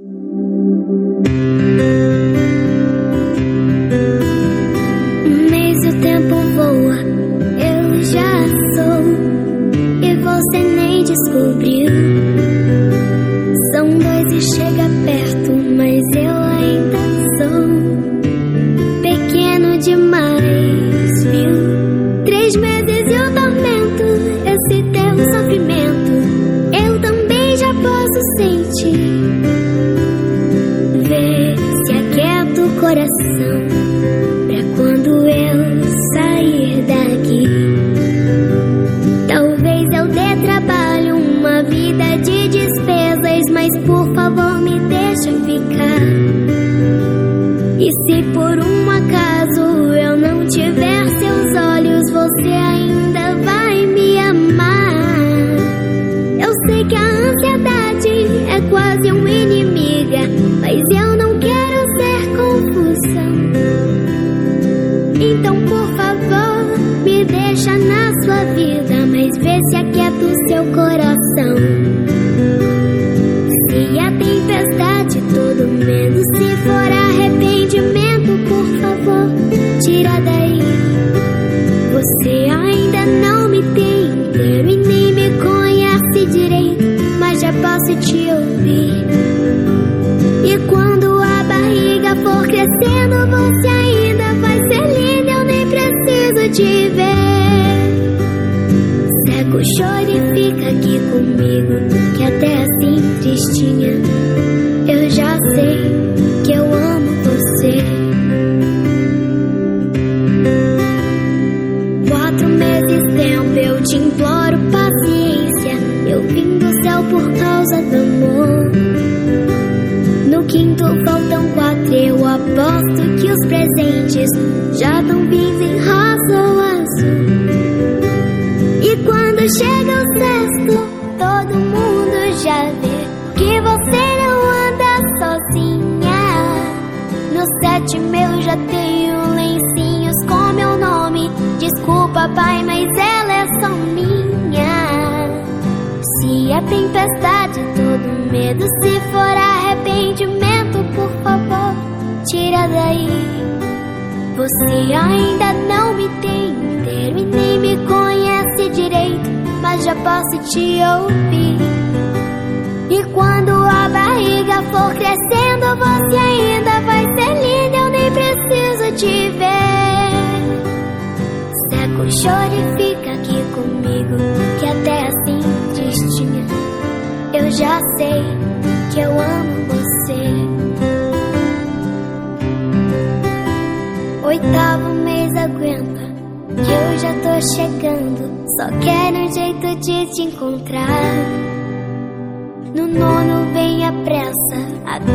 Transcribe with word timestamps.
Música 0.00 0.99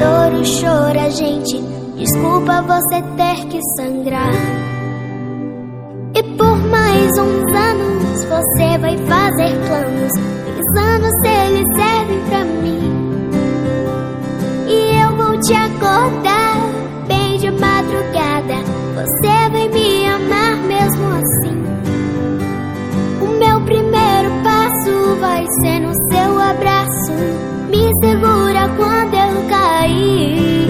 dor, 0.06 0.40
o 0.40 0.46
choro, 0.46 1.00
a 1.00 1.10
gente. 1.10 1.58
Desculpa 1.98 2.62
você 2.62 3.02
ter 3.18 3.48
que 3.48 3.60
sangrar. 3.78 4.34
E 6.14 6.24
por 6.38 6.58
mais 6.70 7.12
uns 7.18 7.56
anos 7.56 8.24
você 8.26 8.78
vai 8.78 8.98
fazer 8.98 9.52
planos, 9.68 10.12
pensando 10.46 11.08
se 11.22 11.28
eles 11.28 11.66
servem 11.76 12.20
pra 12.30 12.46
mim. 12.46 13.30
E 14.68 15.02
eu 15.04 15.18
vou 15.18 15.40
te 15.40 15.54
acordar 15.54 16.58
bem 17.08 17.38
de 17.40 17.50
madrugada. 17.52 18.58
Você 18.96 19.50
vai 19.52 19.68
me 19.70 20.08
amar 20.08 20.58
mesmo 20.58 21.08
assim. 21.16 21.64
O 23.22 23.28
meu 23.40 23.60
primeiro 23.62 24.30
passo 24.44 25.16
vai 25.20 25.46
ser 25.62 25.80
no 25.80 25.94
seu 26.12 26.40
abraço 26.40 27.55
me 27.76 27.92
segura 28.00 28.70
quando 28.78 29.14
eu 29.14 29.50
cair. 29.50 30.70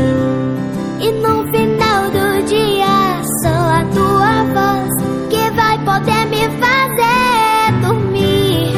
E 1.00 1.12
no 1.22 1.46
final 1.52 2.10
do 2.10 2.46
dia, 2.46 3.22
só 3.44 3.50
a 3.50 3.86
tua 3.94 4.44
voz 4.56 4.90
que 5.30 5.52
vai 5.52 5.78
poder 5.80 6.26
me 6.28 6.44
fazer 6.60 7.82
dormir. 7.82 8.74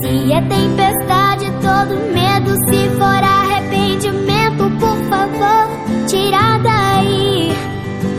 Se 0.00 0.32
é 0.32 0.40
tempestade, 0.40 1.52
todo 1.60 1.94
medo, 2.14 2.54
se 2.68 2.88
for 2.96 3.22
arrependimento, 3.22 4.70
por 4.80 4.96
favor, 5.10 5.68
tira 6.06 6.58
daí. 6.62 7.52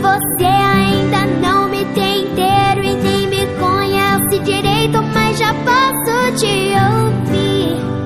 Você 0.02 0.44
ainda 0.44 1.26
não 1.40 1.68
me 1.68 1.84
tem 1.94 2.26
inteiro 2.26 2.84
e 2.84 2.94
nem 2.94 3.26
me 3.26 3.46
conhece 3.58 4.38
direito, 4.44 5.02
mas 5.12 5.38
já 5.38 5.52
posso 5.54 6.38
te 6.38 6.74
ouvir. 6.76 7.99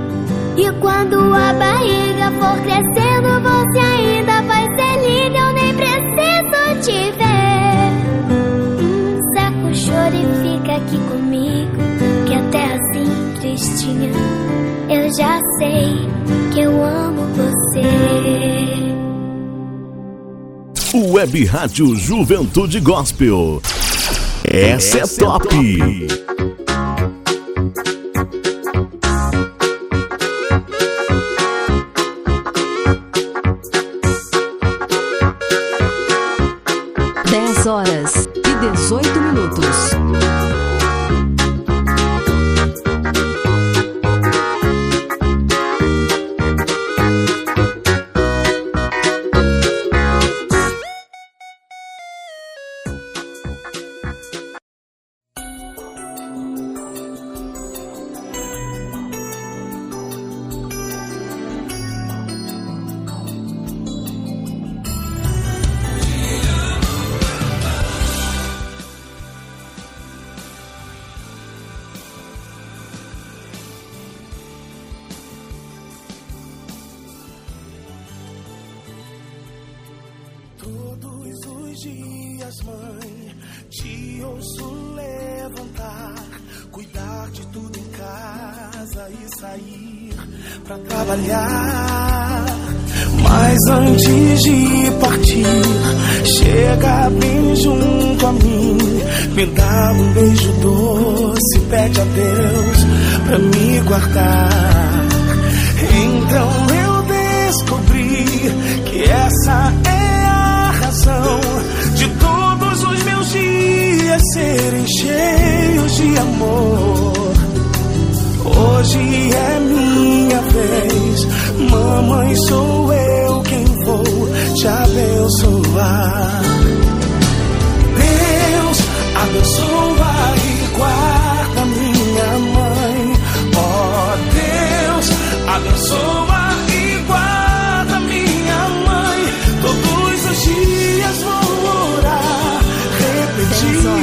E 0.57 0.71
quando 0.81 1.17
a 1.35 1.53
barriga 1.53 2.31
for 2.39 2.57
crescendo, 2.63 3.41
você 3.43 3.79
ainda 3.81 4.41
vai 4.43 4.65
ser 4.77 4.95
linda. 5.03 5.39
Eu 5.39 5.53
nem 5.53 5.75
preciso 5.75 6.81
te 6.83 7.11
ver. 7.13 7.91
Hum, 8.31 9.19
saca 9.35 9.67
o 9.67 9.75
choro 9.75 10.15
e 10.15 10.27
fica 10.43 10.77
aqui 10.77 10.99
comigo. 11.09 11.77
Que 12.27 12.35
até 12.35 12.65
assim, 12.67 13.35
tristinha, 13.41 14.13
eu 14.89 15.13
já 15.17 15.41
sei 15.59 16.09
que 16.53 16.61
eu 16.61 16.85
amo 16.85 17.23
você. 17.35 17.83
Web 20.97 21.45
Rádio 21.47 21.97
Juventude 21.97 22.79
Gospel. 22.79 23.61
Essa, 24.45 24.99
Essa 25.01 25.21
é, 25.21 25.27
top. 25.27 25.49
É 25.49 26.07
top. 26.07 26.24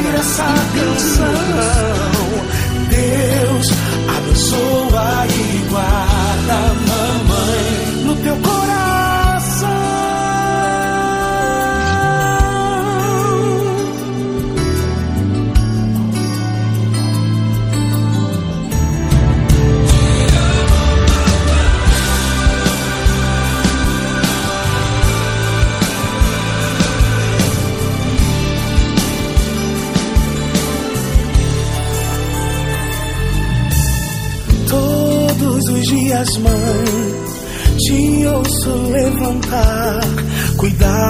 Essa 0.07 0.45
canção. 0.73 2.10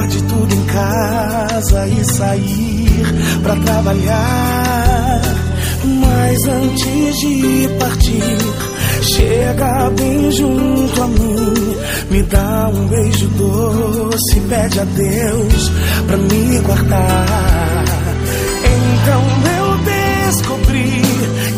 De 0.08 0.22
tudo 0.24 0.54
em 0.54 0.66
casa 0.66 1.88
e 1.88 2.06
sair 2.16 3.06
pra 3.44 3.56
trabalhar. 3.56 5.22
Mas 5.84 6.38
antes 6.48 7.18
de 7.20 7.70
partir, 7.80 8.38
chega 9.02 9.90
bem 9.92 10.32
junto 10.32 11.04
a 11.04 11.08
mim, 11.08 11.76
me 12.10 12.24
dá 12.24 12.70
um 12.74 12.88
beijo 12.88 13.28
doce, 13.30 14.40
pede 14.48 14.80
a 14.80 14.84
Deus 14.84 15.72
pra 16.08 16.18
me 16.18 16.60
guardar. 16.60 17.86
Então 18.64 19.24
eu 19.58 19.78
descobri 20.28 21.02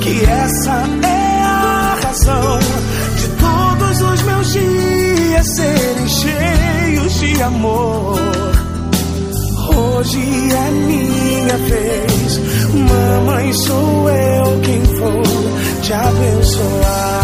que 0.01 0.25
essa 0.25 0.83
é 1.03 1.41
a 1.41 1.97
razão 2.01 2.59
de 3.17 3.27
todos 3.39 4.01
os 4.01 4.21
meus 4.23 4.53
dias 4.53 5.55
serem 5.55 6.07
cheios 6.07 6.62
de 7.23 7.41
amor. 7.41 8.19
Hoje 9.75 10.19
é 10.51 10.71
minha 10.71 11.57
vez, 11.57 12.41
mamãe, 12.73 13.53
sou 13.53 14.09
eu 14.09 14.59
quem 14.61 14.81
vou 14.81 15.23
te 15.81 15.93
abençoar. 15.93 17.22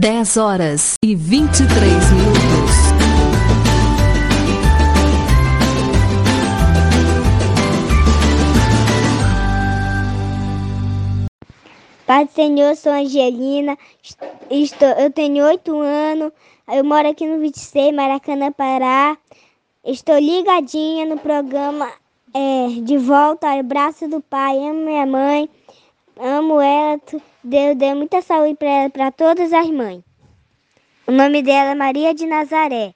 10 0.00 0.36
horas 0.38 0.94
e 1.04 1.14
23 1.14 1.68
minutos. 2.12 2.40
Pai 12.06 12.24
do 12.24 12.32
Senhor, 12.32 12.74
sou 12.76 12.92
Angelina, 12.92 13.76
estou, 14.50 14.88
eu 14.88 15.10
tenho 15.10 15.44
8 15.44 15.78
anos, 15.78 16.32
eu 16.66 16.82
moro 16.82 17.06
aqui 17.06 17.26
no 17.26 17.38
26, 17.38 17.94
Maracanã, 17.94 18.50
Pará. 18.52 19.18
Estou 19.84 20.18
ligadinha 20.18 21.04
no 21.04 21.18
programa 21.18 21.92
é, 22.32 22.68
De 22.82 22.96
Volta 22.96 23.50
ao 23.50 23.62
Braço 23.62 24.08
do 24.08 24.22
Pai, 24.22 24.56
amo 24.56 24.86
minha 24.86 25.04
mãe 25.04 25.46
amo 26.20 26.60
ela, 26.60 27.00
Deus 27.42 27.76
dê 27.76 27.94
muita 27.94 28.20
saúde 28.20 28.54
para 28.54 28.68
ela, 28.68 28.90
para 28.90 29.10
todas 29.10 29.52
as 29.52 29.70
mães. 29.70 30.02
O 31.06 31.12
nome 31.12 31.42
dela 31.42 31.70
é 31.70 31.74
Maria 31.74 32.14
de 32.14 32.26
Nazaré. 32.26 32.94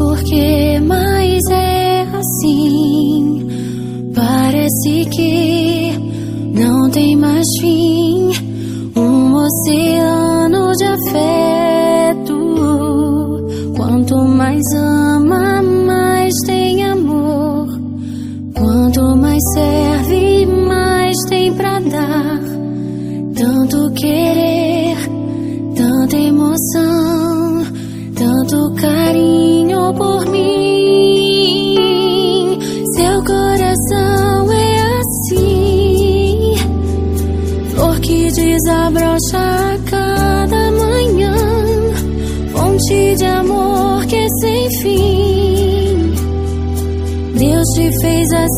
porquê, 0.00 0.80
mas 0.80 1.42
é 1.50 2.06
assim. 2.14 3.46
Parece 4.14 5.04
que 5.10 5.49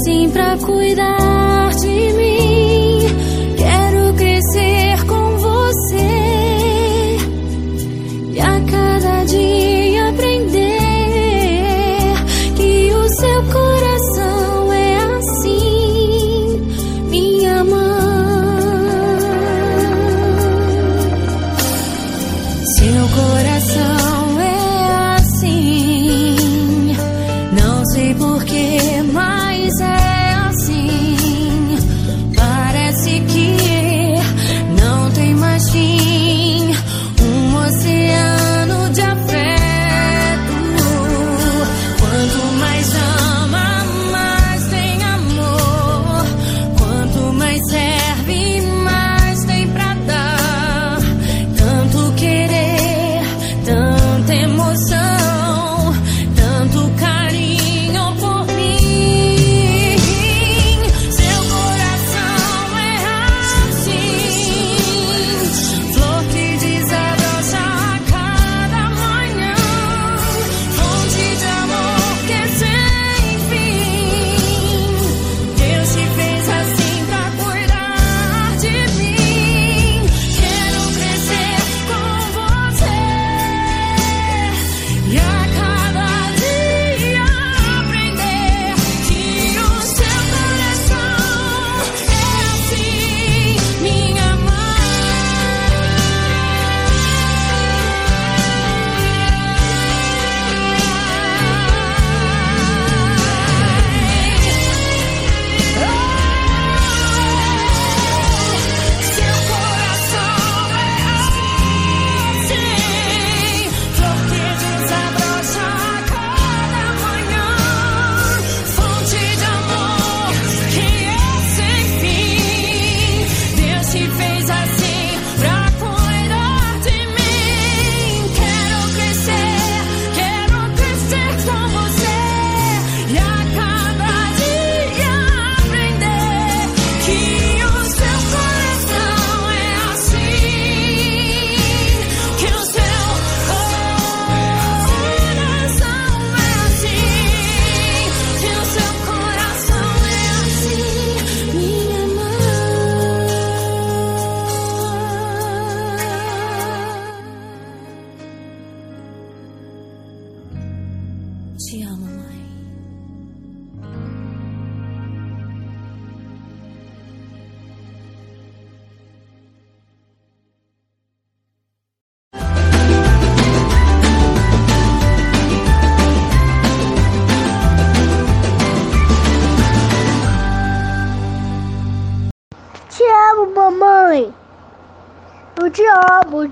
sim 0.05 0.29
pra. 0.31 0.72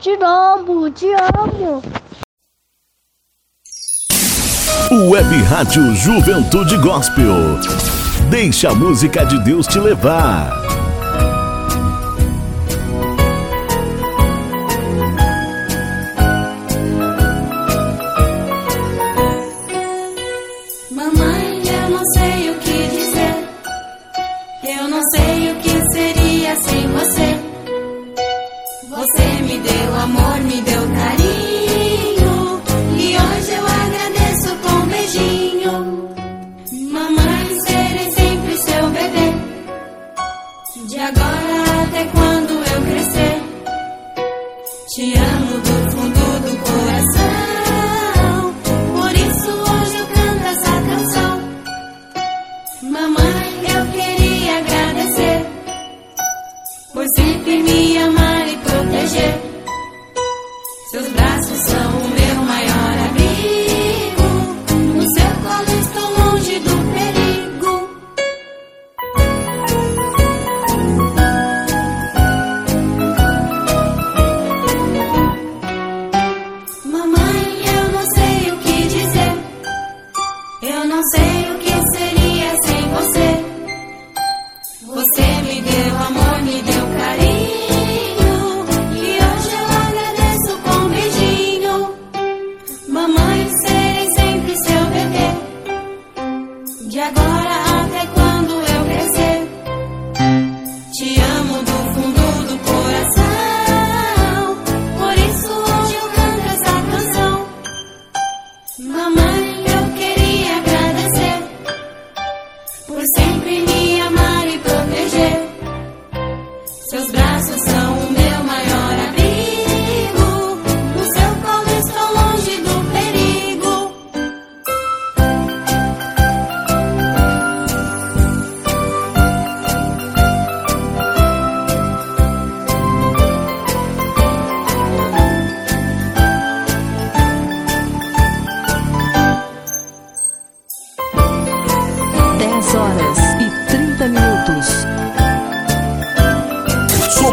te 0.00 0.16
amo, 0.24 0.90
te 0.90 1.14
amo. 1.14 1.82
Web 5.08 5.26
Rádio 5.48 5.94
Juventude 5.94 6.76
Gospel. 6.78 7.58
Deixa 8.30 8.70
a 8.70 8.74
música 8.74 9.24
de 9.24 9.38
Deus 9.44 9.66
te 9.66 9.78
levar. 9.78 10.59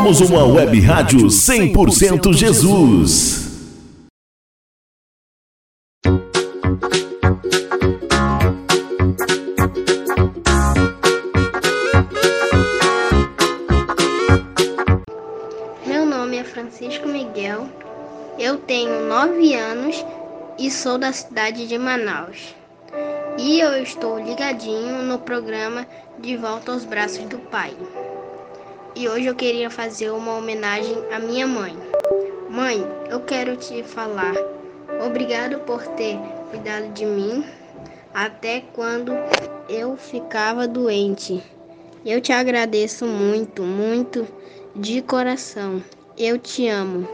Somos 0.07 0.21
uma 0.21 0.45
web 0.45 0.79
rádio 0.79 1.27
100% 1.27 2.33
Jesus. 2.33 3.45
Meu 15.85 16.05
nome 16.05 16.37
é 16.37 16.43
Francisco 16.45 17.09
Miguel, 17.09 17.67
eu 18.39 18.59
tenho 18.59 19.09
nove 19.09 19.55
anos 19.55 20.05
e 20.57 20.71
sou 20.71 20.97
da 20.97 21.11
cidade 21.11 21.67
de 21.67 21.77
Manaus. 21.77 22.55
E 23.37 23.59
eu 23.59 23.83
estou 23.83 24.17
ligadinho 24.17 25.03
no 25.03 25.19
programa 25.19 25.85
De 26.17 26.37
Volta 26.37 26.71
aos 26.71 26.85
Braços 26.85 27.25
do 27.25 27.39
Pai. 27.39 27.73
E 28.97 29.07
hoje 29.07 29.27
eu 29.27 29.36
queria 29.36 29.69
fazer 29.69 30.10
uma 30.10 30.33
homenagem 30.38 30.97
à 31.13 31.19
minha 31.19 31.45
mãe. 31.45 31.77
Mãe, 32.49 32.83
eu 33.07 33.19
quero 33.19 33.55
te 33.55 33.83
falar 33.83 34.33
obrigado 35.05 35.60
por 35.60 35.86
ter 35.89 36.17
cuidado 36.49 36.91
de 36.93 37.05
mim 37.05 37.45
até 38.12 38.63
quando 38.73 39.12
eu 39.69 39.95
ficava 39.95 40.67
doente. 40.67 41.43
Eu 42.03 42.19
te 42.19 42.33
agradeço 42.33 43.05
muito, 43.05 43.62
muito 43.62 44.27
de 44.75 45.03
coração. 45.03 45.79
Eu 46.17 46.39
te 46.39 46.67
amo. 46.67 47.07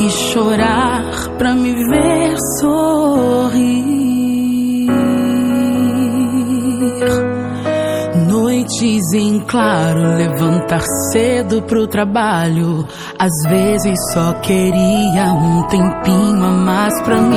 Que 0.00 0.08
chorar 0.08 1.04
pra 1.36 1.54
me 1.54 1.74
ver 1.74 2.34
sorrir? 2.58 4.00
Noites 8.26 9.12
em 9.12 9.40
claro, 9.40 10.16
levantar 10.16 10.80
cedo 11.12 11.60
pro 11.62 11.86
trabalho. 11.86 12.86
Às 13.18 13.50
vezes 13.50 13.98
só 14.14 14.32
queria 14.40 15.34
um 15.34 15.64
tempinho 15.64 16.44
a 16.46 16.50
mais 16.50 17.02
pra 17.02 17.20
mim. 17.20 17.36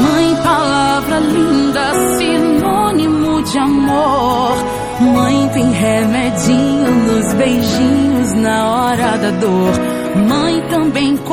Mãe, 0.00 0.36
palavra 0.44 1.18
linda, 1.18 1.92
sinônimo 2.18 3.42
de 3.42 3.58
amor. 3.58 4.56
Mãe 5.00 5.48
tem 5.48 5.72
remedinho 5.72 6.90
nos 6.92 7.34
beijinhos 7.34 8.32
na 8.34 8.70
hora 8.70 9.18
da 9.18 9.30
dor. 9.32 10.02
Mãe 10.14 10.60
também 10.68 10.81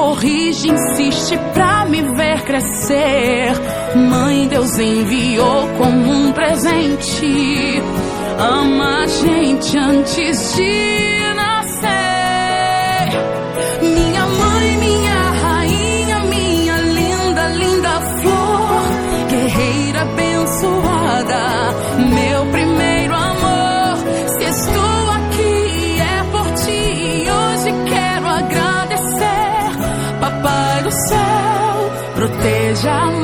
corrige, 0.10 0.70
insiste 0.70 1.38
pra 1.54 1.86
me 1.86 2.02
ver 2.02 2.42
crescer. 2.42 3.54
Mãe, 3.96 4.48
Deus 4.48 4.78
enviou 4.80 5.68
como 5.78 6.12
um 6.12 6.32
presente. 6.32 7.84
Ama 8.40 9.04
a 9.04 9.08
gente 9.08 9.78
antes 9.78 10.56
de 10.56 11.19
proteja 32.80 32.92
a 32.92 33.19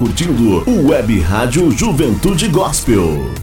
curtindo 0.00 0.64
o 0.66 0.88
Web 0.88 1.20
Rádio 1.20 1.70
Juventude 1.72 2.48
Gospel. 2.48 3.34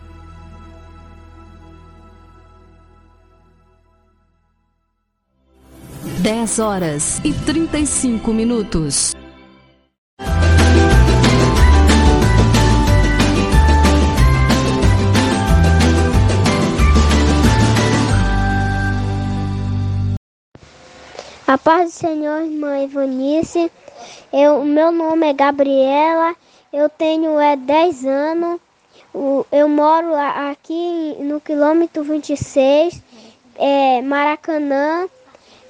Dez 6.18 6.58
horas 6.58 7.22
e 7.24 7.32
trinta 7.32 7.78
e 7.78 7.86
cinco 7.86 8.34
minutos. 8.34 9.14
A 21.46 21.56
paz 21.60 21.92
do 21.92 21.96
Senhor, 22.00 22.42
irmã 22.42 22.80
Ivanice. 22.80 23.72
Eu, 24.34 24.62
o 24.62 24.66
meu 24.66 24.92
nome 24.92 25.30
é 25.30 25.34
Gabriela, 25.34 26.36
eu 26.78 26.90
tenho 26.90 27.40
é, 27.40 27.56
10 27.56 28.06
anos. 28.06 28.62
Eu 29.52 29.68
moro 29.68 30.14
aqui 30.16 31.16
no 31.20 31.42
quilômetro 31.42 32.04
26, 32.04 33.02
é, 33.56 34.02
Maracanã, 34.04 35.08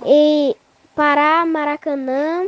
e 0.06 0.56
Pará, 0.94 1.46
Maracanã. 1.46 2.48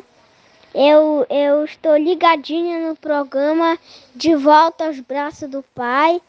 Eu, 0.76 1.26
eu 1.30 1.64
estou 1.64 1.96
ligadinha 1.96 2.88
no 2.88 2.96
programa 2.96 3.78
De 4.14 4.36
Volta 4.36 4.86
aos 4.88 5.00
Braços 5.00 5.50
do 5.50 5.64
Pai, 5.74 6.22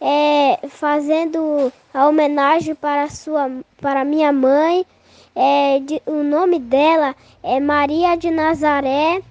é, 0.00 0.68
fazendo 0.68 1.72
a 1.92 2.06
homenagem 2.06 2.74
para, 2.74 3.08
sua, 3.08 3.50
para 3.80 4.04
minha 4.04 4.30
mãe. 4.30 4.84
É, 5.34 5.78
de, 5.80 6.02
o 6.04 6.22
nome 6.22 6.58
dela 6.58 7.16
é 7.42 7.58
Maria 7.58 8.14
de 8.14 8.30
Nazaré. 8.30 9.22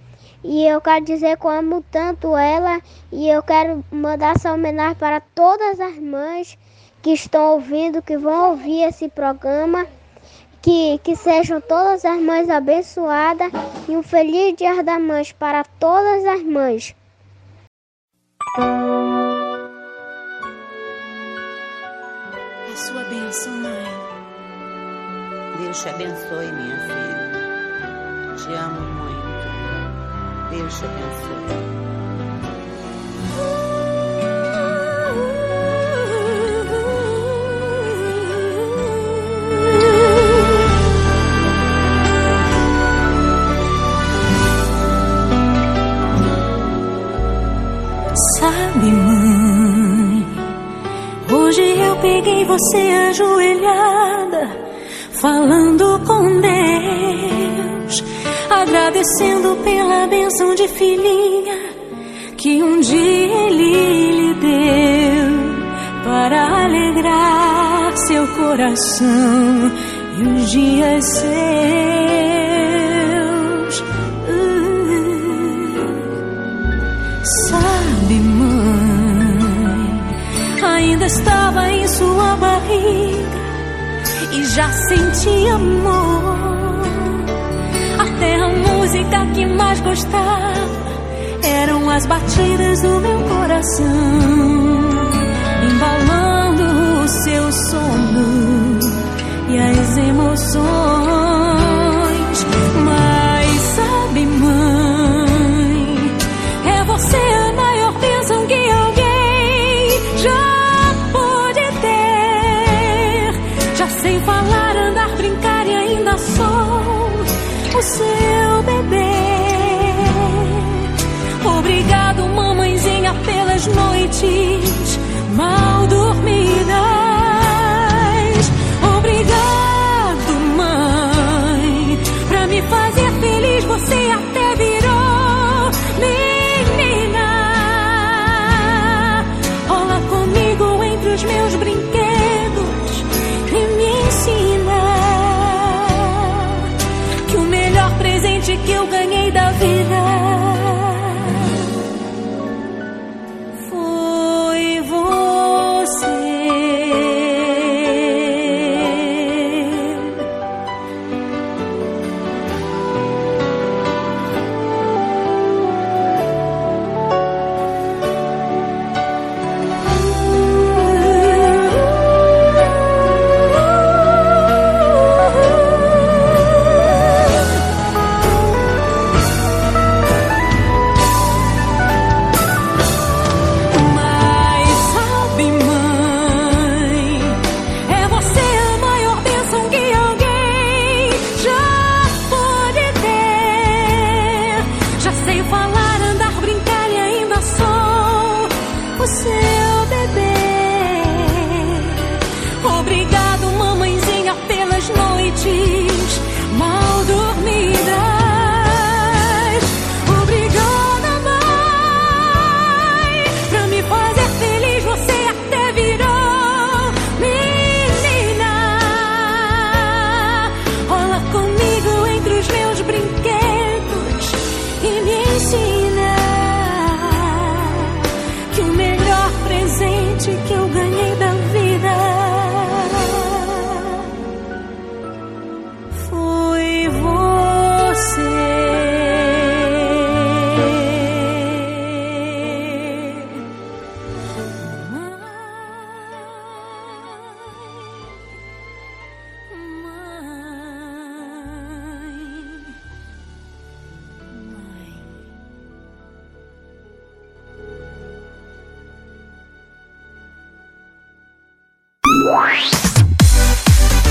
E 0.43 0.65
eu 0.65 0.81
quero 0.81 1.05
dizer 1.05 1.37
que 1.37 1.45
eu 1.45 1.51
amo 1.51 1.85
tanto 1.91 2.35
ela 2.35 2.81
e 3.11 3.29
eu 3.29 3.43
quero 3.43 3.85
mandar 3.91 4.35
essa 4.35 4.51
homenagem 4.51 4.95
para 4.95 5.19
todas 5.19 5.79
as 5.79 5.97
mães 5.99 6.57
que 7.01 7.11
estão 7.11 7.53
ouvindo, 7.53 8.01
que 8.01 8.17
vão 8.17 8.51
ouvir 8.51 8.83
esse 8.83 9.07
programa. 9.09 9.85
Que, 10.61 10.99
que 11.03 11.15
sejam 11.15 11.59
todas 11.59 12.05
as 12.05 12.21
mães 12.21 12.47
abençoadas 12.47 13.51
e 13.89 13.97
um 13.97 14.03
feliz 14.03 14.55
Dia 14.55 14.83
das 14.83 15.01
Mães 15.01 15.31
para 15.31 15.63
todas 15.63 16.23
as 16.23 16.43
mães. 16.43 16.95
A 22.71 22.75
sua 22.75 23.03
bênção, 23.05 23.53
mãe. 23.53 23.85
Deus 25.63 25.81
te 25.81 25.89
abençoe, 25.89 26.51
minha 26.51 26.77
filha. 26.79 27.31
Te 28.37 28.53
amo 28.53 28.81
muito. 28.81 29.20
Te 30.51 30.57
abençoe. 30.57 30.91
Sabe, 48.37 48.91
mãe, 48.91 50.25
hoje 51.31 51.61
eu 51.61 51.95
peguei 51.97 52.43
você 52.43 52.77
ajoelhada, 53.09 54.49
falando 55.11 56.01
com 56.05 56.41
Deus, 56.41 57.60
agradecendo 58.61 59.55
pela 59.63 60.07
benção 60.07 60.53
de 60.53 60.67
filhinha 60.67 61.57
que 62.37 62.61
um 62.61 62.79
dia 62.79 63.47
Ele 63.47 64.11
lhe 64.11 64.33
deu 64.35 65.31
para 66.03 66.65
alegrar 66.65 67.97
seu 68.07 68.27
coração 68.27 69.71
e 70.17 70.23
os 70.27 70.51
dias 70.51 71.05
seus. 71.05 71.31
Sabe, 77.49 78.15
mãe, 78.15 79.39
ainda 80.63 81.05
estava 81.05 81.69
em 81.69 81.87
sua 81.87 82.35
barriga 82.35 83.41
e 84.33 84.45
já 84.45 84.71
sentia 84.71 85.55
amor. 85.55 86.50
Música 88.91 89.25
que 89.33 89.45
mais 89.45 89.79
gostava 89.79 90.51
eram 91.41 91.89
as 91.89 92.05
batidas 92.05 92.81
do 92.81 92.99
meu 92.99 93.23
coração, 93.23 93.85
embalando 95.63 97.01
o 97.01 97.07
seu 97.07 97.51
sono 97.53 98.79
e 99.47 99.57
as 99.57 99.97
emoções. 99.97 101.00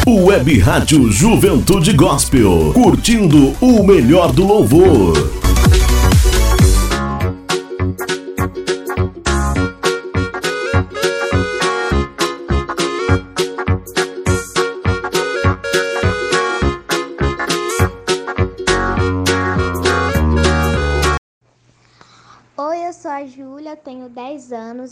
Web 0.06 0.59
Rádio 0.59 1.11
Juventude 1.11 1.92
Gospel, 1.94 2.72
curtindo 2.74 3.54
o 3.61 3.83
melhor 3.83 4.33
do 4.33 4.46
louvor. 4.46 5.39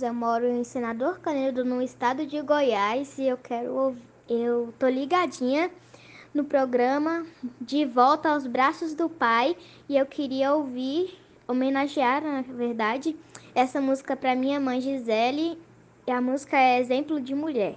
eu 0.09 0.14
moro 0.14 0.47
em 0.47 0.64
Senador 0.64 1.21
Canedo, 1.21 1.66
no 1.66 1.83
estado 1.83 2.25
de 2.25 2.40
Goiás, 2.40 3.18
e 3.18 3.29
eu 3.29 3.37
quero 3.37 3.94
eu 4.27 4.73
tô 4.79 4.88
ligadinha 4.88 5.71
no 6.33 6.44
programa 6.44 7.27
De 7.61 7.85
Volta 7.85 8.31
aos 8.31 8.47
Braços 8.47 8.94
do 8.94 9.11
Pai, 9.11 9.55
e 9.87 9.99
eu 9.99 10.07
queria 10.07 10.55
ouvir, 10.55 11.18
homenagear, 11.47 12.23
na 12.23 12.40
verdade, 12.40 13.14
essa 13.55 13.83
música 13.83 14.16
para 14.16 14.35
minha 14.35 14.59
mãe 14.59 14.81
Gisele, 14.81 15.59
e 16.07 16.11
a 16.11 16.23
música 16.23 16.57
é 16.57 16.81
Exemplo 16.81 17.21
de 17.21 17.35
Mulher. 17.35 17.77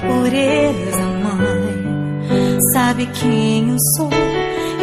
pureza, 0.00 1.02
mãe. 1.22 2.58
Sabe 2.72 3.06
quem 3.06 3.70
eu 3.70 3.76
sou 3.96 4.10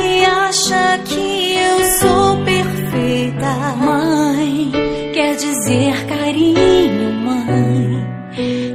e 0.03 0.25
acha 0.25 0.97
que 1.05 1.55
eu 1.55 1.79
sou 1.99 2.37
perfeita, 2.43 3.75
mãe. 3.77 4.71
Quer 5.13 5.35
dizer 5.35 6.05
carinho, 6.07 7.13
mãe. 7.25 8.05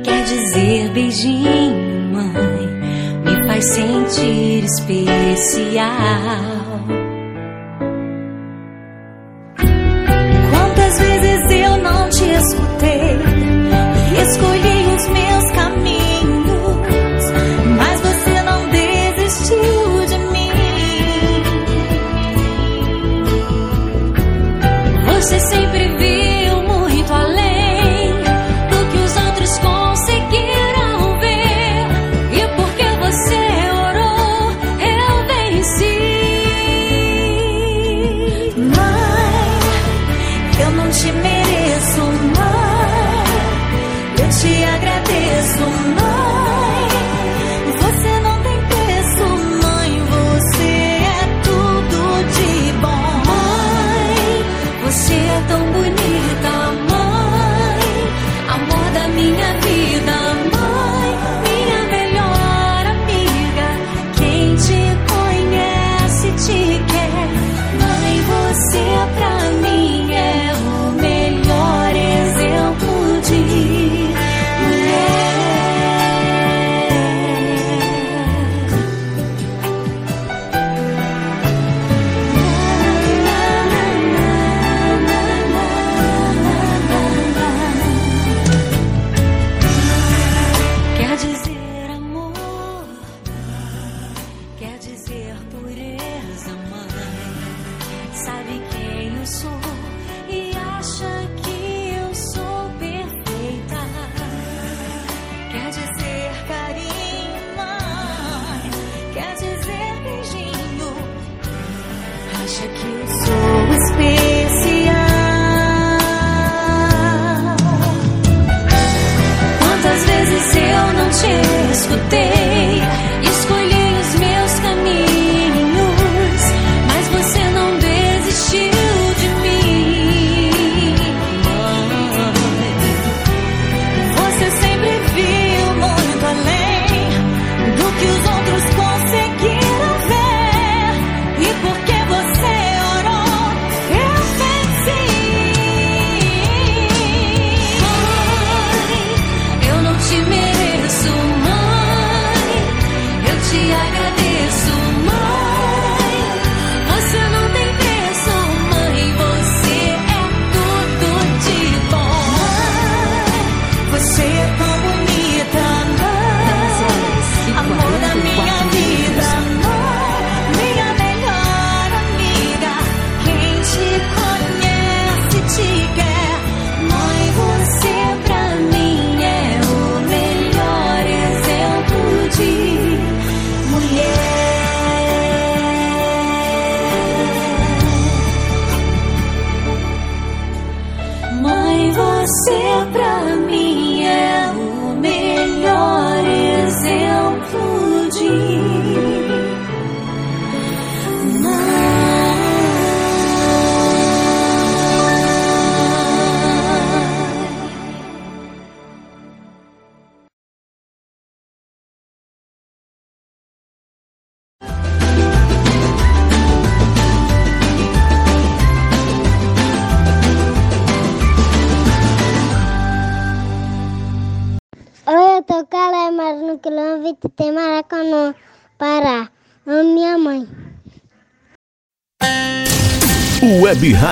Quer 0.03 0.25
dizer 0.25 0.88
beijinho, 0.90 2.12
mãe. 2.12 2.68
Me 3.25 3.47
faz 3.47 3.64
sentir 3.66 4.64
especial. 4.64 6.63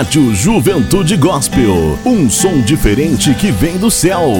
Rádio 0.02 0.34
Juventude 0.34 1.16
Gospel. 1.16 1.96
Um 2.04 2.28
som 2.28 2.60
diferente 2.60 3.32
que 3.34 3.52
vem 3.52 3.78
do 3.78 3.88
céu. 3.88 4.32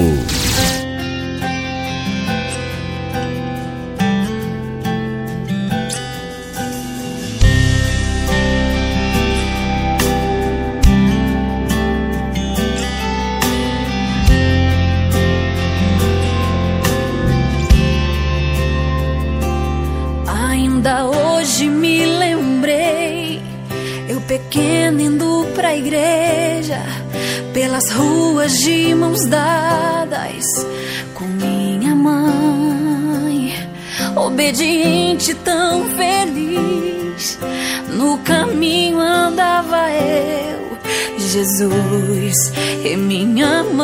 Jesus 41.57 42.51
e 42.83 42.97
minha 42.97 43.63
mãe. 43.63 43.83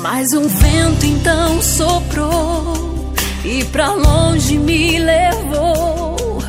Mas 0.00 0.32
um 0.32 0.46
vento 0.46 1.04
então 1.04 1.60
soprou 1.60 3.12
e 3.44 3.64
para 3.64 3.94
longe 3.94 4.56
me 4.58 4.98
levou 4.98 6.40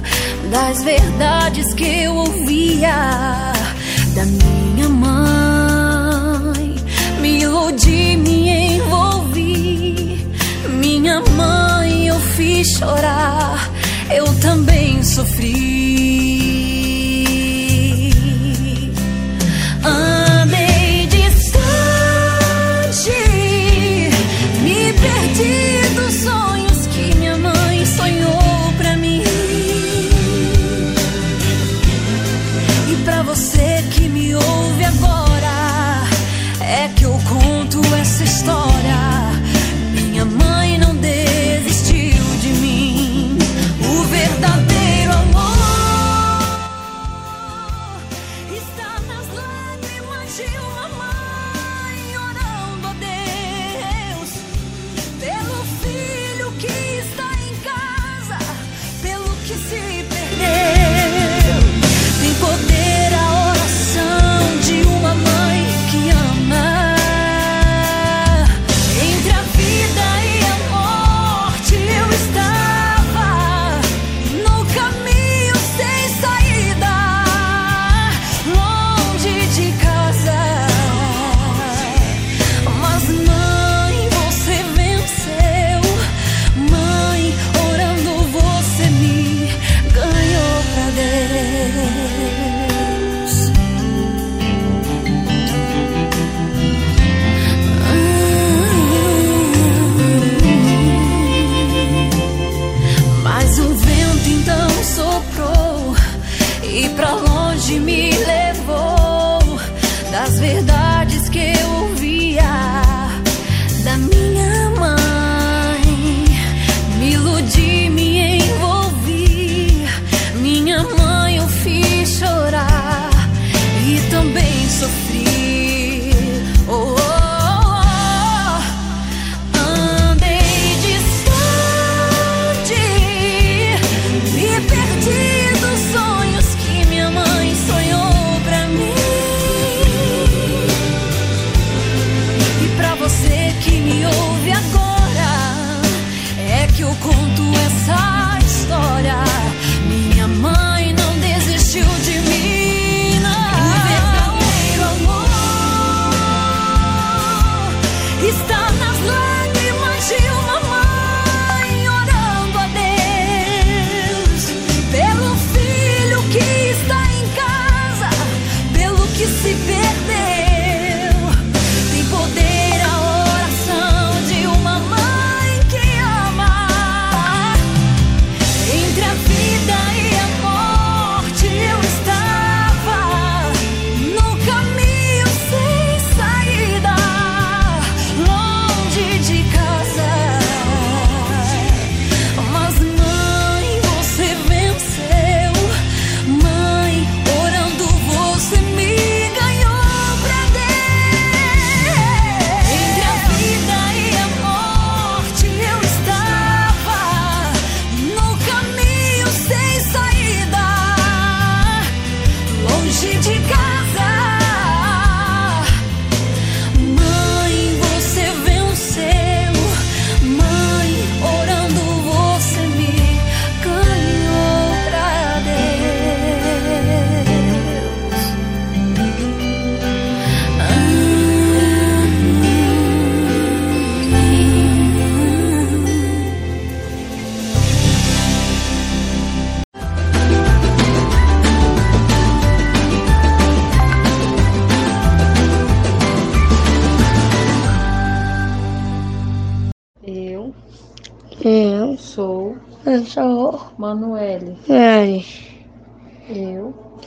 das 0.51 0.83
verdades 0.83 1.73
que 1.73 2.03
eu 2.03 2.13
ouvia 2.13 3.53
da 4.15 4.25
minha 4.25 4.89
mãe. 4.89 6.75
Me 7.21 7.41
iludi, 7.41 8.17
me 8.17 8.49
envolvi, 8.75 10.27
minha 10.79 11.21
mãe 11.35 12.07
eu 12.07 12.19
fiz 12.19 12.67
chorar. 12.77 13.67
Eu 14.11 14.25
também 14.39 15.03
sofri. 15.03 15.68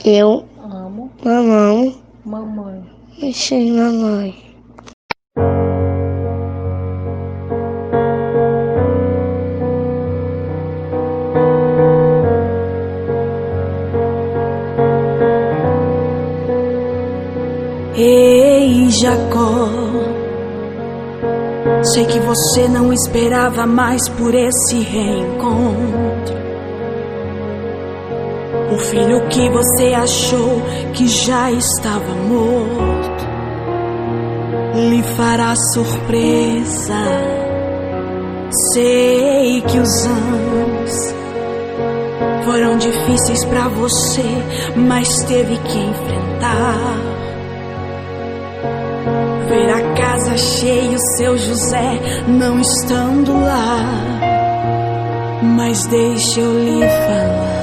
Eu 0.04 0.44
amo 0.60 1.12
mamão. 1.24 1.94
Mamãe. 2.24 2.82
Mexer 3.20 3.70
mamãe. 3.70 4.34
Ei, 17.94 18.90
Jacó. 18.90 19.68
Sei 21.94 22.04
que 22.06 22.18
você 22.18 22.66
não 22.66 22.92
esperava 22.92 23.66
mais 23.68 24.08
por 24.08 24.34
esse 24.34 24.80
reencontro. 24.80 26.01
O 28.72 28.78
filho 28.78 29.28
que 29.28 29.50
você 29.50 29.92
achou 29.92 30.62
que 30.94 31.06
já 31.06 31.50
estava 31.50 32.14
morto 32.14 33.26
lhe 34.74 35.02
fará 35.14 35.54
surpresa. 35.74 37.04
Sei 38.72 39.60
que 39.60 39.78
os 39.78 40.06
anos 40.06 41.14
foram 42.46 42.78
difíceis 42.78 43.44
para 43.44 43.68
você, 43.68 44.24
mas 44.74 45.22
teve 45.24 45.54
que 45.58 45.78
enfrentar. 45.78 46.96
Ver 49.50 49.70
a 49.70 49.94
casa 49.94 50.38
cheia, 50.38 50.96
o 50.96 51.16
seu 51.18 51.36
José 51.36 52.00
não 52.26 52.58
estando 52.58 53.38
lá. 53.38 53.84
Mas 55.42 55.84
deixa 55.88 56.40
eu 56.40 56.58
lhe 56.58 56.80
falar. 56.80 57.61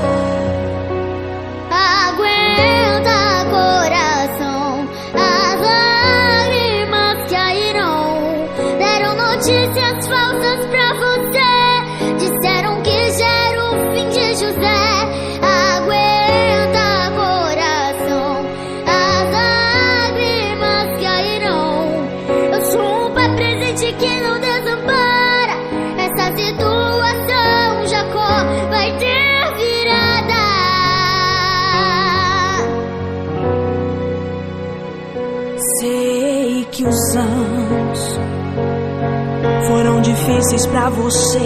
Difíceis 40.50 40.66
pra 40.66 40.90
você, 40.90 41.40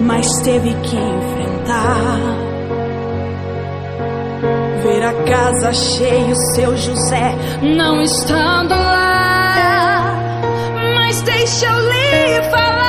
mas 0.00 0.26
teve 0.42 0.74
que 0.74 0.96
enfrentar. 0.96 2.18
Ver 4.82 5.02
a 5.02 5.12
casa 5.24 5.72
cheia, 5.72 6.32
o 6.32 6.54
seu 6.54 6.76
José 6.76 7.34
não 7.62 8.02
estando 8.02 8.74
lá. 8.74 10.14
Mas 10.94 11.22
deixa 11.22 11.66
eu 11.66 11.80
lhe 11.88 12.50
falar. 12.50 12.79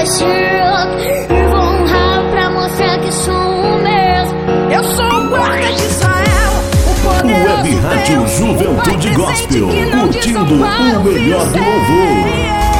Egito 0.00 0.24
e 1.28 1.42
vou 1.50 1.58
honrar 1.58 2.30
pra 2.30 2.50
mostrar 2.50 3.00
que 3.00 3.12
sou 3.12 3.34
o 3.34 3.82
mesmo. 3.82 4.38
Eu 4.70 4.84
sou 4.84 5.06
o 5.06 5.28
guarda 5.28 5.72
de 5.72 5.82
Israel, 5.82 6.52
o 6.86 6.94
poderoso 7.02 7.56
Web 7.56 7.74
Rádio 7.80 8.18
Deus, 8.18 8.30
Juventude 8.30 9.10
Gospel, 9.10 9.68
que 9.68 9.86
não 9.86 10.00
curtindo 10.02 10.40
o 10.40 11.04
melhor 11.04 11.46
do 11.46 11.58
louvor. 11.58 12.77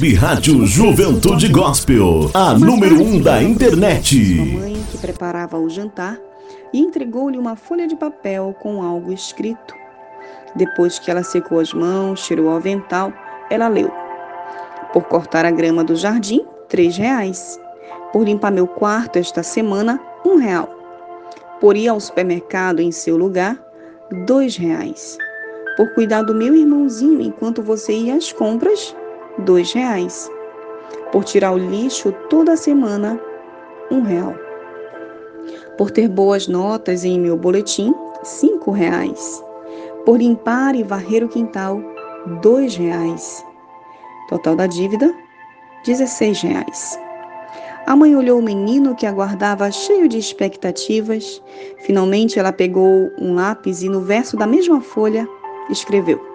Web 0.00 0.14
Rádio 0.14 0.66
Juventude 0.66 1.48
Gospel, 1.48 2.30
a 2.32 2.54
número 2.58 3.02
um 3.02 3.20
da 3.20 3.42
internet. 3.42 4.16
Mãe, 4.34 4.82
que 4.90 4.96
preparava 4.96 5.58
o 5.58 5.68
jantar, 5.68 6.18
e 6.72 6.80
entregou-lhe 6.80 7.36
uma 7.36 7.54
folha 7.54 7.86
de 7.86 7.94
papel 7.94 8.56
com 8.60 8.82
algo 8.82 9.12
escrito. 9.12 9.74
Depois 10.56 10.98
que 10.98 11.10
ela 11.10 11.22
secou 11.22 11.60
as 11.60 11.74
mãos, 11.74 12.24
tirou 12.24 12.46
o 12.46 12.56
avental, 12.56 13.12
ela 13.50 13.68
leu: 13.68 13.92
Por 14.90 15.04
cortar 15.04 15.44
a 15.44 15.50
grama 15.50 15.84
do 15.84 15.94
jardim, 15.94 16.46
três 16.66 16.96
reais. 16.96 17.60
Por 18.10 18.24
limpar 18.24 18.50
meu 18.50 18.66
quarto 18.66 19.18
esta 19.18 19.42
semana, 19.42 20.00
um 20.24 20.36
real. 20.36 20.70
Por 21.60 21.76
ir 21.76 21.88
ao 21.88 22.00
supermercado 22.00 22.80
em 22.80 22.90
seu 22.90 23.18
lugar, 23.18 23.54
dois 24.24 24.56
reais. 24.56 25.18
Por 25.76 25.92
cuidar 25.92 26.22
do 26.22 26.34
meu 26.34 26.54
irmãozinho 26.54 27.20
enquanto 27.20 27.62
você 27.62 27.92
ia 27.92 28.14
às 28.14 28.32
compras, 28.32 28.96
dois 29.40 29.72
reais. 29.72 30.30
Por 31.12 31.24
tirar 31.24 31.52
o 31.52 31.58
lixo 31.58 32.12
toda 32.28 32.56
semana, 32.56 33.20
um 33.90 34.02
real. 34.02 34.34
Por 35.76 35.90
ter 35.90 36.08
boas 36.08 36.46
notas 36.46 37.04
em 37.04 37.18
meu 37.18 37.36
boletim, 37.36 37.94
cinco 38.22 38.70
reais. 38.70 39.42
Por 40.04 40.18
limpar 40.18 40.74
e 40.74 40.82
varrer 40.82 41.24
o 41.24 41.28
quintal, 41.28 41.80
dois 42.42 42.76
reais. 42.76 43.44
Total 44.28 44.54
da 44.54 44.66
dívida, 44.66 45.12
16 45.84 46.42
reais. 46.42 46.98
A 47.86 47.96
mãe 47.96 48.14
olhou 48.14 48.38
o 48.38 48.42
menino 48.42 48.94
que 48.94 49.06
aguardava 49.06 49.70
cheio 49.70 50.08
de 50.08 50.18
expectativas. 50.18 51.42
Finalmente 51.78 52.38
ela 52.38 52.52
pegou 52.52 53.10
um 53.18 53.34
lápis 53.34 53.82
e 53.82 53.88
no 53.88 54.00
verso 54.00 54.36
da 54.36 54.46
mesma 54.46 54.80
folha 54.80 55.26
escreveu: 55.70 56.29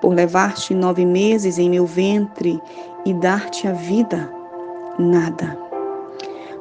Por 0.00 0.14
levar-te 0.14 0.74
nove 0.74 1.04
meses 1.04 1.58
em 1.58 1.68
meu 1.68 1.84
ventre 1.84 2.60
e 3.04 3.12
dar-te 3.12 3.68
a 3.68 3.72
vida, 3.72 4.32
nada. 4.98 5.58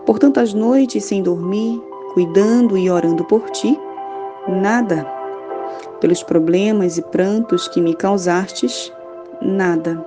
Por 0.06 0.20
tantas 0.20 0.54
noites 0.54 1.06
sem 1.06 1.24
dormir, 1.24 1.82
cuidando 2.14 2.78
e 2.78 2.90
orando 2.90 3.24
por 3.24 3.50
ti, 3.52 3.80
nada. 4.48 5.08
Pelos 6.02 6.24
problemas 6.24 6.98
e 6.98 7.02
prantos 7.02 7.68
que 7.68 7.80
me 7.80 7.94
causastes, 7.94 8.92
nada. 9.42 10.04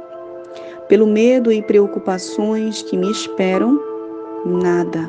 Pelo 0.88 1.06
medo 1.06 1.50
e 1.52 1.62
preocupações 1.62 2.82
que 2.82 2.96
me 2.96 3.10
esperam, 3.10 3.80
nada. 4.44 5.08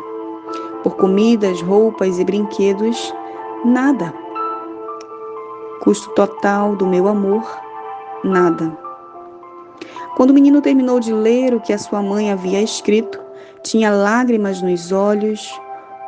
Por 0.83 0.95
comidas, 0.95 1.61
roupas 1.61 2.19
e 2.19 2.23
brinquedos, 2.23 3.13
nada. 3.65 4.13
Custo 5.81 6.09
total 6.11 6.75
do 6.75 6.85
meu 6.85 7.07
amor, 7.07 7.43
nada. 8.23 8.77
Quando 10.15 10.29
o 10.29 10.33
menino 10.33 10.61
terminou 10.61 10.99
de 10.99 11.11
ler 11.11 11.53
o 11.53 11.59
que 11.59 11.73
a 11.73 11.77
sua 11.77 12.01
mãe 12.01 12.31
havia 12.31 12.61
escrito, 12.61 13.19
tinha 13.63 13.91
lágrimas 13.91 14.61
nos 14.61 14.91
olhos, 14.91 15.49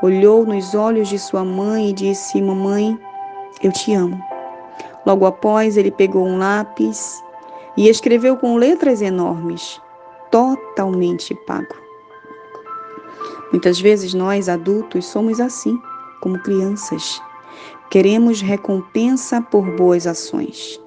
olhou 0.02 0.46
nos 0.46 0.76
olhos 0.76 1.08
de 1.10 1.18
sua 1.18 1.44
mãe 1.44 1.90
e 1.90 1.94
disse: 1.94 2.42
Mamãe, 2.42 3.00
eu 3.64 3.72
te 3.72 3.94
amo. 3.94 4.20
Logo 5.06 5.26
após, 5.26 5.78
ele 5.78 5.92
pegou 5.92 6.26
um 6.26 6.38
lápis 6.38 7.24
e 7.78 7.90
escreveu 7.90 8.38
com 8.38 8.58
letras 8.58 9.02
enormes: 9.02 9.82
Totalmente 10.30 11.34
pago. 11.48 11.76
Muitas 13.52 13.80
vezes 13.80 14.14
nós, 14.14 14.50
adultos, 14.50 15.06
somos 15.06 15.40
assim, 15.40 15.80
como 16.20 16.40
crianças. 16.40 17.22
Queremos 17.90 18.42
recompensa 18.42 19.42
por 19.42 19.76
boas 19.76 20.06
ações. 20.06 20.80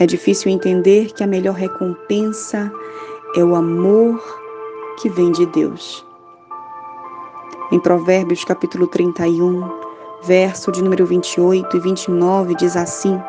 É 0.00 0.06
difícil 0.06 0.50
entender 0.50 1.12
que 1.12 1.22
a 1.22 1.26
melhor 1.26 1.54
recompensa 1.54 2.72
é 3.36 3.44
o 3.44 3.54
amor 3.54 4.18
que 4.98 5.10
vem 5.10 5.30
de 5.30 5.44
Deus. 5.44 6.02
Em 7.70 7.78
Provérbios 7.78 8.42
capítulo 8.42 8.86
31, 8.86 9.62
verso 10.22 10.72
de 10.72 10.82
número 10.82 11.04
28 11.04 11.76
e 11.76 11.80
29 11.80 12.54
diz 12.54 12.78
assim: 12.78 13.20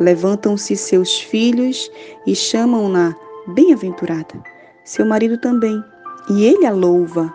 Levantam-se 0.00 0.74
seus 0.74 1.20
filhos 1.20 1.92
e 2.26 2.34
chamam-na 2.34 3.14
bem-aventurada. 3.48 4.42
Seu 4.86 5.04
marido 5.04 5.36
também, 5.36 5.84
e 6.30 6.46
ele 6.46 6.64
a 6.64 6.72
louva. 6.72 7.30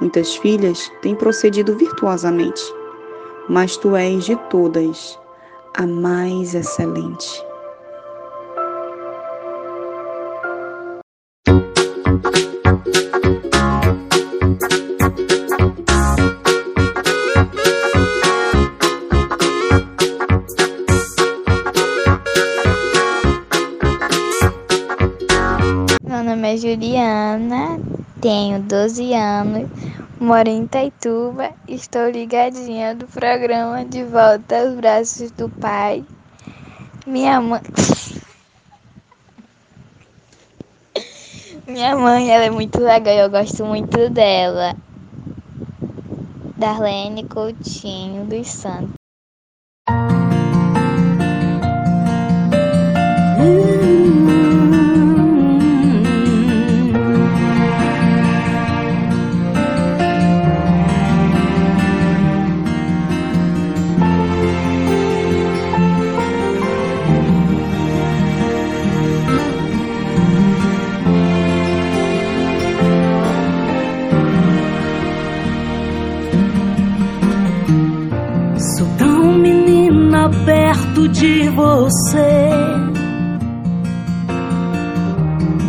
Muitas 0.00 0.34
filhas 0.36 0.90
têm 1.02 1.14
procedido 1.14 1.76
virtuosamente, 1.76 2.62
mas 3.50 3.76
tu 3.76 3.94
és 3.94 4.24
de 4.24 4.34
todas 4.48 5.20
a 5.74 5.86
mais 5.86 6.54
excelente. 6.54 7.51
Tenho 28.22 28.62
12 28.62 29.12
anos, 29.14 29.68
moro 30.20 30.48
em 30.48 30.62
Itaituba, 30.62 31.52
estou 31.66 32.08
ligadinha 32.08 32.94
do 32.94 33.04
programa 33.08 33.84
De 33.84 34.04
Volta 34.04 34.60
aos 34.60 34.74
Braços 34.76 35.32
do 35.32 35.48
Pai. 35.48 36.04
Minha 37.04 37.40
mãe. 37.40 37.60
Minha 41.66 41.96
mãe, 41.96 42.30
ela 42.30 42.44
é 42.44 42.50
muito 42.50 42.80
legal 42.80 43.14
eu 43.14 43.28
gosto 43.28 43.64
muito 43.66 44.08
dela. 44.08 44.76
Darlene 46.56 47.24
Coutinho 47.24 48.24
dos 48.24 48.46
Santos. 48.46 48.94
Perto 81.02 81.08
de 81.08 81.48
você. 81.50 82.50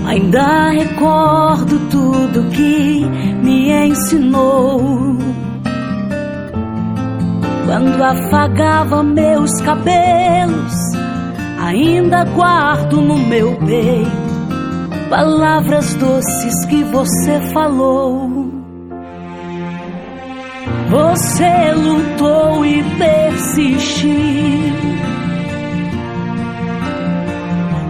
Ainda 0.07 0.69
recordo 0.69 1.79
tudo 1.89 2.49
que 2.51 3.05
me 3.41 3.71
ensinou. 3.71 5.17
Quando 7.65 8.03
afagava 8.03 9.01
meus 9.01 9.51
cabelos, 9.61 10.73
ainda 11.59 12.25
guardo 12.25 13.01
no 13.01 13.17
meu 13.17 13.55
peito 13.65 14.23
palavras 15.09 15.93
doces 15.95 16.65
que 16.65 16.83
você 16.85 17.39
falou. 17.53 18.32
Você 20.93 21.71
lutou 21.71 22.63
e 22.63 22.83
persistiu. 22.99 24.13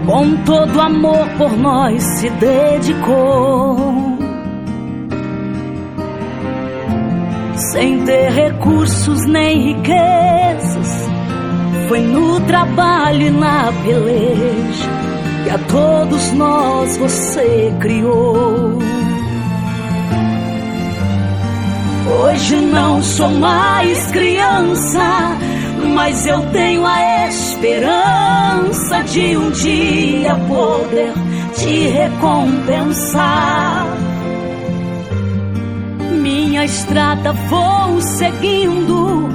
Com 0.05 0.37
todo 0.45 0.79
amor 0.79 1.27
por 1.37 1.51
nós 1.57 2.01
se 2.01 2.29
dedicou. 2.29 3.77
Sem 7.73 8.05
ter 8.05 8.31
recursos 8.31 9.25
nem 9.25 9.73
riquezas, 9.73 11.09
foi 11.89 11.99
no 11.99 12.39
trabalho 12.41 13.27
e 13.27 13.29
na 13.31 13.73
peleja 13.83 14.89
que 15.43 15.49
a 15.49 15.57
todos 15.57 16.31
nós 16.31 16.95
você 16.95 17.73
criou. 17.81 18.92
Hoje 22.05 22.57
não 22.57 23.01
sou 23.01 23.29
mais 23.29 24.11
criança, 24.11 25.37
mas 25.95 26.27
eu 26.27 26.41
tenho 26.51 26.85
a 26.85 27.27
esperança 27.27 29.03
de 29.03 29.37
um 29.37 29.49
dia 29.51 30.35
poder 30.47 31.13
te 31.55 31.87
recompensar. 31.87 33.87
Minha 36.21 36.65
estrada 36.65 37.31
vou 37.31 38.01
seguindo 38.01 39.29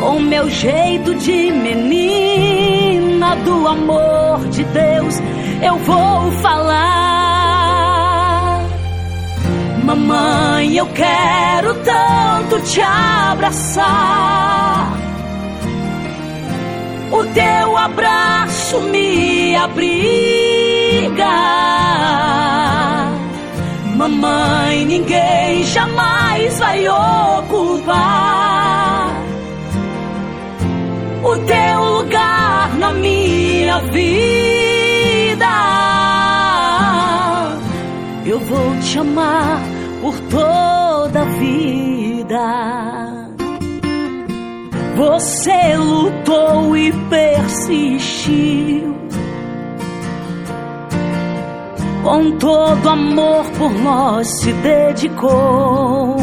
com 0.00 0.18
meu 0.20 0.48
jeito 0.48 1.14
de 1.16 1.50
menina 1.50 3.36
do 3.36 3.68
amor 3.68 4.48
de 4.48 4.64
Deus. 4.64 5.20
Eu 5.62 5.76
vou 5.78 6.32
falar. 6.40 7.23
Mamãe, 9.84 10.76
eu 10.76 10.86
quero 10.86 11.74
tanto 11.74 12.58
te 12.62 12.80
abraçar. 12.80 13.84
O 17.12 17.22
teu 17.34 17.76
abraço 17.76 18.80
me 18.80 19.54
abriga. 19.54 21.28
Mamãe, 23.94 24.86
ninguém 24.86 25.64
jamais 25.64 26.58
vai 26.58 26.88
ocupar 26.88 27.94
o 31.22 31.36
teu 31.40 31.84
lugar 31.98 32.74
na 32.78 32.90
minha 32.90 33.80
vida. 33.80 34.34
Eu 38.24 38.40
vou 38.40 38.80
te 38.80 38.98
amar 38.98 39.73
por 40.04 40.20
toda 40.28 41.22
a 41.22 41.24
vida. 41.38 42.36
Você 44.96 45.76
lutou 45.78 46.76
e 46.76 46.92
persistiu. 47.08 48.94
Com 52.02 52.32
todo 52.32 52.86
amor 52.86 53.46
por 53.52 53.72
nós 53.72 54.28
se 54.28 54.52
dedicou. 54.52 56.18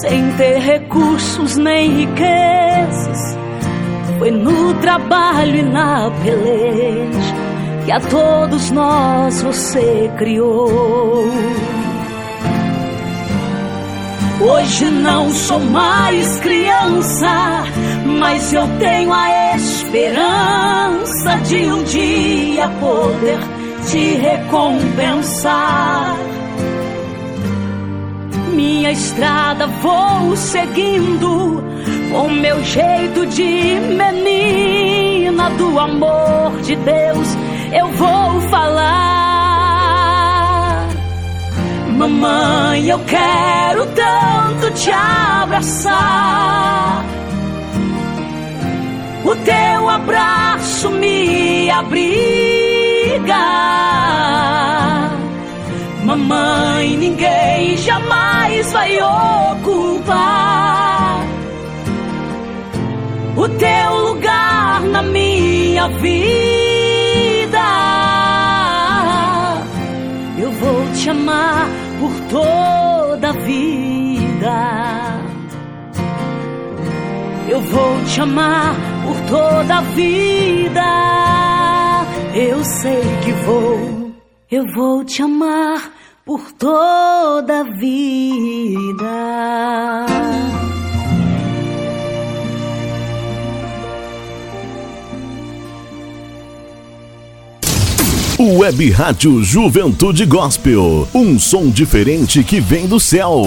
Sem 0.00 0.32
ter 0.38 0.58
recursos 0.58 1.56
nem 1.58 2.06
riquezas, 2.06 3.36
foi 4.18 4.30
no 4.30 4.72
trabalho 4.80 5.56
e 5.56 5.62
na 5.62 6.10
peleja 6.22 7.49
a 7.90 8.00
todos 8.00 8.70
nós 8.70 9.42
você 9.42 10.10
criou. 10.16 11.28
Hoje 14.40 14.86
não 14.86 15.30
sou 15.30 15.60
mais 15.60 16.40
criança, 16.40 17.64
mas 18.18 18.52
eu 18.52 18.66
tenho 18.78 19.12
a 19.12 19.56
esperança 19.56 21.36
de 21.44 21.64
um 21.64 21.82
dia 21.84 22.68
poder 22.80 23.38
te 23.90 24.14
recompensar. 24.14 26.16
minha 28.54 28.92
estrada 28.92 29.66
vou 29.66 30.36
seguindo 30.36 31.62
com 32.12 32.28
meu 32.28 32.62
jeito 32.64 33.26
de 33.26 33.80
menina 33.96 35.50
do 35.50 35.78
amor 35.78 36.60
de 36.62 36.76
Deus 36.76 37.49
eu 37.72 37.86
vou 37.92 38.40
falar. 38.42 39.30
Mamãe, 41.96 42.88
eu 42.88 42.98
quero 43.00 43.86
tanto 43.86 44.70
te 44.72 44.90
abraçar. 44.90 47.04
O 49.24 49.36
teu 49.36 49.88
abraço 49.88 50.90
me 50.90 51.70
abriga. 51.70 52.10
Mamãe, 56.04 56.96
ninguém 56.96 57.76
jamais 57.76 58.72
vai 58.72 58.98
ocupar 59.52 61.20
o 63.36 63.48
teu 63.48 63.94
lugar 64.08 64.80
na 64.82 65.02
minha 65.02 65.88
vida. 66.00 66.69
Te 71.00 71.08
amar 71.08 71.66
por 71.98 72.12
toda 72.28 73.30
a 73.30 73.32
vida. 73.32 74.52
Eu 77.48 77.60
vou 77.62 78.04
te 78.04 78.20
amar 78.20 78.74
por 79.06 79.16
toda 79.22 79.78
a 79.78 79.80
vida. 79.80 80.84
Eu 82.34 82.62
sei 82.62 83.00
que 83.24 83.32
vou. 83.46 84.10
Eu 84.50 84.64
vou 84.74 85.02
te 85.02 85.22
amar 85.22 85.90
por 86.26 86.52
toda 86.52 87.60
a 87.60 87.64
vida. 87.78 89.10
Web 98.42 98.90
Rádio 98.92 99.44
Juventude 99.44 100.24
Gospel. 100.24 101.06
Um 101.14 101.38
som 101.38 101.68
diferente 101.68 102.42
que 102.42 102.58
vem 102.58 102.86
do 102.86 102.98
céu. 102.98 103.42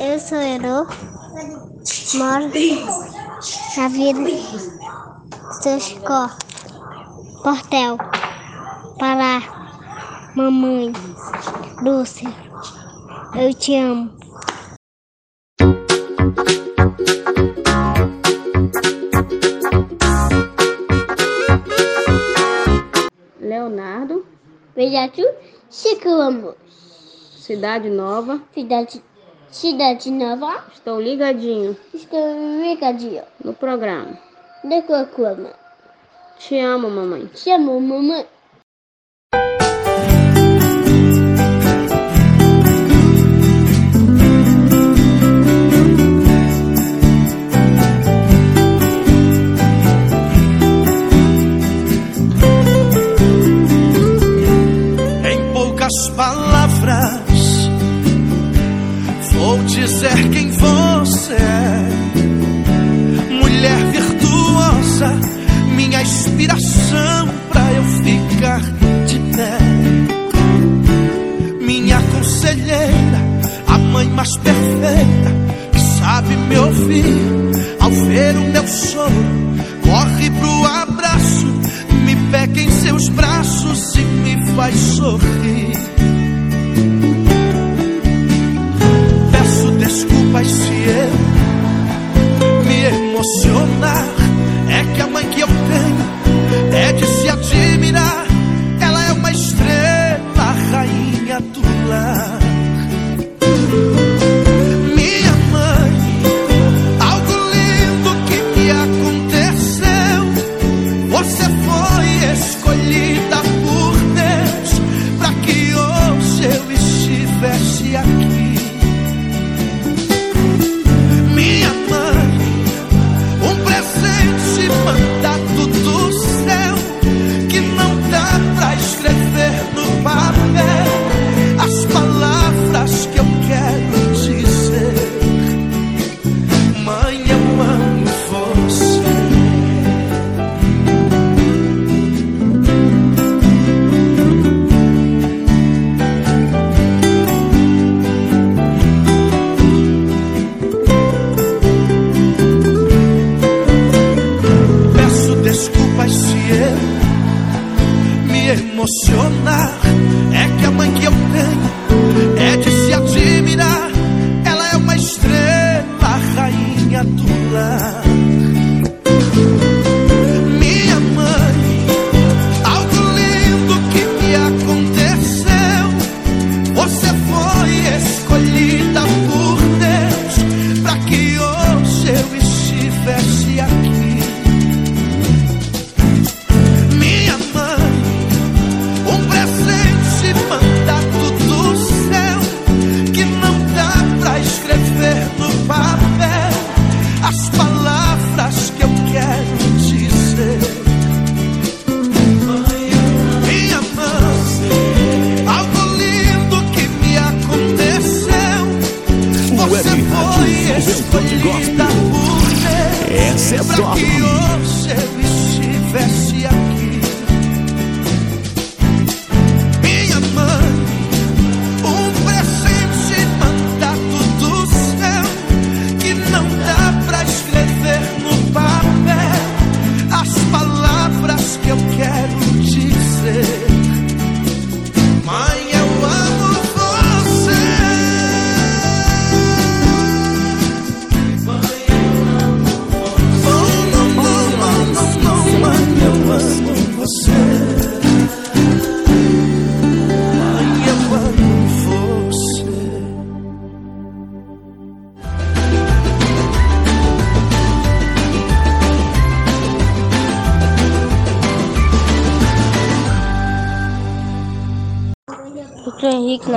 Eu 0.00 0.18
sou 0.20 0.38
Herô, 0.38 0.86
moro 2.14 2.48
na 3.76 3.88
Vila 3.88 4.30
Soscó, 5.60 6.30
Portel, 7.42 7.98
Pará, 9.00 9.42
mamãe, 10.36 10.92
Lúcia, 11.82 12.28
eu 13.34 13.52
te 13.52 13.74
amo. 13.74 14.08
Leonardo, 23.40 24.24
Beijatu, 24.76 25.22
Chico 25.68 26.54
Cidade 27.36 27.90
Nova. 27.90 28.40
Cidade, 28.54 29.02
Cidade 29.50 30.08
Nova. 30.12 30.64
Estou 30.72 31.00
ligadinho 31.00 31.76
Estou 31.92 32.62
ligadinho. 32.62 33.24
no 33.44 33.54
programa. 33.54 34.16
De 34.62 34.82
Cocoma. 34.82 35.50
Te 36.38 36.60
amo, 36.60 36.88
mamãe. 36.88 37.26
Te 37.26 37.50
amo, 37.50 37.80
mamãe. 37.80 38.24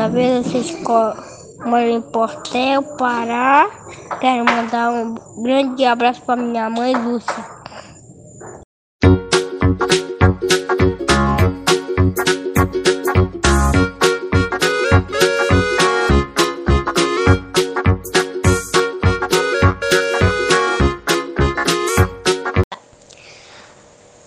Naveira, 0.05 0.43
vocês 0.43 0.71
moro 1.65 1.83
em 1.83 1.99
Portel, 1.99 2.83
Pará. 2.95 3.67
Quero 4.21 4.45
mandar 4.45 4.91
um 4.91 5.15
grande 5.41 5.83
abraço 5.83 6.21
para 6.21 6.39
minha 6.39 6.69
mãe, 6.69 6.93
Lúcia. 6.93 7.55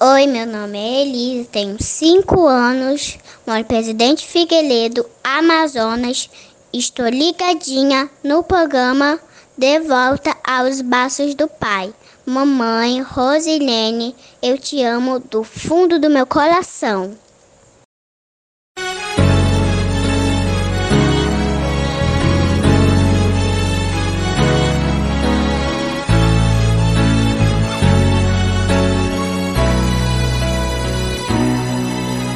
Oi, 0.01 0.27
meu 0.27 0.47
nome 0.47 0.77
é 0.77 1.03
Elise, 1.03 1.49
tenho 1.53 1.81
5 1.81 2.47
anos, 2.49 3.17
em 3.57 3.65
Presidente 3.65 4.27
Figueiredo, 4.27 5.07
Amazonas. 5.25 6.29
Estou 6.73 7.09
ligadinha 7.09 8.11
no 8.23 8.43
programa 8.43 9.19
De 9.57 9.81
Volta 9.81 10.37
aos 10.45 10.81
Braços 10.81 11.35
do 11.35 11.49
Pai. 11.49 11.93
Mamãe 12.27 13.01
Rosilene, 13.01 14.15
eu 14.43 14.59
te 14.59 14.83
amo 14.83 15.19
do 15.19 15.43
fundo 15.43 15.99
do 15.99 16.11
meu 16.11 16.27
coração. 16.27 17.17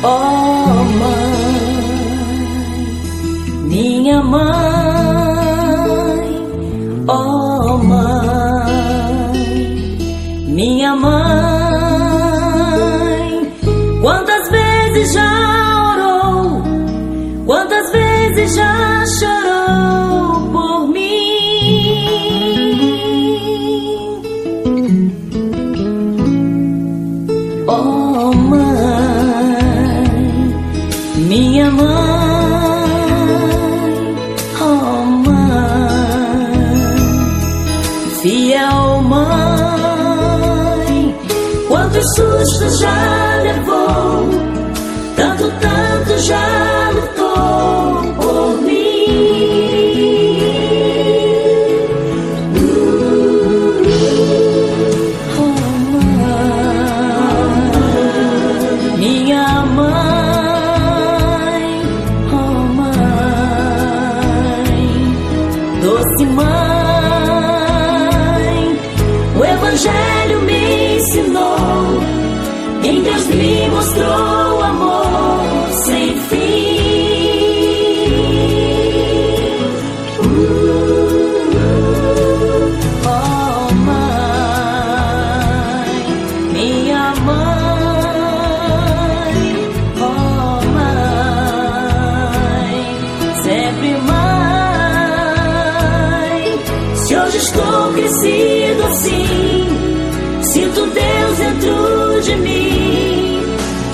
Oh 0.05 0.62
minha 3.73 4.23
mãe, 4.23 4.43
oh 7.09 7.79
mãe, 7.79 9.33
minha 10.49 10.95
mãe, 10.95 11.13
quantas 14.03 14.51
vezes 14.51 15.15
já 15.15 15.62
quantos 42.03 42.15
sustos 42.17 42.81
já 42.81 43.41
levou, 43.43 44.29
tanto, 45.17 45.45
tanto 45.61 46.19
já 46.19 46.91
lutou 46.91 46.92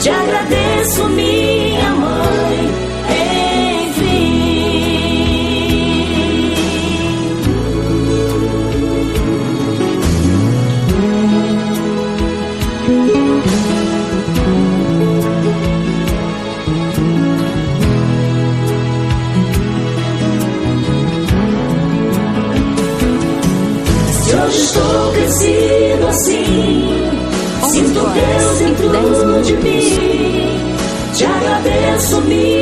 Te 0.08 0.12
agradeço, 0.12 1.06
minha 1.10 1.47
De 28.98 29.56
mim, 29.58 30.74
Te 31.14 31.24
agradeço 31.24 32.20
mil. 32.22 32.57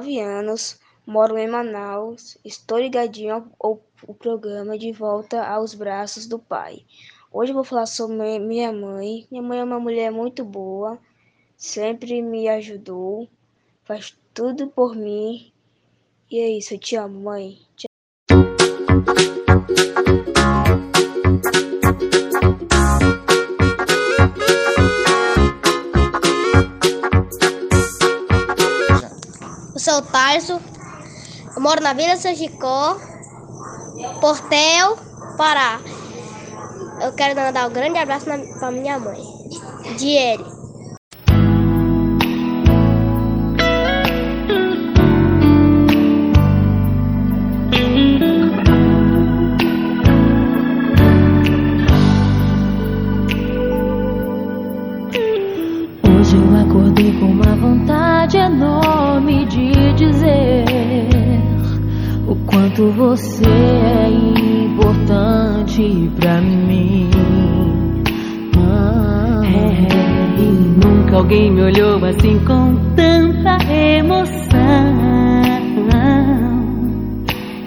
19 0.00 0.20
anos, 0.20 0.78
moro 1.06 1.38
em 1.38 1.48
Manaus, 1.48 2.36
estou 2.44 2.78
ligadinho 2.78 3.34
ao, 3.34 3.46
ao, 3.58 3.80
ao, 4.06 4.14
programa 4.14 4.76
De 4.76 4.92
Volta 4.92 5.42
aos 5.42 5.74
Braços 5.74 6.26
do 6.26 6.38
Pai. 6.38 6.84
Hoje 7.32 7.52
eu 7.52 7.54
vou 7.54 7.64
falar 7.64 7.86
sobre 7.86 8.38
minha 8.38 8.72
mãe. 8.72 9.26
Minha 9.30 9.42
mãe 9.42 9.58
é 9.60 9.64
uma 9.64 9.80
mulher 9.80 10.10
muito 10.10 10.44
boa, 10.44 10.98
sempre 11.56 12.20
me 12.20 12.46
ajudou, 12.48 13.26
faz 13.84 14.14
tudo 14.34 14.66
por 14.68 14.94
mim. 14.94 15.50
E 16.30 16.40
é 16.40 16.50
isso, 16.50 16.74
eu 16.74 16.78
te 16.78 16.96
amo, 16.96 17.20
mãe. 17.20 17.58
Te... 17.74 17.86
Rafael 29.96 30.02
Tarso, 30.02 30.60
moro 31.58 31.80
na 31.80 31.92
Vila 31.92 32.16
São 32.16 32.34
Sajicó, 32.34 32.96
Portel, 34.20 34.96
Pará. 35.36 35.80
Eu 37.00 37.12
quero 37.12 37.38
mandar 37.38 37.68
um 37.68 37.72
grande 37.72 37.98
abraço 37.98 38.26
para 38.58 38.70
minha 38.70 38.98
mãe, 38.98 39.22
Diele. 39.96 40.55
quanto 62.76 62.92
você 62.92 63.44
é 63.46 64.08
importante 64.64 66.10
pra 66.20 66.40
mim. 66.42 67.08
Ah, 68.58 69.40
é, 69.44 70.40
e 70.40 70.44
nunca 70.84 71.16
alguém 71.16 71.50
me 71.50 71.62
olhou 71.62 72.04
assim 72.04 72.38
com 72.40 72.76
tanta 72.94 73.56
emoção. 73.72 74.36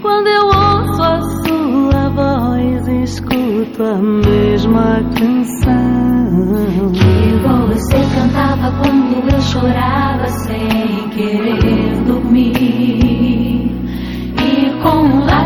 Quando 0.01 0.27
eu 0.27 0.45
ouço 0.45 1.01
a 1.01 1.21
sua 1.43 2.09
voz, 2.09 2.87
escuto 3.03 3.83
a 3.83 3.97
mesma 3.97 5.01
canção 5.17 6.91
que 6.93 7.47
você 7.47 7.97
cantava 8.15 8.71
quando 8.79 9.33
eu 9.33 9.41
chorava 9.41 10.27
sem 10.27 11.09
querer 11.09 12.03
dormir 12.05 13.08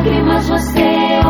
lágrimas 0.03 0.49
você 0.49 1.22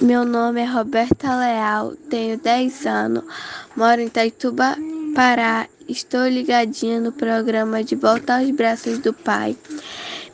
Meu 0.00 0.24
nome 0.24 0.60
é 0.60 0.64
Roberta 0.64 1.34
Leal, 1.34 1.92
tenho 2.08 2.38
10 2.38 2.86
anos, 2.86 3.24
moro 3.74 4.00
em 4.00 4.06
Itaituba, 4.06 4.76
Pará. 5.12 5.66
Estou 5.88 6.28
ligadinha 6.28 7.00
no 7.00 7.10
programa 7.10 7.82
De 7.82 7.96
Volta 7.96 8.38
aos 8.38 8.48
Braços 8.52 9.00
do 9.00 9.12
Pai. 9.12 9.56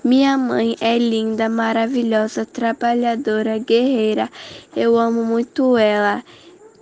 Minha 0.04 0.36
mãe 0.36 0.76
é 0.82 0.98
linda, 0.98 1.48
maravilhosa, 1.48 2.44
trabalhadora, 2.44 3.56
guerreira. 3.56 4.30
Eu 4.76 4.98
amo 4.98 5.24
muito 5.24 5.78
ela 5.78 6.22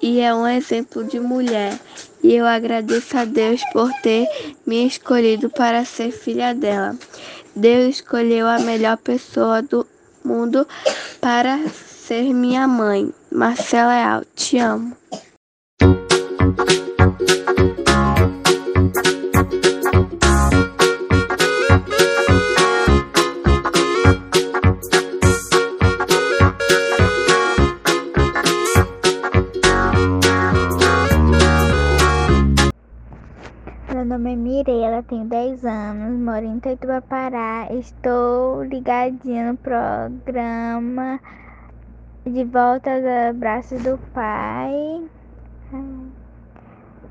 e 0.02 0.18
é 0.18 0.34
um 0.34 0.48
exemplo 0.48 1.04
de 1.04 1.20
mulher. 1.20 1.78
E 2.20 2.34
eu 2.34 2.44
agradeço 2.44 3.16
a 3.16 3.24
Deus 3.24 3.62
por 3.72 3.92
ter 4.02 4.26
me 4.66 4.84
escolhido 4.88 5.48
para 5.48 5.84
ser 5.84 6.10
filha 6.10 6.52
dela. 6.52 6.96
Deus 7.54 7.94
escolheu 7.94 8.48
a 8.48 8.58
melhor 8.58 8.96
pessoa 8.96 9.62
do 9.62 9.86
mundo 10.24 10.66
para 11.20 11.60
ser 12.12 12.34
minha 12.34 12.68
mãe. 12.68 13.10
Marcela 13.32 13.88
Leal, 13.88 14.22
te 14.36 14.58
amo. 14.58 14.94
Meu 33.88 34.04
nome 34.04 34.32
é 34.32 34.36
Mirela, 34.36 35.02
tenho 35.04 35.24
10 35.24 35.64
anos, 35.64 36.20
moro 36.20 36.44
em 36.44 36.58
Itaituba, 36.58 37.00
Pará. 37.00 37.68
Estou 37.72 38.62
ligadinha 38.64 39.50
no 39.50 39.56
programa 39.56 41.18
De 42.24 42.44
Volta 42.44 42.88
aos 42.88 43.36
Braços 43.36 43.82
do 43.82 43.98
Pai. 44.14 45.02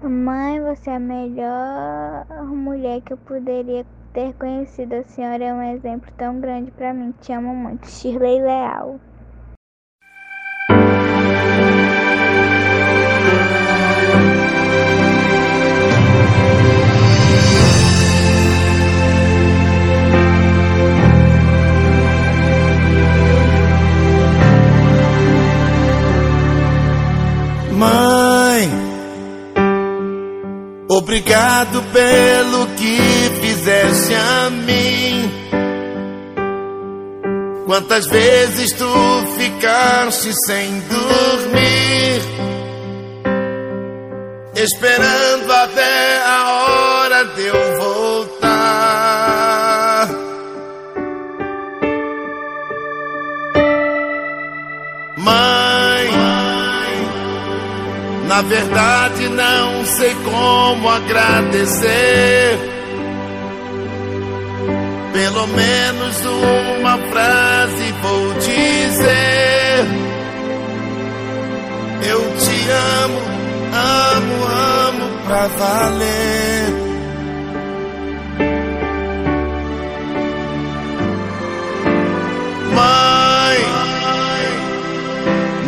Mãe, 0.01 0.61
você 0.61 0.89
é 0.89 0.95
a 0.95 0.99
melhor 0.99 2.25
mulher 2.45 3.01
que 3.01 3.11
eu 3.11 3.17
poderia 3.17 3.85
ter 4.13 4.33
conhecido. 4.35 4.95
A 4.95 5.03
senhora 5.03 5.43
é 5.43 5.53
um 5.53 5.61
exemplo 5.63 6.09
tão 6.15 6.39
grande 6.39 6.71
para 6.71 6.93
mim. 6.93 7.13
Te 7.19 7.33
amo 7.33 7.53
muito. 7.53 7.87
Shirley 7.87 8.41
Leal. 8.41 9.01
Mãe, 27.81 28.69
obrigado 30.87 31.81
pelo 31.91 32.67
que 32.75 32.99
fizeste 33.41 34.13
a 34.13 34.51
mim. 34.51 35.31
Quantas 37.65 38.05
vezes 38.05 38.71
tu 38.73 38.85
ficaste 39.35 40.31
sem 40.45 40.79
dormir, 40.81 42.21
esperando 44.57 45.51
até 45.51 46.21
a 46.23 46.51
hora 46.51 47.25
de 47.33 47.47
eu 47.47 47.79
voltar. 47.79 48.51
Mãe, 55.17 55.60
na 58.31 58.41
verdade 58.43 59.27
não 59.27 59.85
sei 59.85 60.15
como 60.23 60.87
agradecer. 60.87 62.57
Pelo 65.11 65.47
menos 65.47 66.25
uma 66.25 66.97
frase 67.11 67.93
vou 68.01 68.33
dizer. 68.35 69.85
Eu 72.07 72.21
te 72.37 72.69
amo, 73.03 73.21
amo, 74.13 74.45
amo 74.87 75.09
pra 75.25 75.47
valer. 75.47 76.71
Mãe, 82.73 83.59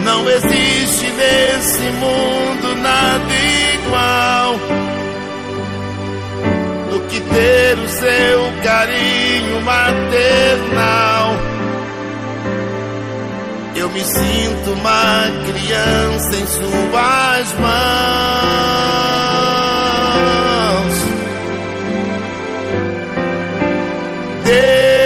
não 0.05 0.29
existe 0.29 0.82
nesse 1.17 1.89
mundo 1.91 2.75
nada 2.81 3.33
igual 3.75 4.55
do 6.89 6.99
que 7.07 7.19
ter 7.21 7.77
o 7.77 7.89
seu 7.89 8.51
carinho 8.63 9.61
maternal. 9.61 11.35
Eu 13.75 13.89
me 13.89 14.03
sinto 14.03 14.71
uma 14.71 15.23
criança 15.45 16.35
em 16.35 16.47
suas 16.47 17.53
mãos. 17.59 17.73
Deus 24.45 25.03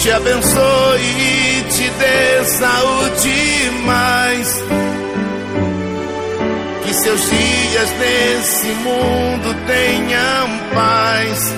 te 0.00 0.10
abençoe 0.12 1.02
e 1.02 1.62
te 1.70 1.90
dê 1.90 2.44
saúde 2.44 2.99
Seus 7.10 7.28
dias 7.28 7.90
nesse 7.98 8.68
mundo 8.68 9.66
tenham 9.66 10.48
paz. 10.72 11.54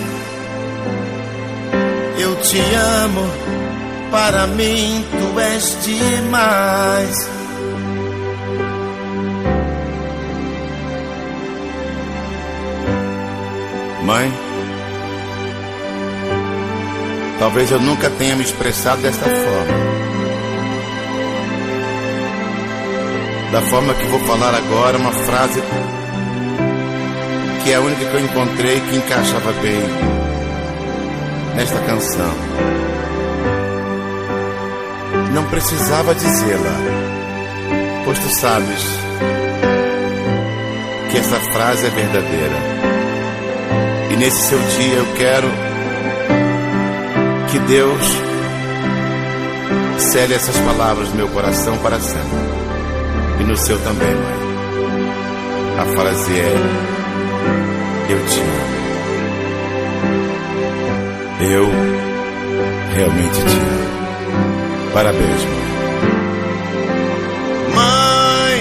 Eu 2.18 2.36
te 2.36 2.58
amo, 3.02 3.30
para 4.10 4.46
mim 4.46 5.04
tu 5.10 5.38
és 5.38 5.76
demais. 5.84 7.30
Mãe, 14.04 14.32
talvez 17.38 17.70
eu 17.70 17.78
nunca 17.78 18.08
tenha 18.08 18.34
me 18.36 18.42
expressado 18.42 19.02
desta 19.02 19.26
forma. 19.26 19.91
Da 23.52 23.60
forma 23.60 23.92
que 23.92 24.06
vou 24.06 24.20
falar 24.20 24.54
agora, 24.54 24.96
uma 24.96 25.12
frase 25.12 25.62
que 27.62 27.70
é 27.70 27.74
a 27.74 27.80
única 27.80 28.06
que 28.06 28.14
eu 28.14 28.20
encontrei 28.20 28.80
que 28.80 28.96
encaixava 28.96 29.52
bem 29.60 29.82
nesta 31.54 31.78
canção. 31.80 32.34
Não 35.34 35.44
precisava 35.44 36.14
dizê-la, 36.14 36.76
pois 38.06 38.18
tu 38.20 38.34
sabes 38.36 38.84
que 41.10 41.18
essa 41.18 41.36
frase 41.52 41.86
é 41.86 41.90
verdadeira. 41.90 42.56
E 44.12 44.16
nesse 44.16 44.48
seu 44.48 44.58
dia 44.58 44.94
eu 44.94 45.06
quero 45.14 45.48
que 47.50 47.58
Deus 47.58 48.02
cele 49.98 50.32
essas 50.32 50.56
palavras 50.56 51.10
no 51.10 51.16
meu 51.16 51.28
coração 51.28 51.76
para 51.78 52.00
sempre. 52.00 52.61
E 53.40 53.44
no 53.44 53.56
seu 53.56 53.78
também, 53.80 54.14
mãe. 54.14 54.42
A 55.78 55.84
frase 55.84 56.38
é: 56.38 56.54
Eu 58.10 58.26
te 58.26 58.40
amo. 58.40 58.82
Eu 61.50 61.68
realmente 62.94 63.34
te 63.34 63.56
amo. 63.56 64.92
Parabéns, 64.92 65.44
mãe. 65.44 65.62
Mãe, 67.74 68.60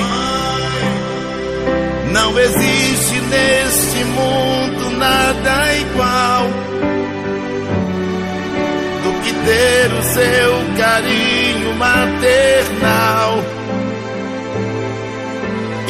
não 2.11 2.39
existe 2.39 3.21
neste 3.21 4.03
mundo 4.05 4.97
nada 4.97 5.75
igual 5.75 6.47
do 9.03 9.11
que 9.21 9.33
ter 9.33 9.91
o 9.93 10.03
seu 10.03 10.77
carinho 10.77 11.75
maternal. 11.75 13.60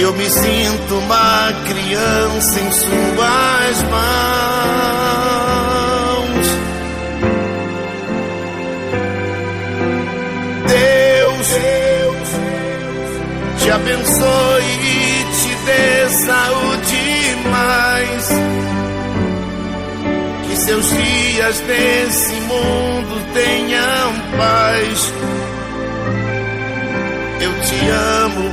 Eu 0.01 0.11
me 0.13 0.27
sinto 0.27 0.95
uma 0.95 1.53
criança 1.63 2.59
em 2.59 2.71
suas 2.71 3.83
mãos. 3.91 4.01
Deus, 10.67 11.49
te 13.59 13.69
abençoe 13.69 14.63
e 14.63 15.23
te 15.35 15.55
dê 15.65 16.09
saúde 16.09 17.35
mais. 17.51 18.27
Que 20.47 20.55
seus 20.57 20.89
dias 20.89 21.61
nesse 21.67 22.33
mundo 22.41 23.21
tenham 23.35 24.13
paz. 24.35 25.13
te 27.61 27.87
amo, 27.87 28.50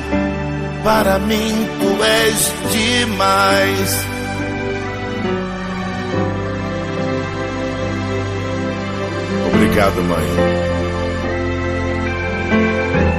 para 0.89 1.19
mim 1.19 1.53
tu 1.81 2.03
és 2.03 2.51
demais. 2.73 4.07
Obrigado, 9.53 10.03
mãe. 10.05 10.29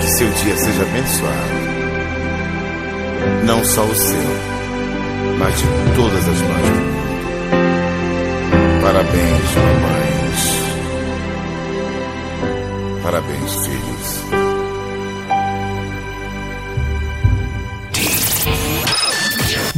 Que 0.01 0.07
seu 0.07 0.29
dia 0.31 0.57
seja 0.57 0.81
abençoado. 0.81 1.59
Não 3.45 3.63
só 3.63 3.83
o 3.83 3.95
seu, 3.95 4.29
mas 5.37 5.55
de 5.55 5.65
todas 5.95 6.27
as 6.27 6.41
mães 6.41 6.69
do 6.69 6.79
mundo. 6.85 6.99
Parabéns, 8.81 9.55
mamães. 9.61 10.41
Parabéns, 13.03 13.53
filhos. 13.67 13.98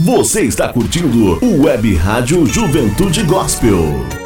Você 0.03 0.41
está 0.41 0.73
curtindo 0.73 1.37
o 1.45 1.61
Web 1.61 1.93
Rádio 1.93 2.43
Juventude 2.47 3.21
Gospel. 3.21 4.20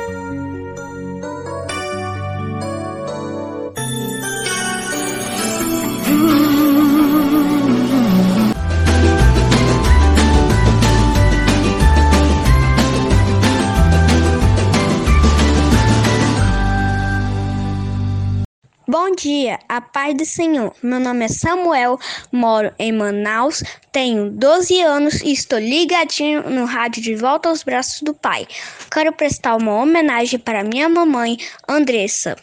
Paz 20.06 20.14
do 20.14 20.26
Senhor. 20.26 20.72
Meu 20.84 21.00
nome 21.00 21.26
é 21.26 21.28
Samuel, 21.28 21.98
moro 22.32 22.72
em 22.78 22.92
Manaus, 22.92 23.64
tenho 23.92 24.30
12 24.30 24.80
anos 24.82 25.22
e 25.22 25.32
estou 25.32 25.58
ligadinho 25.58 26.48
no 26.48 26.66
rádio 26.66 27.02
de 27.02 27.16
volta 27.16 27.50
aos 27.50 27.64
braços 27.64 28.02
do 28.02 28.14
Pai. 28.14 28.48
Quero 28.92 29.12
prestar 29.14 29.56
uma 29.56 29.74
homenagem 29.74 30.38
para 30.38 30.64
minha 30.64 30.88
mamãe, 30.88 31.38
Andressa. 31.68 32.36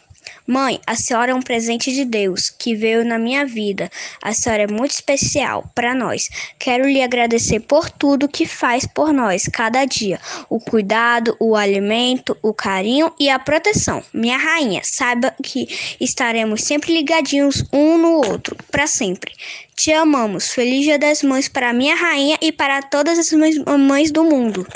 Mãe, 0.45 0.79
a 0.85 0.93
senhora 0.93 1.31
é 1.31 1.35
um 1.35 1.41
presente 1.41 1.93
de 1.93 2.03
Deus 2.03 2.49
que 2.49 2.75
veio 2.75 3.05
na 3.05 3.17
minha 3.17 3.45
vida. 3.45 3.89
A 4.21 4.33
senhora 4.33 4.63
é 4.63 4.67
muito 4.67 4.91
especial 4.91 5.71
para 5.73 5.95
nós. 5.95 6.27
Quero 6.59 6.85
lhe 6.85 7.01
agradecer 7.01 7.61
por 7.61 7.89
tudo 7.89 8.27
que 8.27 8.45
faz 8.45 8.85
por 8.85 9.13
nós 9.13 9.43
cada 9.43 9.85
dia: 9.85 10.19
o 10.49 10.59
cuidado, 10.59 11.37
o 11.39 11.55
alimento, 11.55 12.37
o 12.41 12.53
carinho 12.53 13.13
e 13.17 13.29
a 13.29 13.39
proteção. 13.39 14.03
Minha 14.13 14.37
rainha, 14.37 14.81
saiba 14.83 15.33
que 15.41 15.65
estaremos 16.01 16.63
sempre 16.63 16.93
ligadinhos 16.93 17.63
um 17.71 17.97
no 17.97 18.15
outro, 18.17 18.57
para 18.69 18.85
sempre. 18.85 19.33
Te 19.75 19.93
amamos. 19.93 20.49
Feliz 20.51 20.83
Dia 20.83 20.99
das 20.99 21.23
Mães 21.23 21.47
para 21.47 21.71
minha 21.71 21.95
rainha 21.95 22.37
e 22.41 22.51
para 22.51 22.81
todas 22.81 23.17
as 23.17 23.31
mães 23.31 24.11
do 24.11 24.23
mundo. 24.25 24.67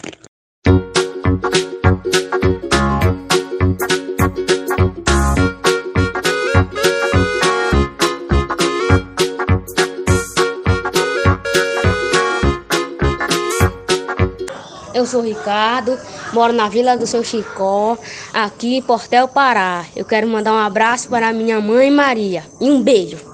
Sou 15.08 15.22
Ricardo, 15.22 15.98
moro 16.34 16.54
na 16.54 16.70
Vila 16.70 16.98
do 16.98 17.08
Seu 17.08 17.24
Chicó, 17.24 17.98
aqui 18.34 18.76
em 18.76 18.82
Portel, 18.82 19.28
Pará. 19.28 19.86
Eu 19.96 20.06
quero 20.06 20.28
mandar 20.28 20.54
um 20.54 20.58
abraço 20.58 21.10
para 21.10 21.34
minha 21.34 21.60
mãe 21.60 21.90
Maria 21.90 22.44
e 22.60 22.70
um 22.70 22.82
beijo. 22.82 23.27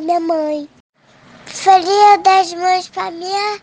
Minha 0.00 0.20
mãe. 0.20 0.68
Feliz 1.46 2.22
das 2.24 2.54
Mães 2.54 2.88
para 2.88 3.10
minha, 3.10 3.58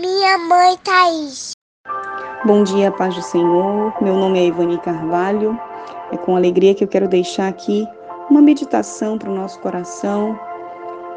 minha 0.00 0.38
mãe 0.38 0.76
Thaís. 0.82 1.52
Bom 2.44 2.62
dia, 2.62 2.90
paz 2.90 3.14
do 3.14 3.22
Senhor. 3.22 3.92
Meu 4.00 4.14
nome 4.14 4.38
é 4.38 4.46
Ivani 4.46 4.78
Carvalho. 4.78 5.58
É 6.12 6.16
com 6.16 6.36
alegria 6.36 6.74
que 6.74 6.84
eu 6.84 6.88
quero 6.88 7.08
deixar 7.08 7.48
aqui 7.48 7.86
uma 8.30 8.40
meditação 8.40 9.18
para 9.18 9.30
o 9.30 9.34
nosso 9.34 9.60
coração, 9.60 10.38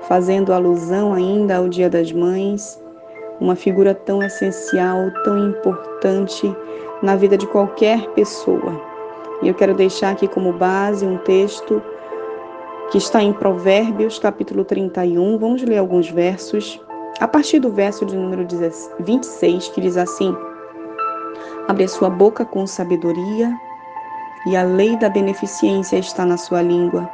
fazendo 0.02 0.52
alusão 0.52 1.14
ainda 1.14 1.58
ao 1.58 1.70
Dia 1.70 1.90
das 1.90 2.12
Mães, 2.12 2.82
uma 3.40 3.56
figura 3.56 3.94
tão 3.94 4.22
essencial, 4.22 5.10
tão 5.24 5.50
importante 5.50 6.54
na 7.02 7.16
vida 7.16 7.38
de 7.38 7.48
qualquer 7.48 8.08
pessoa. 8.10 8.82
E 9.42 9.48
eu 9.48 9.54
quero 9.54 9.74
deixar 9.74 10.12
aqui 10.12 10.28
como 10.28 10.52
base 10.52 11.06
um 11.06 11.18
texto 11.20 11.82
que 12.92 12.98
está 12.98 13.22
em 13.22 13.32
Provérbios, 13.32 14.18
capítulo 14.18 14.66
31. 14.66 15.38
Vamos 15.38 15.62
ler 15.62 15.78
alguns 15.78 16.10
versos. 16.10 16.82
A 17.20 17.28
partir 17.28 17.60
do 17.60 17.72
verso 17.72 18.04
de 18.06 18.16
número 18.16 18.48
26, 19.02 19.68
que 19.70 19.82
diz 19.82 19.96
assim: 19.96 20.36
Abre 21.68 21.84
a 21.84 21.88
sua 21.88 22.10
boca 22.10 22.44
com 22.44 22.66
sabedoria, 22.66 23.56
e 24.48 24.56
a 24.56 24.64
lei 24.64 24.98
da 24.98 25.08
beneficência 25.08 25.98
está 25.98 26.26
na 26.26 26.38
sua 26.38 26.64
língua. 26.64 27.08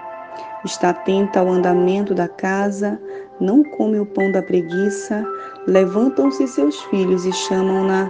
Está 0.64 0.90
atenta 0.92 1.42
ao 1.42 1.50
andamento 1.50 2.16
da 2.16 2.28
casa, 2.28 3.00
não 3.40 3.62
come 3.62 4.00
o 4.00 4.06
pão 4.06 4.32
da 4.32 4.42
preguiça. 4.42 5.26
Levantam-se 5.68 6.48
seus 6.48 6.82
filhos 6.84 7.26
e 7.26 7.34
chamam-na 7.34 8.10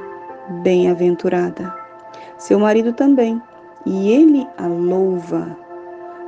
bem-aventurada. 0.62 1.74
Seu 2.38 2.60
marido 2.60 2.94
também 2.94 3.42
e 3.86 4.12
ele 4.12 4.48
a 4.58 4.68
louva. 4.68 5.65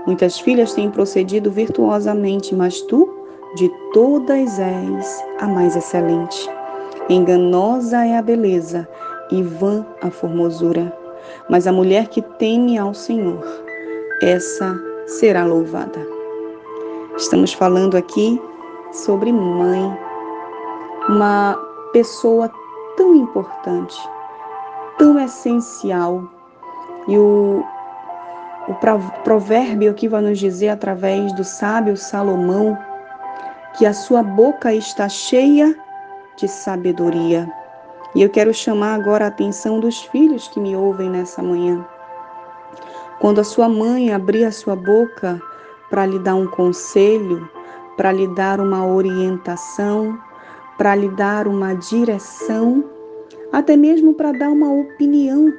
Muitas 0.08 0.40
filhas 0.40 0.74
têm 0.74 0.90
procedido 0.90 1.52
virtuosamente, 1.52 2.56
mas 2.56 2.82
tu, 2.82 3.14
de 3.56 3.70
todas 3.92 4.58
és 4.58 5.26
a 5.42 5.48
mais 5.48 5.76
excelente. 5.76 6.50
Enganosa 7.10 8.06
é 8.06 8.18
a 8.18 8.22
beleza 8.22 8.88
e 9.30 9.44
vã 9.44 9.86
a 10.02 10.10
formosura, 10.10 10.98
mas 11.50 11.68
a 11.68 11.74
mulher 11.74 12.08
que 12.08 12.22
teme 12.22 12.78
ao 12.78 12.94
Senhor, 12.94 13.44
essa 14.22 14.80
será 15.08 15.46
louvada. 15.46 16.08
Estamos 17.18 17.52
falando 17.52 17.98
aqui 17.98 18.42
sobre 18.94 19.32
mãe, 19.34 19.98
uma 21.10 21.58
pessoa 21.92 22.50
tão 22.96 23.14
importante, 23.14 23.98
tão 24.98 25.20
essencial 25.20 26.24
e 27.08 27.18
o, 27.18 27.64
o 28.68 28.74
provérbio 29.24 29.92
aqui 29.92 30.08
vai 30.08 30.22
nos 30.22 30.38
dizer, 30.38 30.70
através 30.70 31.34
do 31.34 31.44
sábio 31.44 31.96
Salomão, 31.96 32.78
que 33.78 33.86
a 33.86 33.94
sua 33.94 34.22
boca 34.22 34.74
está 34.74 35.08
cheia 35.08 35.74
de 36.36 36.48
sabedoria. 36.48 37.50
E 38.14 38.22
eu 38.22 38.30
quero 38.30 38.54
chamar 38.54 38.96
agora 38.96 39.26
a 39.26 39.28
atenção 39.30 39.80
dos 39.80 40.02
filhos 40.02 40.48
que 40.50 40.60
me 40.60 40.76
ouvem 40.76 41.10
nessa 41.10 41.42
manhã. 41.42 41.86
Quando 43.20 43.40
a 43.40 43.44
sua 43.44 43.70
mãe 43.70 44.12
abrir 44.12 44.44
a 44.44 44.52
sua 44.52 44.76
boca 44.76 45.42
para 45.90 46.06
lhe 46.06 46.20
dar 46.20 46.36
um 46.36 46.48
conselho, 46.48 47.50
para 47.96 48.12
lhe 48.12 48.28
dar 48.36 48.60
uma 48.60 48.86
orientação, 48.86 50.20
para 50.78 50.94
lhe 50.94 51.10
dar 51.10 51.48
uma 51.48 51.74
direção, 51.74 52.84
até 53.52 53.78
mesmo 53.78 54.14
para 54.14 54.34
dar 54.34 54.50
uma 54.50 54.72
opinião 54.72 55.54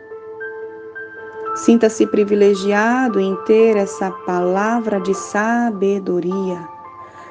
Sinta-se 1.58 2.06
privilegiado 2.06 3.18
em 3.18 3.34
ter 3.44 3.76
essa 3.76 4.12
palavra 4.24 5.00
de 5.00 5.12
sabedoria. 5.12 6.56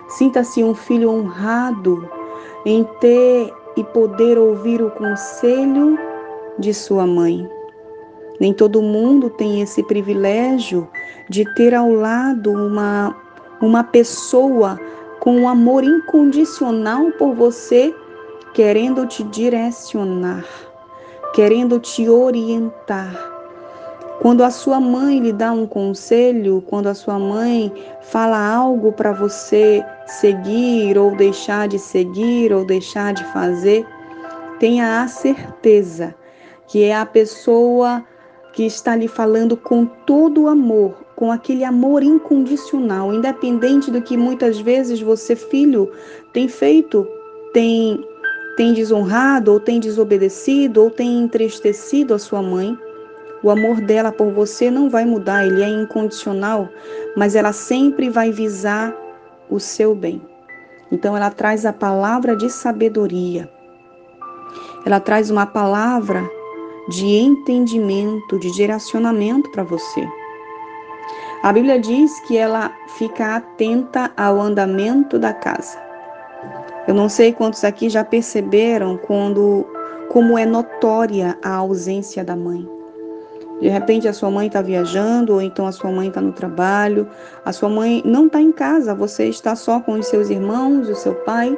Sinta-se 0.10 0.62
um 0.62 0.76
filho 0.76 1.10
honrado 1.10 2.10
em 2.66 2.84
ter 3.00 3.54
e 3.78 3.84
poder 3.86 4.38
ouvir 4.38 4.82
o 4.82 4.92
conselho 4.92 5.98
de 6.60 6.74
sua 6.74 7.08
mãe. 7.08 7.50
Nem 8.38 8.54
todo 8.54 8.82
mundo 8.82 9.30
tem 9.30 9.62
esse 9.62 9.82
privilégio 9.84 10.90
de 11.30 11.46
ter 11.56 11.74
ao 11.74 11.90
lado 11.90 12.52
uma, 12.52 13.16
uma 13.62 13.82
pessoa 13.82 14.78
com 15.22 15.38
um 15.38 15.48
amor 15.48 15.86
incondicional 15.86 17.12
por 17.12 17.34
você, 17.34 17.96
querendo 18.54 19.06
te 19.08 19.24
direcionar, 19.24 20.44
querendo 21.34 21.80
te 21.80 22.10
orientar 22.10 23.37
quando 24.22 24.44
a 24.44 24.50
sua 24.50 24.80
mãe 24.80 25.20
lhe 25.20 25.32
dá 25.32 25.52
um 25.52 25.68
conselho, 25.68 26.64
quando 26.68 26.88
a 26.88 26.94
sua 26.94 27.20
mãe 27.20 27.72
fala 28.02 28.38
algo 28.38 28.92
para 28.92 29.12
você 29.12 29.84
seguir 30.06 30.98
ou 30.98 31.16
deixar 31.16 31.68
de 31.68 31.78
seguir 31.78 32.52
ou 32.52 32.66
deixar 32.66 33.14
de 33.14 33.24
fazer, 33.26 33.86
tenha 34.60 35.04
a 35.04 35.08
certeza 35.08 36.16
que 36.68 36.84
é 36.84 36.96
a 36.96 37.06
pessoa 37.06 38.04
que 38.54 38.66
está 38.66 38.96
lhe 38.96 39.08
falando 39.08 39.56
com 39.56 39.86
todo 39.86 40.44
o 40.44 40.48
amor, 40.48 40.96
com 41.16 41.32
aquele 41.32 41.64
amor 41.64 42.02
incondicional, 42.02 43.14
independente 43.14 43.92
do 43.92 44.02
que 44.02 44.18
muitas 44.18 44.60
vezes 44.60 45.00
você, 45.00 45.36
filho, 45.36 45.92
tem 46.34 46.48
feito, 46.48 47.08
tem 47.54 48.04
tem 48.58 48.74
desonrado 48.74 49.54
ou 49.54 49.60
tem 49.60 49.80
desobedecido 49.80 50.82
ou 50.82 50.90
tem 50.90 51.20
entristecido 51.20 52.16
a 52.16 52.20
sua 52.20 52.42
mãe. 52.42 52.76
O 53.48 53.50
amor 53.50 53.80
dela 53.80 54.12
por 54.12 54.30
você 54.34 54.70
não 54.70 54.90
vai 54.90 55.06
mudar, 55.06 55.46
ele 55.46 55.64
é 55.64 55.70
incondicional, 55.70 56.68
mas 57.16 57.34
ela 57.34 57.54
sempre 57.54 58.10
vai 58.10 58.30
visar 58.30 58.94
o 59.50 59.58
seu 59.58 59.96
bem. 59.96 60.22
Então 60.92 61.16
ela 61.16 61.30
traz 61.30 61.66
a 61.66 61.72
palavra 61.72 62.36
de 62.36 62.50
sabedoria. 62.50 63.50
Ela 64.86 65.00
traz 65.00 65.32
uma 65.32 65.46
palavra 65.46 66.30
de 66.90 67.06
entendimento, 67.06 68.38
de 68.38 68.52
direcionamento 68.52 69.50
para 69.54 69.64
você. 69.64 70.06
A 71.42 71.54
Bíblia 71.54 71.80
diz 71.80 72.20
que 72.28 72.36
ela 72.36 72.76
fica 72.98 73.38
atenta 73.38 74.12
ao 74.18 74.42
andamento 74.42 75.18
da 75.18 75.32
casa. 75.32 75.82
Eu 76.86 76.94
não 76.94 77.08
sei 77.08 77.32
quantos 77.32 77.64
aqui 77.64 77.90
já 77.90 78.04
perceberam 78.04 78.98
quando 78.98 79.66
como 80.10 80.38
é 80.38 80.46
notória 80.46 81.40
a 81.42 81.56
ausência 81.56 82.26
da 82.26 82.36
mãe. 82.36 82.77
De 83.60 83.68
repente 83.68 84.08
a 84.08 84.14
sua 84.14 84.30
mãe 84.30 84.48
está 84.48 84.62
viajando, 84.62 85.34
ou 85.34 85.42
então 85.42 85.66
a 85.66 85.72
sua 85.72 85.92
mãe 85.92 86.10
está 86.10 86.22
no 86.22 86.32
trabalho, 86.32 87.08
a 87.44 87.52
sua 87.52 87.70
mãe 87.70 88.04
não 88.06 88.28
está 88.28 88.40
em 88.40 88.52
casa, 88.52 88.94
você 88.94 89.26
está 89.26 89.56
só 89.56 89.80
com 89.80 89.94
os 89.94 90.08
seus 90.08 90.30
irmãos, 90.30 90.88
o 90.88 90.96
seu 90.96 91.16
pai, 91.16 91.58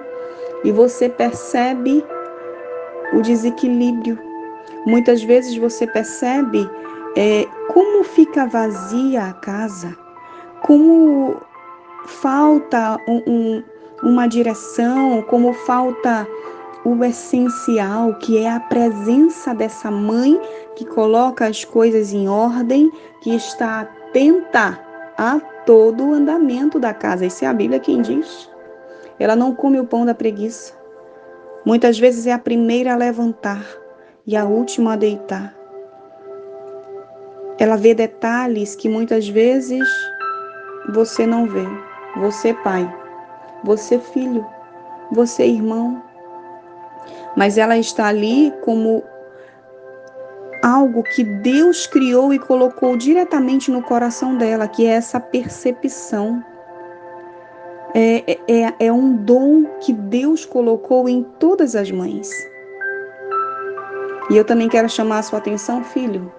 e 0.64 0.72
você 0.72 1.10
percebe 1.10 2.04
o 3.14 3.22
desequilíbrio. 3.22 4.18
Muitas 4.86 5.22
vezes 5.22 5.58
você 5.58 5.86
percebe 5.86 6.70
é, 7.18 7.46
como 7.68 8.04
fica 8.04 8.46
vazia 8.46 9.24
a 9.24 9.34
casa, 9.34 9.96
como 10.64 11.36
falta 12.06 12.98
um, 13.08 13.22
um, 13.28 13.64
uma 14.04 14.28
direção, 14.28 15.22
como 15.24 15.54
falta 15.54 16.26
o 16.92 17.04
essencial, 17.04 18.16
que 18.16 18.38
é 18.38 18.50
a 18.50 18.60
presença 18.60 19.54
dessa 19.54 19.90
mãe 19.90 20.40
que 20.76 20.86
coloca 20.86 21.46
as 21.46 21.64
coisas 21.66 22.14
em 22.14 22.28
ordem, 22.28 22.92
que 23.22 23.36
está 23.36 23.82
atenta 23.82 24.80
a 25.18 25.40
todo 25.66 26.06
o 26.06 26.14
andamento 26.14 26.80
da 26.80 26.94
casa. 26.94 27.26
Isso 27.26 27.44
é 27.46 27.48
a 27.48 27.54
Bíblia 27.54 27.80
quem 27.80 28.02
diz. 28.02 28.50
Ela 29.20 29.36
não 29.36 29.54
come 29.54 29.80
o 29.80 29.86
pão 29.86 30.06
da 30.06 30.14
preguiça. 30.14 30.74
Muitas 31.66 32.00
vezes 32.00 32.26
é 32.26 32.32
a 32.32 32.40
primeira 32.40 32.94
a 32.94 32.98
levantar 32.98 33.66
e 34.26 34.36
a 34.36 34.46
última 34.46 34.94
a 34.94 34.96
deitar. 34.96 35.54
Ela 37.58 37.76
vê 37.76 37.94
detalhes 37.94 38.76
que 38.76 38.88
muitas 38.88 39.28
vezes 39.28 39.88
você 40.94 41.28
não 41.28 41.46
vê. 41.46 41.66
Você, 42.18 42.54
pai, 42.54 42.90
você, 43.64 44.00
filho, 44.00 44.46
você, 45.12 45.46
irmão, 45.46 46.02
mas 47.40 47.58
ela 47.58 47.78
está 47.78 48.08
ali 48.08 48.54
como 48.66 49.02
algo 50.62 51.04
que 51.04 51.24
Deus 51.24 51.88
criou 51.88 52.34
e 52.34 52.38
colocou 52.38 52.98
diretamente 52.98 53.72
no 53.72 53.82
coração 53.82 54.36
dela, 54.36 54.68
que 54.68 54.86
é 54.86 54.90
essa 54.90 55.22
percepção. 55.22 56.44
É, 57.96 58.38
é, 58.46 58.74
é 58.88 58.92
um 58.92 59.16
dom 59.16 59.64
que 59.80 59.94
Deus 59.94 60.44
colocou 60.44 61.08
em 61.08 61.24
todas 61.40 61.78
as 61.78 61.90
mães. 61.90 62.30
E 64.30 64.36
eu 64.36 64.44
também 64.44 64.68
quero 64.68 64.90
chamar 64.90 65.20
a 65.20 65.24
sua 65.24 65.40
atenção, 65.40 65.82
filho. 65.82 66.30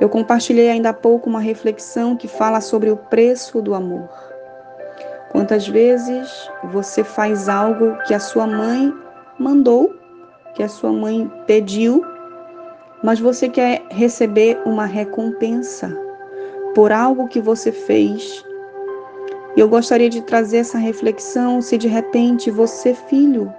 Eu 0.00 0.08
compartilhei 0.08 0.70
ainda 0.70 0.88
há 0.88 0.94
pouco 0.94 1.28
uma 1.28 1.40
reflexão 1.40 2.16
que 2.16 2.26
fala 2.26 2.62
sobre 2.62 2.90
o 2.90 2.96
preço 2.96 3.60
do 3.60 3.74
amor. 3.74 4.08
Quantas 5.28 5.68
vezes 5.68 6.50
você 6.72 7.04
faz 7.04 7.50
algo 7.50 7.98
que 8.06 8.14
a 8.14 8.18
sua 8.18 8.46
mãe 8.46 9.04
mandou, 9.38 9.94
que 10.54 10.62
a 10.62 10.68
sua 10.68 10.92
mãe 10.92 11.30
pediu, 11.46 12.04
mas 13.02 13.20
você 13.20 13.48
quer 13.48 13.82
receber 13.90 14.60
uma 14.64 14.86
recompensa 14.86 15.94
por 16.74 16.92
algo 16.92 17.28
que 17.28 17.40
você 17.40 17.70
fez. 17.70 18.44
E 19.56 19.60
eu 19.60 19.68
gostaria 19.68 20.10
de 20.10 20.22
trazer 20.22 20.58
essa 20.58 20.78
reflexão 20.78 21.60
se 21.62 21.78
de 21.78 21.88
repente 21.88 22.50
você, 22.50 22.94
filho, 22.94 23.52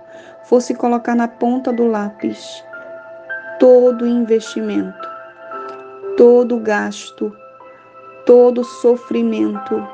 fosse 0.43 0.73
colocar 0.73 1.15
na 1.15 1.27
ponta 1.27 1.71
do 1.71 1.87
lápis 1.87 2.63
todo 3.59 4.05
investimento, 4.05 5.07
todo 6.15 6.59
gasto, 6.59 7.35
todo 8.25 8.63
sofrimento, 8.63 9.87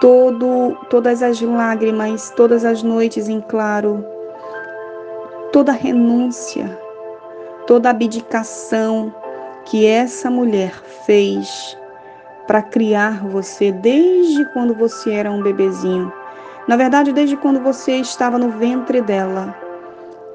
todo, 0.00 0.76
todas 0.88 1.22
as 1.22 1.40
lágrimas, 1.40 2.30
todas 2.30 2.64
as 2.64 2.82
noites 2.82 3.28
em 3.28 3.40
claro, 3.40 4.04
toda 5.52 5.72
renúncia, 5.72 6.78
toda 7.66 7.90
abdicação 7.90 9.12
que 9.64 9.86
essa 9.86 10.30
mulher 10.30 10.72
fez 11.06 11.76
para 12.46 12.62
criar 12.62 13.24
você 13.26 13.70
desde 13.70 14.44
quando 14.52 14.74
você 14.74 15.12
era 15.12 15.30
um 15.30 15.42
bebezinho. 15.42 16.12
Na 16.66 16.76
verdade, 16.76 17.12
desde 17.12 17.36
quando 17.36 17.60
você 17.60 17.96
estava 17.96 18.38
no 18.38 18.50
ventre 18.50 19.00
dela. 19.00 19.54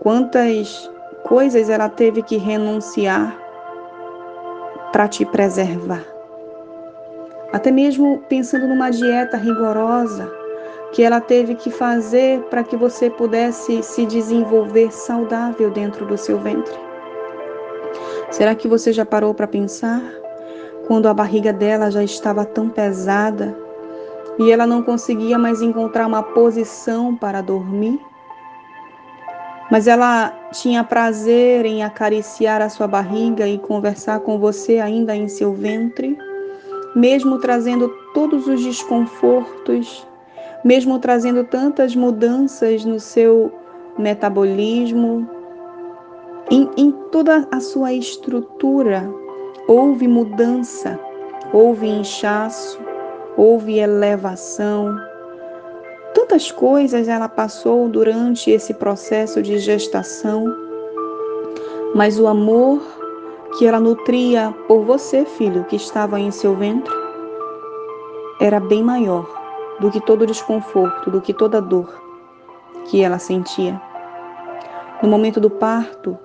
Quantas 0.01 0.89
coisas 1.23 1.69
ela 1.69 1.89
teve 1.89 2.21
que 2.21 2.37
renunciar 2.37 3.35
para 4.91 5.07
te 5.07 5.25
preservar. 5.25 6.03
Até 7.51 7.71
mesmo 7.71 8.23
pensando 8.29 8.67
numa 8.67 8.89
dieta 8.89 9.37
rigorosa 9.37 10.44
que 10.95 11.03
ela 11.03 11.19
teve 11.19 11.55
que 11.55 11.69
fazer 11.69 12.39
para 12.43 12.63
que 12.63 12.77
você 12.77 13.09
pudesse 13.09 13.83
se 13.83 14.05
desenvolver 14.05 14.93
saudável 14.93 15.69
dentro 15.69 16.05
do 16.05 16.17
seu 16.17 16.39
ventre. 16.39 16.73
Será 18.31 18.55
que 18.55 18.65
você 18.65 18.93
já 18.93 19.05
parou 19.05 19.33
para 19.33 19.45
pensar 19.45 20.01
quando 20.87 21.09
a 21.09 21.13
barriga 21.13 21.51
dela 21.51 21.91
já 21.91 22.01
estava 22.01 22.45
tão 22.45 22.69
pesada 22.69 23.53
e 24.39 24.49
ela 24.49 24.65
não 24.65 24.81
conseguia 24.81 25.37
mais 25.37 25.61
encontrar 25.61 26.07
uma 26.07 26.23
posição 26.23 27.13
para 27.13 27.41
dormir? 27.41 27.99
Mas 29.69 29.87
ela 29.87 30.29
tinha 30.53 30.81
prazer 30.81 31.65
em 31.65 31.83
acariciar 31.83 32.61
a 32.61 32.69
sua 32.69 32.87
barriga 32.87 33.45
e 33.45 33.59
conversar 33.59 34.21
com 34.21 34.39
você 34.39 34.79
ainda 34.79 35.13
em 35.13 35.27
seu 35.27 35.53
ventre, 35.53 36.17
mesmo 36.95 37.37
trazendo 37.39 37.89
todos 38.13 38.47
os 38.47 38.63
desconfortos, 38.63 40.07
mesmo 40.65 40.97
trazendo 40.97 41.43
tantas 41.43 41.95
mudanças 41.95 42.83
no 42.83 42.99
seu 42.99 43.53
metabolismo, 43.99 45.29
em, 46.49 46.67
em 46.75 46.91
toda 47.11 47.47
a 47.51 47.59
sua 47.59 47.93
estrutura, 47.93 49.07
houve 49.67 50.07
mudança, 50.07 50.99
houve 51.53 51.87
inchaço, 51.87 52.79
houve 53.37 53.77
elevação. 53.77 54.97
Tantas 56.15 56.51
coisas 56.51 57.07
ela 57.07 57.29
passou 57.29 57.87
durante 57.87 58.49
esse 58.49 58.73
processo 58.73 59.43
de 59.43 59.59
gestação, 59.59 60.45
mas 61.93 62.19
o 62.19 62.25
amor 62.25 62.81
que 63.59 63.67
ela 63.67 63.79
nutria 63.79 64.51
por 64.67 64.83
você, 64.83 65.25
filho, 65.25 65.63
que 65.65 65.75
estava 65.75 66.19
em 66.19 66.31
seu 66.31 66.55
ventre, 66.55 66.91
era 68.41 68.59
bem 68.59 68.83
maior 68.83 69.44
do 69.79 69.91
que 69.91 69.99
todo 69.99 70.25
desconforto, 70.25 71.11
do 71.11 71.21
que 71.21 71.33
toda 71.33 71.61
dor 71.61 72.01
que 72.85 73.03
ela 73.03 73.19
sentia. 73.19 73.81
No 75.01 75.09
momento 75.09 75.39
do 75.39 75.49
parto, 75.49 76.17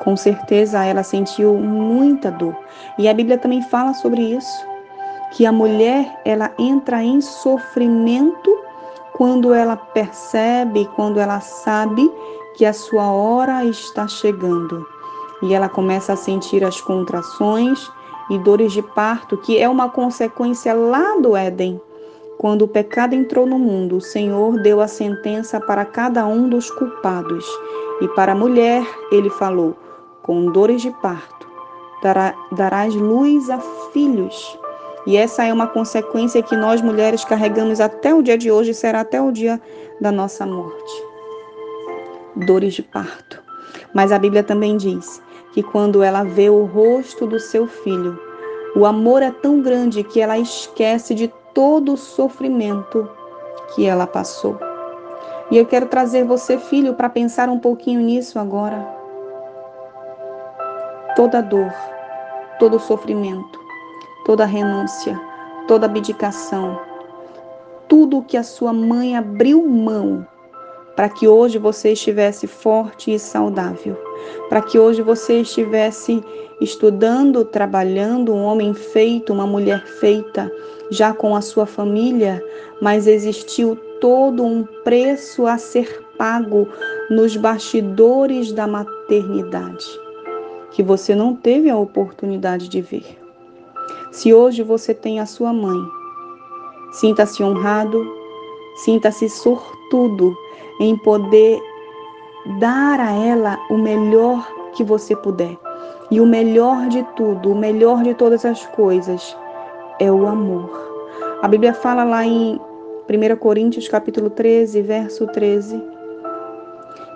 com 0.00 0.16
certeza 0.16 0.84
ela 0.84 1.02
sentiu 1.02 1.54
muita 1.54 2.30
dor. 2.30 2.56
E 2.98 3.08
a 3.08 3.14
Bíblia 3.14 3.38
também 3.38 3.62
fala 3.62 3.94
sobre 3.94 4.20
isso, 4.22 4.66
que 5.32 5.44
a 5.44 5.52
mulher 5.52 6.20
ela 6.24 6.52
entra 6.58 7.02
em 7.02 7.20
sofrimento 7.20 8.56
quando 9.14 9.52
ela 9.52 9.76
percebe, 9.76 10.88
quando 10.94 11.18
ela 11.18 11.40
sabe 11.40 12.10
que 12.56 12.64
a 12.64 12.72
sua 12.72 13.10
hora 13.10 13.64
está 13.64 14.06
chegando. 14.06 14.86
E 15.42 15.52
ela 15.52 15.68
começa 15.68 16.12
a 16.12 16.16
sentir 16.16 16.64
as 16.64 16.80
contrações 16.80 17.90
e 18.30 18.38
dores 18.38 18.72
de 18.72 18.82
parto, 18.82 19.36
que 19.38 19.58
é 19.58 19.68
uma 19.68 19.88
consequência 19.90 20.72
lá 20.72 21.16
do 21.20 21.36
Éden. 21.36 21.80
Quando 22.38 22.62
o 22.62 22.68
pecado 22.68 23.14
entrou 23.14 23.46
no 23.46 23.58
mundo, 23.58 23.96
o 23.96 24.00
Senhor 24.00 24.60
deu 24.60 24.80
a 24.80 24.88
sentença 24.88 25.58
para 25.58 25.84
cada 25.84 26.26
um 26.26 26.48
dos 26.48 26.70
culpados. 26.70 27.46
E 28.00 28.08
para 28.08 28.32
a 28.32 28.34
mulher, 28.34 28.84
ele 29.10 29.30
falou: 29.30 29.74
com 30.22 30.50
dores 30.52 30.82
de 30.82 30.90
parto, 31.00 31.48
darás 32.52 32.94
luz 32.94 33.48
a 33.48 33.58
filhos. 33.92 34.58
E 35.06 35.16
essa 35.16 35.44
é 35.44 35.52
uma 35.52 35.68
consequência 35.68 36.42
que 36.42 36.56
nós 36.56 36.82
mulheres 36.82 37.24
carregamos 37.24 37.80
até 37.80 38.12
o 38.12 38.22
dia 38.22 38.36
de 38.36 38.50
hoje 38.50 38.74
será 38.74 39.00
até 39.00 39.22
o 39.22 39.30
dia 39.30 39.60
da 40.00 40.10
nossa 40.10 40.44
morte. 40.44 41.04
Dores 42.34 42.74
de 42.74 42.82
parto. 42.82 43.40
Mas 43.94 44.12
a 44.12 44.18
Bíblia 44.18 44.42
também 44.42 44.76
diz 44.76 45.22
que 45.52 45.62
quando 45.62 46.02
ela 46.02 46.22
vê 46.22 46.50
o 46.50 46.64
rosto 46.64 47.26
do 47.26 47.40
seu 47.40 47.66
filho, 47.66 48.20
o 48.74 48.84
amor 48.84 49.22
é 49.22 49.30
tão 49.30 49.62
grande 49.62 50.02
que 50.02 50.20
ela 50.20 50.36
esquece 50.36 51.14
de 51.14 51.32
todo 51.56 51.94
o 51.94 51.96
sofrimento 51.96 53.08
que 53.74 53.86
ela 53.86 54.06
passou. 54.06 54.58
E 55.50 55.56
eu 55.56 55.64
quero 55.64 55.86
trazer 55.86 56.22
você, 56.22 56.58
filho, 56.58 56.92
para 56.92 57.08
pensar 57.08 57.48
um 57.48 57.58
pouquinho 57.58 58.02
nisso 58.02 58.38
agora. 58.38 58.86
Toda 61.16 61.40
dor, 61.40 61.72
todo 62.58 62.78
sofrimento, 62.78 63.58
toda 64.26 64.44
renúncia, 64.44 65.18
toda 65.66 65.86
abdicação, 65.86 66.78
tudo 67.88 68.22
que 68.22 68.36
a 68.36 68.42
sua 68.42 68.74
mãe 68.74 69.16
abriu 69.16 69.66
mão 69.66 70.26
para 70.94 71.08
que 71.08 71.26
hoje 71.26 71.56
você 71.56 71.92
estivesse 71.92 72.46
forte 72.46 73.14
e 73.14 73.18
saudável, 73.18 73.96
para 74.50 74.60
que 74.60 74.78
hoje 74.78 75.00
você 75.00 75.40
estivesse 75.40 76.22
estudando, 76.60 77.46
trabalhando, 77.46 78.34
um 78.34 78.44
homem 78.44 78.74
feito, 78.74 79.32
uma 79.32 79.46
mulher 79.46 79.86
feita, 79.86 80.50
já 80.90 81.12
com 81.12 81.34
a 81.34 81.40
sua 81.40 81.66
família, 81.66 82.42
mas 82.80 83.06
existiu 83.06 83.76
todo 84.00 84.44
um 84.44 84.64
preço 84.84 85.46
a 85.46 85.58
ser 85.58 86.04
pago 86.16 86.68
nos 87.10 87.36
bastidores 87.36 88.52
da 88.52 88.66
maternidade, 88.66 89.86
que 90.70 90.82
você 90.82 91.14
não 91.14 91.34
teve 91.34 91.68
a 91.70 91.76
oportunidade 91.76 92.68
de 92.68 92.80
ver. 92.80 93.18
Se 94.10 94.32
hoje 94.32 94.62
você 94.62 94.94
tem 94.94 95.20
a 95.20 95.26
sua 95.26 95.52
mãe, 95.52 95.78
sinta-se 96.92 97.42
honrado, 97.42 98.06
sinta-se 98.76 99.28
sortudo 99.28 100.34
em 100.80 100.96
poder 100.98 101.60
dar 102.58 103.00
a 103.00 103.12
ela 103.12 103.58
o 103.70 103.76
melhor 103.76 104.46
que 104.74 104.84
você 104.84 105.14
puder. 105.16 105.56
E 106.10 106.20
o 106.20 106.26
melhor 106.26 106.86
de 106.88 107.02
tudo, 107.16 107.50
o 107.50 107.58
melhor 107.58 108.02
de 108.04 108.14
todas 108.14 108.44
as 108.44 108.64
coisas 108.66 109.36
é 110.00 110.10
o 110.10 110.26
amor. 110.26 110.70
A 111.42 111.48
Bíblia 111.48 111.72
fala 111.72 112.04
lá 112.04 112.24
em 112.24 112.60
1 113.08 113.36
Coríntios 113.36 113.88
capítulo 113.88 114.30
13, 114.30 114.82
verso 114.82 115.26
13. 115.28 115.82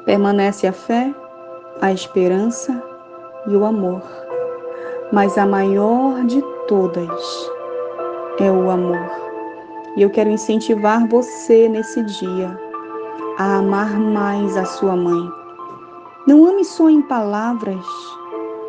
Permanece 0.04 0.66
a 0.66 0.72
fé, 0.72 1.14
a 1.80 1.92
esperança 1.92 2.82
e 3.46 3.54
o 3.54 3.64
amor. 3.64 4.02
Mas 5.12 5.36
a 5.36 5.46
maior 5.46 6.24
de 6.24 6.42
todas 6.68 7.50
é 8.38 8.50
o 8.50 8.70
amor. 8.70 9.10
E 9.96 10.02
eu 10.02 10.10
quero 10.10 10.30
incentivar 10.30 11.06
você 11.08 11.68
nesse 11.68 12.02
dia 12.04 12.58
a 13.38 13.56
amar 13.56 13.98
mais 13.98 14.56
a 14.56 14.64
sua 14.64 14.94
mãe. 14.94 15.28
Não 16.26 16.46
ame 16.46 16.64
só 16.64 16.88
em 16.88 17.02
palavras, 17.02 17.84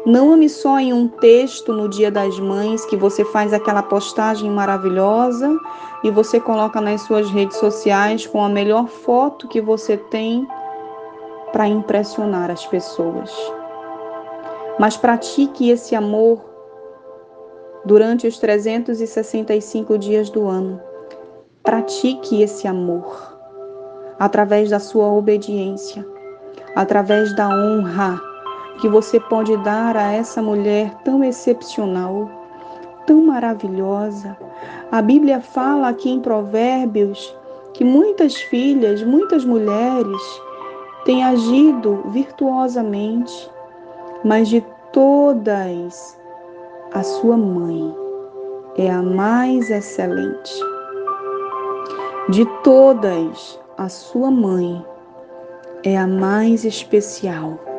não 0.06 0.34
ame 0.34 0.50
só 0.50 0.80
em 0.80 0.92
um 0.92 1.08
texto 1.08 1.72
no 1.72 1.88
Dia 1.88 2.10
das 2.10 2.40
Mães 2.40 2.84
que 2.86 2.96
você 2.96 3.24
faz 3.24 3.54
aquela 3.54 3.84
postagem 3.84 4.50
maravilhosa 4.50 5.56
e 6.04 6.10
você 6.10 6.40
coloca 6.40 6.82
nas 6.82 7.02
suas 7.02 7.30
redes 7.30 7.58
sociais 7.58 8.26
com 8.26 8.44
a 8.44 8.50
melhor 8.50 8.88
foto 8.88 9.48
que 9.48 9.62
você 9.62 9.98
tem 9.98 10.48
para 11.52 11.68
impressionar 11.68 12.50
as 12.50 12.66
pessoas. 12.66 13.32
Mas 14.80 14.98
pratique 14.98 15.70
esse 15.70 15.96
amor 15.96 16.44
durante 17.86 18.26
os 18.26 18.40
365 18.40 20.00
dias 20.00 20.32
do 20.32 20.48
ano. 20.48 20.82
Pratique 21.62 22.42
esse 22.42 22.68
amor 22.68 23.38
através 24.18 24.72
da 24.72 24.80
sua 24.80 25.12
obediência, 25.12 26.04
através 26.76 27.36
da 27.36 27.50
honra 27.50 28.31
que 28.82 28.90
você 28.90 29.20
pode 29.20 29.56
dar 29.58 29.96
a 29.96 30.12
essa 30.12 30.42
mulher 30.42 30.96
tão 31.04 31.24
excepcional, 31.24 32.28
tão 33.06 33.24
maravilhosa. 33.24 34.36
A 34.92 35.04
Bíblia 35.04 35.40
fala 35.40 35.90
aqui 35.90 36.10
em 36.10 36.20
Provérbios 36.20 37.34
que 37.74 37.86
muitas 37.86 38.36
filhas, 38.36 39.04
muitas 39.04 39.46
mulheres 39.46 40.42
têm 41.06 41.24
agido 41.24 42.02
virtuosamente, 42.08 43.50
mas 44.26 44.50
de 44.50 44.66
todas 44.92 46.20
a 46.92 47.04
sua 47.04 47.38
mãe 47.38 47.96
é 48.78 48.90
a 48.90 49.02
mais 49.02 49.70
excelente. 49.70 50.54
De 52.30 52.46
todas, 52.64 53.60
a 53.78 53.88
sua 53.90 54.32
mãe 54.32 54.84
é 55.84 55.98
a 55.98 56.08
mais 56.08 56.66
especial. 56.66 57.71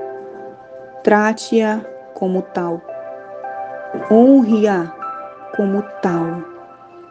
Trate-a 1.02 1.80
como 2.14 2.42
tal. 2.42 2.80
Honre-a 4.08 4.86
como 5.56 5.82
tal, 6.00 6.44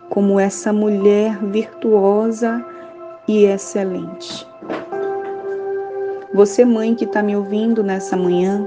como 0.09 0.39
essa 0.39 0.71
mulher 0.71 1.37
virtuosa 1.47 2.65
e 3.27 3.43
excelente. 3.43 4.47
Você, 6.33 6.63
mãe 6.63 6.95
que 6.95 7.03
está 7.03 7.21
me 7.21 7.35
ouvindo 7.35 7.83
nessa 7.83 8.15
manhã, 8.15 8.65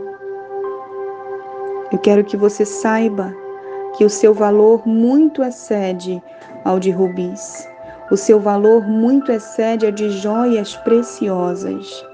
eu 1.90 1.98
quero 1.98 2.22
que 2.22 2.36
você 2.36 2.66
saiba 2.66 3.34
que 3.96 4.04
o 4.04 4.10
seu 4.10 4.34
valor 4.34 4.86
muito 4.86 5.42
excede 5.42 6.22
ao 6.66 6.78
de 6.78 6.90
rubis. 6.90 7.66
O 8.10 8.16
seu 8.18 8.38
valor 8.38 8.86
muito 8.86 9.32
excede 9.32 9.86
a 9.86 9.90
de 9.90 10.10
joias 10.10 10.76
preciosas. 10.76 12.04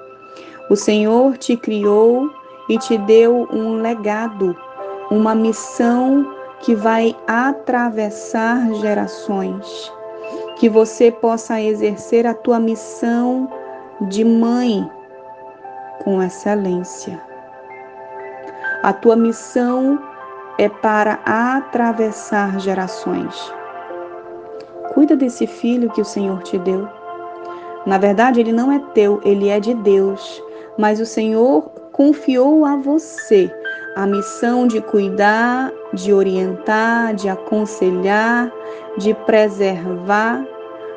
O 0.71 0.77
Senhor 0.77 1.37
te 1.37 1.57
criou 1.57 2.31
e 2.71 2.79
te 2.79 2.97
deu 2.97 3.49
um 3.53 3.83
legado, 3.83 4.57
uma 5.11 5.35
missão 5.35 6.25
que 6.61 6.73
vai 6.73 7.17
atravessar 7.27 8.73
gerações. 8.75 9.93
Que 10.57 10.69
você 10.69 11.11
possa 11.11 11.61
exercer 11.61 12.29
a 12.29 12.33
tua 12.35 12.61
missão 12.61 13.51
de 14.03 14.25
mãe 14.25 14.89
com 16.05 16.23
excelência. 16.23 17.21
A 18.85 18.93
tua 18.93 19.17
missão 19.17 19.99
é 20.57 20.69
para 20.69 21.19
atravessar 21.25 22.61
gerações. 22.61 23.53
Cuida 24.95 25.17
desse 25.17 25.45
filho 25.45 25.91
que 25.91 26.01
o 26.01 26.05
Senhor 26.05 26.41
te 26.45 26.57
deu. 26.57 26.89
Na 27.85 27.99
verdade, 27.99 28.39
ele 28.39 28.53
não 28.53 28.71
é 28.71 28.79
teu, 28.95 29.21
ele 29.25 29.49
é 29.49 29.59
de 29.59 29.75
Deus. 29.75 30.41
Mas 30.79 31.01
o 31.01 31.07
Senhor 31.07 31.80
confiou 32.01 32.65
a 32.65 32.77
você 32.77 33.55
a 33.95 34.07
missão 34.07 34.67
de 34.67 34.81
cuidar, 34.81 35.71
de 35.93 36.15
orientar, 36.15 37.13
de 37.13 37.29
aconselhar, 37.29 38.51
de 38.97 39.13
preservar, 39.13 40.43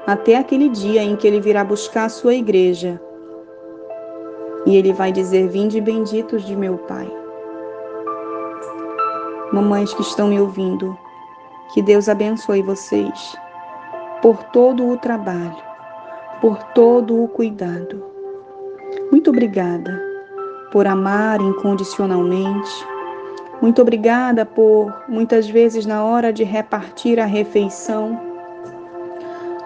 até 0.08 0.38
aquele 0.38 0.70
dia 0.70 1.04
em 1.04 1.18
que 1.18 1.28
ele 1.28 1.42
virá 1.42 1.62
buscar 1.62 2.06
a 2.06 2.10
sua 2.10 2.36
igreja. 2.36 3.02
E 4.66 4.78
ele 4.78 4.94
vai 4.94 5.12
dizer: 5.12 5.50
Vinde 5.50 5.82
benditos 5.82 6.46
de 6.46 6.56
meu 6.56 6.78
Pai 6.78 7.12
mamães 9.52 9.94
que 9.94 10.02
estão 10.02 10.30
me 10.30 10.40
ouvindo, 10.40 10.98
que 11.74 11.82
Deus 11.82 12.08
abençoe 12.08 12.62
vocês 12.62 13.36
por 14.22 14.42
todo 14.46 14.88
o 14.88 14.98
trabalho, 14.98 15.62
por 16.40 16.64
todo 16.72 17.22
o 17.22 17.28
cuidado. 17.28 18.02
Muito 19.12 19.30
obrigada 19.30 20.13
por 20.74 20.88
amar 20.88 21.40
incondicionalmente. 21.40 22.88
Muito 23.62 23.80
obrigada 23.80 24.44
por, 24.44 24.92
muitas 25.08 25.48
vezes, 25.48 25.86
na 25.86 26.04
hora 26.04 26.34
de 26.34 26.44
repartir 26.44 27.20
a 27.20 27.26
refeição, 27.26 28.20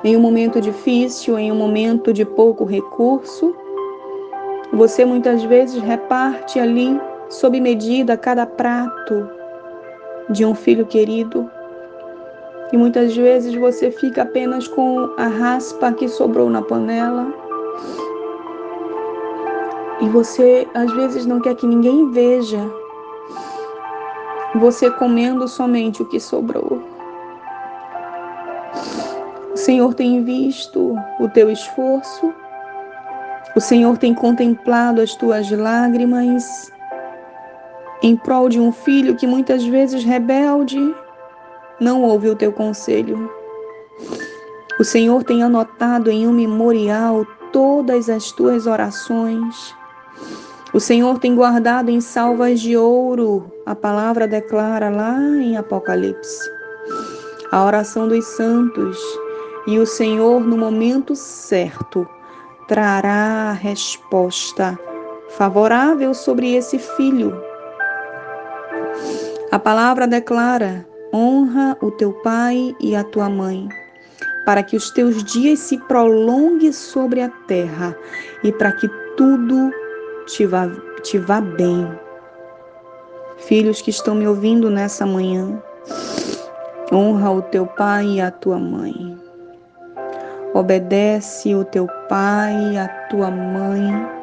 em 0.04 0.18
um 0.18 0.20
momento 0.20 0.60
difícil, 0.60 1.40
em 1.40 1.50
um 1.50 1.56
momento 1.56 2.12
de 2.12 2.26
pouco 2.26 2.66
recurso, 2.66 3.56
você 4.74 5.06
muitas 5.06 5.42
vezes 5.44 5.82
reparte 5.82 6.60
ali, 6.60 7.00
sob 7.30 7.58
medida, 7.62 8.18
cada 8.18 8.46
prato 8.46 9.30
de 10.30 10.46
um 10.46 10.54
filho 10.54 10.86
querido. 10.86 11.50
E 12.74 12.78
muitas 12.78 13.16
vezes 13.16 13.56
você 13.56 13.92
fica 13.92 14.24
apenas 14.24 14.68
com 14.68 15.10
a 15.18 15.28
raspa 15.28 15.94
que 15.94 16.10
sobrou 16.10 16.50
na 16.50 16.62
panela. 16.62 17.34
E 20.00 20.08
você 20.10 20.68
às 20.74 20.92
vezes 20.92 21.26
não 21.26 21.40
quer 21.40 21.56
que 21.56 21.66
ninguém 21.66 22.12
veja 22.12 22.60
você 24.56 24.90
comendo 24.92 25.48
somente 25.48 26.02
o 26.02 26.06
que 26.06 26.20
sobrou. 26.20 26.82
O 29.54 29.58
Senhor 29.58 29.94
tem 29.94 30.24
visto 30.24 30.96
o 31.20 31.28
teu 31.30 31.50
esforço, 31.50 32.34
o 33.56 33.60
Senhor 33.60 33.98
tem 33.98 34.14
contemplado 34.14 35.02
as 35.02 35.16
tuas 35.16 35.50
lágrimas 35.50 36.72
em 38.04 38.16
prol 38.16 38.50
de 38.50 38.60
um 38.60 38.72
filho 38.72 39.16
que 39.16 39.26
muitas 39.26 39.66
vezes 39.66 40.04
rebelde 40.04 40.80
não 41.80 42.04
ouve 42.04 42.30
o 42.30 42.36
teu 42.36 42.52
conselho. 42.52 43.32
O 44.80 44.84
Senhor 44.84 45.24
tem 45.24 45.42
anotado 45.42 46.12
em 46.12 46.28
um 46.28 46.32
memorial 46.32 47.26
todas 47.52 48.10
as 48.10 48.32
tuas 48.32 48.68
orações. 48.68 49.76
O 50.78 50.80
Senhor 50.80 51.18
tem 51.18 51.34
guardado 51.34 51.90
em 51.90 52.00
salvas 52.00 52.60
de 52.60 52.78
ouro, 52.78 53.52
a 53.66 53.74
palavra 53.74 54.28
declara 54.28 54.92
lá 54.92 55.18
em 55.18 55.58
Apocalipse, 55.58 56.48
a 57.52 57.66
oração 57.66 58.08
dos 58.08 58.24
santos. 58.24 58.96
E 59.66 59.80
o 59.80 59.88
Senhor, 59.88 60.40
no 60.40 60.56
momento 60.56 61.16
certo, 61.16 62.08
trará 62.68 63.50
a 63.50 63.54
resposta 63.54 64.78
favorável 65.30 66.14
sobre 66.14 66.54
esse 66.54 66.78
filho 66.78 67.36
a 69.50 69.58
palavra 69.58 70.06
declara: 70.06 70.88
honra 71.12 71.76
o 71.82 71.90
teu 71.90 72.14
pai 72.22 72.76
e 72.80 72.96
a 72.96 73.04
tua 73.04 73.28
mãe, 73.28 73.68
para 74.46 74.62
que 74.62 74.76
os 74.76 74.92
teus 74.92 75.24
dias 75.24 75.58
se 75.58 75.80
prolonguem 75.88 76.72
sobre 76.72 77.22
a 77.22 77.30
terra 77.48 77.98
e 78.44 78.52
para 78.52 78.74
que 78.74 78.88
tudo 79.16 79.72
te 80.28 80.46
vá, 80.46 80.70
te 81.02 81.18
vá 81.18 81.42
bem. 81.42 81.88
Filhos 83.40 83.82
que 83.82 83.90
estão 83.90 84.14
me 84.14 84.28
ouvindo 84.28 84.70
nessa 84.70 85.06
manhã, 85.06 85.62
honra 86.92 87.32
o 87.32 87.42
teu 87.42 87.66
pai 87.66 88.06
e 88.06 88.22
a 88.22 88.30
tua 88.30 88.60
mãe. 88.60 89.18
Obedece 90.54 91.56
o 91.56 91.66
teu 91.66 91.88
pai 92.08 92.74
e 92.74 92.78
a 92.78 92.88
tua 93.10 93.32
mãe 93.32 94.18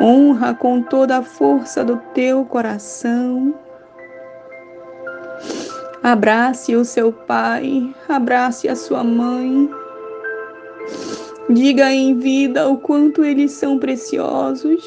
Honra 0.00 0.52
com 0.52 0.82
toda 0.82 1.18
a 1.18 1.22
força 1.22 1.84
do 1.84 1.96
teu 2.12 2.44
coração. 2.44 3.54
Abrace 6.02 6.74
o 6.74 6.84
seu 6.84 7.12
pai, 7.12 7.94
abrace 8.08 8.68
a 8.68 8.74
sua 8.74 9.04
mãe. 9.04 9.70
Diga 11.50 11.92
em 11.92 12.18
vida 12.18 12.66
o 12.66 12.78
quanto 12.78 13.22
eles 13.22 13.52
são 13.52 13.78
preciosos. 13.78 14.82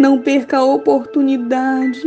Não 0.00 0.20
perca 0.20 0.58
a 0.58 0.64
oportunidade 0.64 2.02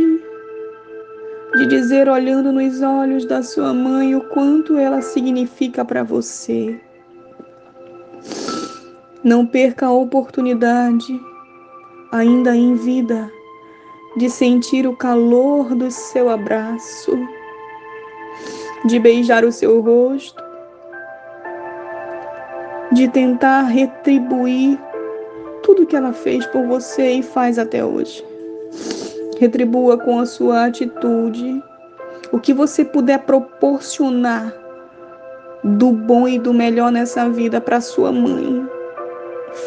de 1.56 1.66
dizer, 1.66 2.06
olhando 2.08 2.52
nos 2.52 2.82
olhos 2.82 3.24
da 3.24 3.42
sua 3.42 3.72
mãe, 3.72 4.14
o 4.14 4.20
quanto 4.28 4.76
ela 4.76 5.00
significa 5.00 5.84
para 5.84 6.02
você. 6.02 6.78
Não 9.24 9.46
perca 9.46 9.86
a 9.86 9.92
oportunidade, 9.92 11.18
ainda 12.12 12.54
em 12.54 12.74
vida, 12.74 13.30
de 14.16 14.28
sentir 14.28 14.86
o 14.86 14.96
calor 14.96 15.74
do 15.74 15.90
seu 15.90 16.28
abraço, 16.28 17.18
de 18.84 18.98
beijar 18.98 19.44
o 19.44 19.52
seu 19.52 19.80
rosto, 19.80 20.49
de 22.92 23.08
tentar 23.08 23.62
retribuir 23.62 24.78
tudo 25.62 25.86
que 25.86 25.96
ela 25.96 26.12
fez 26.12 26.44
por 26.46 26.66
você 26.66 27.12
e 27.12 27.22
faz 27.22 27.58
até 27.58 27.84
hoje. 27.84 28.24
Retribua 29.38 29.96
com 29.96 30.18
a 30.18 30.26
sua 30.26 30.66
atitude 30.66 31.62
o 32.32 32.38
que 32.38 32.52
você 32.52 32.84
puder 32.84 33.20
proporcionar 33.20 34.54
do 35.62 35.92
bom 35.92 36.26
e 36.28 36.38
do 36.38 36.54
melhor 36.54 36.90
nessa 36.90 37.28
vida 37.28 37.60
para 37.60 37.80
sua 37.80 38.12
mãe 38.12 38.66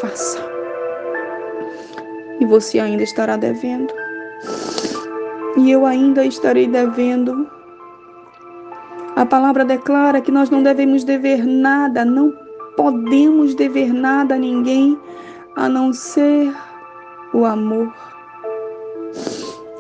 faça. 0.02 0.40
E 2.40 2.46
você 2.46 2.80
ainda 2.80 3.04
estará 3.04 3.38
devendo. 3.38 3.94
E 5.58 5.72
eu 5.72 5.86
ainda 5.86 6.26
estarei 6.26 6.68
devendo. 6.68 7.48
A 9.16 9.26
palavra 9.26 9.64
declara 9.64 10.20
que 10.20 10.32
nós 10.32 10.50
não 10.50 10.64
devemos 10.64 11.04
dever 11.04 11.46
nada, 11.46 12.04
não 12.04 12.43
podemos 12.76 13.56
dever 13.56 13.94
nada 13.94 14.36
a 14.36 14.40
ninguém 14.40 15.00
a 15.56 15.70
não 15.70 15.94
ser 15.94 16.54
o 17.34 17.46
amor. 17.46 17.94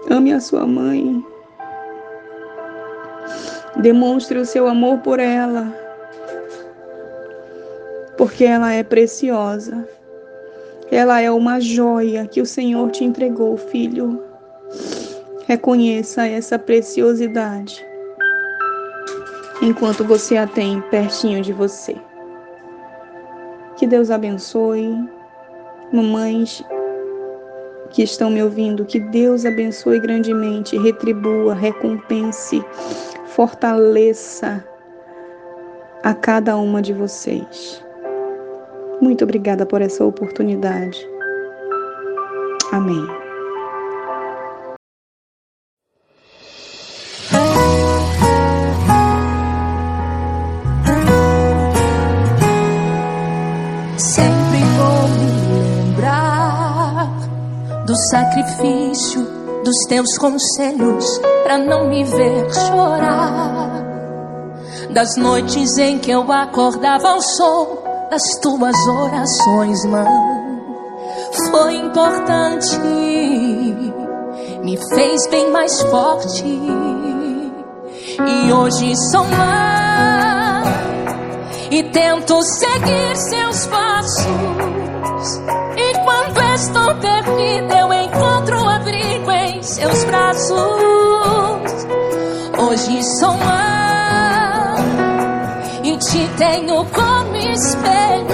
Ame 0.09 0.33
a 0.33 0.39
sua 0.39 0.65
mãe. 0.65 1.23
Demonstre 3.77 4.37
o 4.37 4.45
seu 4.45 4.67
amor 4.67 4.99
por 4.99 5.19
ela 5.19 5.83
porque 8.17 8.45
ela 8.45 8.71
é 8.71 8.83
preciosa. 8.83 9.87
Ela 10.91 11.21
é 11.21 11.31
uma 11.31 11.59
joia 11.59 12.27
que 12.27 12.41
o 12.41 12.45
Senhor 12.45 12.91
te 12.91 13.03
entregou, 13.03 13.57
filho. 13.57 14.23
Reconheça 15.47 16.25
essa 16.25 16.57
preciosidade 16.57 17.85
enquanto 19.61 20.03
você 20.03 20.37
a 20.37 20.47
tem 20.47 20.81
pertinho 20.89 21.41
de 21.41 21.51
você. 21.51 21.95
Que 23.77 23.87
Deus 23.87 24.11
abençoe. 24.11 24.95
Mamães 25.91 26.63
que 27.91 28.03
estão 28.03 28.29
me 28.29 28.41
ouvindo, 28.41 28.85
que 28.85 28.99
Deus 28.99 29.45
abençoe 29.45 29.99
grandemente, 29.99 30.77
retribua, 30.77 31.53
recompense, 31.53 32.63
fortaleça 33.27 34.67
a 36.03 36.13
cada 36.13 36.57
uma 36.57 36.81
de 36.81 36.91
vocês. 36.91 37.83
Muito 38.99 39.23
obrigada 39.23 39.65
por 39.65 39.81
essa 39.81 40.03
oportunidade. 40.03 41.07
Amém. 42.71 43.22
Do 57.93 58.09
sacrifício 58.09 59.21
dos 59.63 59.85
teus 59.87 60.17
conselhos 60.17 61.05
para 61.43 61.59
não 61.59 61.87
me 61.87 62.03
ver 62.03 62.51
chorar. 62.51 63.83
Das 64.89 65.15
noites 65.15 65.77
em 65.77 65.99
que 65.99 66.09
eu 66.09 66.31
acordava 66.31 67.09
ao 67.09 67.21
som 67.21 67.77
das 68.09 68.23
tuas 68.41 68.75
orações, 68.87 69.85
mãe. 69.85 70.07
Foi 71.51 71.75
importante, 71.75 72.79
me 74.63 74.77
fez 74.95 75.27
bem 75.27 75.51
mais 75.51 75.79
forte. 75.83 76.43
E 78.27 78.51
hoje 78.51 78.95
sou 79.11 79.23
mãe 79.23 80.63
e 81.69 81.83
tento 81.83 82.41
seguir 82.41 83.15
seus 83.17 83.67
passos. 83.67 84.23
Estou 86.53 86.93
perdida, 86.97 87.79
eu 87.79 87.91
encontro 87.91 88.69
abrigo 88.69 89.31
em 89.31 89.63
seus 89.63 90.03
braços. 90.03 90.53
Hoje 92.59 93.03
sou 93.19 93.33
mãe 93.33 94.75
e 95.83 95.97
te 95.97 96.29
tenho 96.37 96.85
como 96.85 97.35
espelho. 97.37 98.27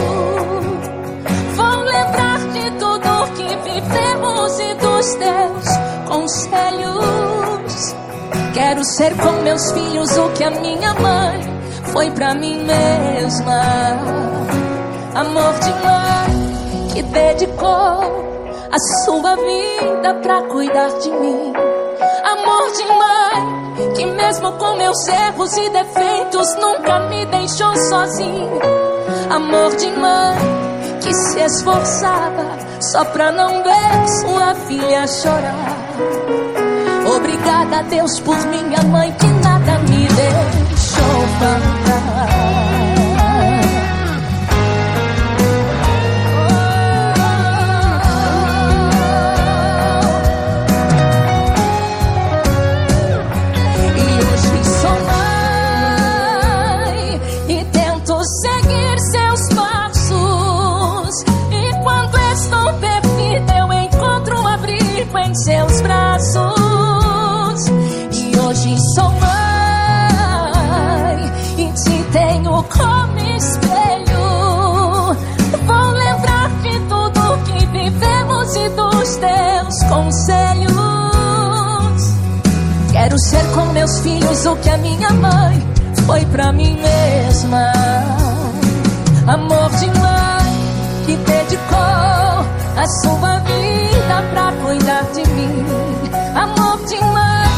Vou 1.55 1.77
lembrar 1.77 2.39
de 2.39 2.71
tudo 2.71 3.31
que 3.37 3.55
vivemos 3.69 4.59
e 4.59 4.73
dos 4.75 5.15
teus 5.15 5.65
conselhos. 6.09 7.95
Quero 8.53 8.83
ser 8.83 9.15
com 9.15 9.31
meus 9.43 9.71
filhos 9.71 10.17
o 10.17 10.29
que 10.31 10.43
a 10.43 10.51
minha 10.51 10.93
mãe 10.95 11.39
foi 11.93 12.11
pra 12.11 12.35
mim 12.35 12.65
mesma. 12.65 13.61
Amor 15.15 15.53
de 15.59 15.69
mãe 15.69 16.58
que 16.99 17.03
dedicou 17.03 18.01
a 18.71 19.05
sua 19.05 19.35
vida 19.35 20.13
pra 20.21 20.41
cuidar 20.43 20.89
de 20.99 21.09
mim. 21.09 21.53
Amor 22.25 22.71
de 22.73 22.85
mãe 22.85 23.93
que, 23.95 24.05
mesmo 24.05 24.51
com 24.53 24.75
meus 24.75 25.07
erros 25.07 25.55
e 25.55 25.69
defeitos, 25.69 26.55
nunca 26.55 26.99
me 27.07 27.25
deixou 27.27 27.73
sozinha. 27.87 28.59
Amor 29.29 29.75
de 29.77 29.89
mãe 29.91 30.37
que 31.01 31.13
se 31.13 31.39
esforçava 31.39 32.57
só 32.81 33.05
pra 33.05 33.31
não 33.31 33.63
ver 33.63 34.07
sua 34.21 34.55
filha 34.67 35.07
chorar. 35.07 35.77
Obrigada 37.15 37.79
a 37.79 37.81
Deus 37.83 38.19
por 38.19 38.37
minha 38.47 38.83
mãe 38.83 39.09
que 39.13 39.27
nada 39.41 39.79
me 39.79 40.05
deixou 40.05 41.27
faltar. 41.39 42.38
Quero 83.09 83.21
ser 83.21 83.43
com 83.55 83.65
meus 83.73 84.01
filhos 84.01 84.45
o 84.45 84.55
que 84.57 84.69
a 84.69 84.77
minha 84.77 85.09
mãe 85.09 85.67
foi 86.05 86.23
pra 86.25 86.53
mim 86.53 86.79
mesma. 86.79 87.73
Amor 89.27 89.69
de 89.79 89.87
mãe 89.99 91.05
que 91.07 91.15
dedicou 91.15 92.45
a 92.77 92.87
sua 93.01 93.39
vida 93.39 94.23
pra 94.31 94.51
cuidar 94.63 95.03
de 95.11 95.27
mim. 95.27 95.65
Amor 96.35 96.85
de 96.85 96.99
mãe 97.01 97.49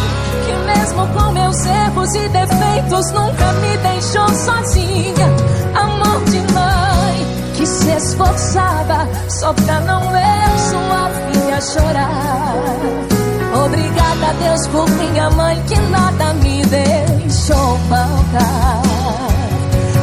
que 0.45 0.53
mesmo 0.71 1.07
com 1.07 1.31
meus 1.33 1.65
erros 1.65 2.15
e 2.15 2.29
defeitos 2.29 3.11
nunca 3.11 3.51
me 3.51 3.77
deixou 3.77 4.29
sozinha. 4.29 5.27
Amor 5.75 6.23
de 6.29 6.53
mãe 6.53 7.27
que 7.57 7.65
se 7.65 7.89
esforçava 7.89 9.05
só 9.27 9.51
pra 9.51 9.81
não 9.81 9.99
ver 10.11 10.59
sua 10.69 11.09
filha 11.09 11.59
chorar. 11.59 13.20
Obrigada 13.53 14.29
a 14.29 14.33
Deus 14.33 14.67
por 14.67 14.89
minha 14.89 15.29
mãe 15.31 15.61
que 15.67 15.75
nada 15.89 16.33
me 16.35 16.63
deixou 16.65 17.77
faltar. 17.89 18.81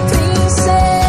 Princesa 0.09 1.08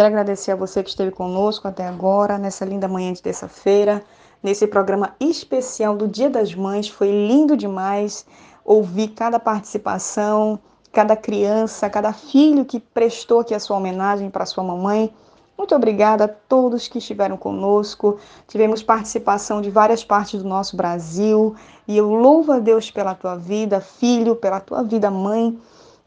Quero 0.00 0.08
agradecer 0.08 0.52
a 0.52 0.56
você 0.56 0.82
que 0.82 0.88
esteve 0.88 1.10
conosco 1.10 1.68
até 1.68 1.86
agora, 1.86 2.38
nessa 2.38 2.64
linda 2.64 2.88
manhã 2.88 3.12
de 3.12 3.20
terça-feira, 3.20 4.02
nesse 4.42 4.66
programa 4.66 5.14
especial 5.20 5.94
do 5.94 6.08
Dia 6.08 6.30
das 6.30 6.54
Mães. 6.54 6.88
Foi 6.88 7.10
lindo 7.10 7.54
demais 7.54 8.24
ouvir 8.64 9.08
cada 9.08 9.38
participação, 9.38 10.58
cada 10.90 11.14
criança, 11.14 11.90
cada 11.90 12.14
filho 12.14 12.64
que 12.64 12.80
prestou 12.80 13.40
aqui 13.40 13.54
a 13.54 13.60
sua 13.60 13.76
homenagem 13.76 14.30
para 14.30 14.46
sua 14.46 14.64
mamãe. 14.64 15.12
Muito 15.58 15.74
obrigada 15.74 16.24
a 16.24 16.28
todos 16.28 16.88
que 16.88 16.96
estiveram 16.96 17.36
conosco. 17.36 18.18
Tivemos 18.48 18.82
participação 18.82 19.60
de 19.60 19.68
várias 19.68 20.02
partes 20.02 20.42
do 20.42 20.48
nosso 20.48 20.78
Brasil. 20.78 21.54
E 21.86 21.98
eu 21.98 22.14
louvo 22.14 22.52
a 22.52 22.58
Deus 22.58 22.90
pela 22.90 23.14
tua 23.14 23.36
vida, 23.36 23.82
filho, 23.82 24.34
pela 24.34 24.60
tua 24.60 24.82
vida, 24.82 25.10
mãe. 25.10 25.60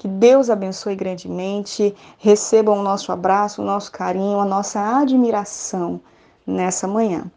Que 0.04 0.08
Deus 0.10 0.50
abençoe 0.50 0.98
grandemente. 0.98 1.96
Recebam 2.18 2.78
o 2.78 2.84
nosso 2.84 3.10
abraço, 3.10 3.62
o 3.62 3.66
nosso 3.66 3.90
carinho, 3.90 4.38
a 4.38 4.44
nossa 4.44 4.78
admiração 5.00 6.02
nessa 6.46 6.86
manhã. 6.86 7.32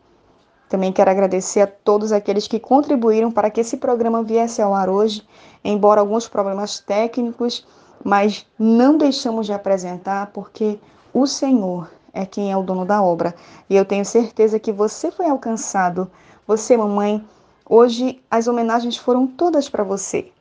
Também 0.68 0.92
quero 0.92 1.08
agradecer 1.08 1.60
a 1.60 1.68
todos 1.68 2.10
aqueles 2.10 2.48
que 2.48 2.58
contribuíram 2.58 3.30
para 3.30 3.50
que 3.50 3.60
esse 3.60 3.76
programa 3.76 4.20
viesse 4.24 4.60
ao 4.60 4.74
ar 4.74 4.88
hoje, 4.88 5.24
embora 5.62 6.00
alguns 6.00 6.26
problemas 6.26 6.80
técnicos, 6.80 7.64
mas 8.02 8.44
não 8.58 8.98
deixamos 8.98 9.46
de 9.46 9.52
apresentar 9.52 10.32
porque 10.34 10.76
o 11.14 11.24
Senhor 11.24 11.88
é 12.12 12.26
quem 12.26 12.50
é 12.50 12.56
o 12.56 12.64
dono 12.64 12.84
da 12.84 13.00
obra. 13.00 13.32
E 13.70 13.76
eu 13.76 13.84
tenho 13.84 14.04
certeza 14.04 14.58
que 14.58 14.72
você 14.72 15.12
foi 15.12 15.30
alcançado. 15.30 16.10
Você, 16.48 16.76
mamãe, 16.76 17.24
hoje 17.64 18.20
as 18.28 18.48
homenagens 18.48 18.96
foram 18.96 19.24
todas 19.24 19.68
para 19.68 19.84
você. 19.84 20.32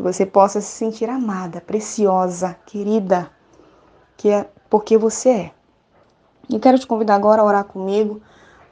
Que 0.00 0.02
você 0.02 0.24
possa 0.24 0.62
se 0.62 0.68
sentir 0.68 1.10
amada, 1.10 1.60
preciosa, 1.60 2.56
querida, 2.64 3.30
que 4.16 4.30
é 4.30 4.48
porque 4.70 4.96
você 4.96 5.28
é. 5.28 5.50
Eu 6.48 6.58
quero 6.58 6.78
te 6.78 6.86
convidar 6.86 7.16
agora 7.16 7.42
a 7.42 7.44
orar 7.44 7.64
comigo 7.64 8.18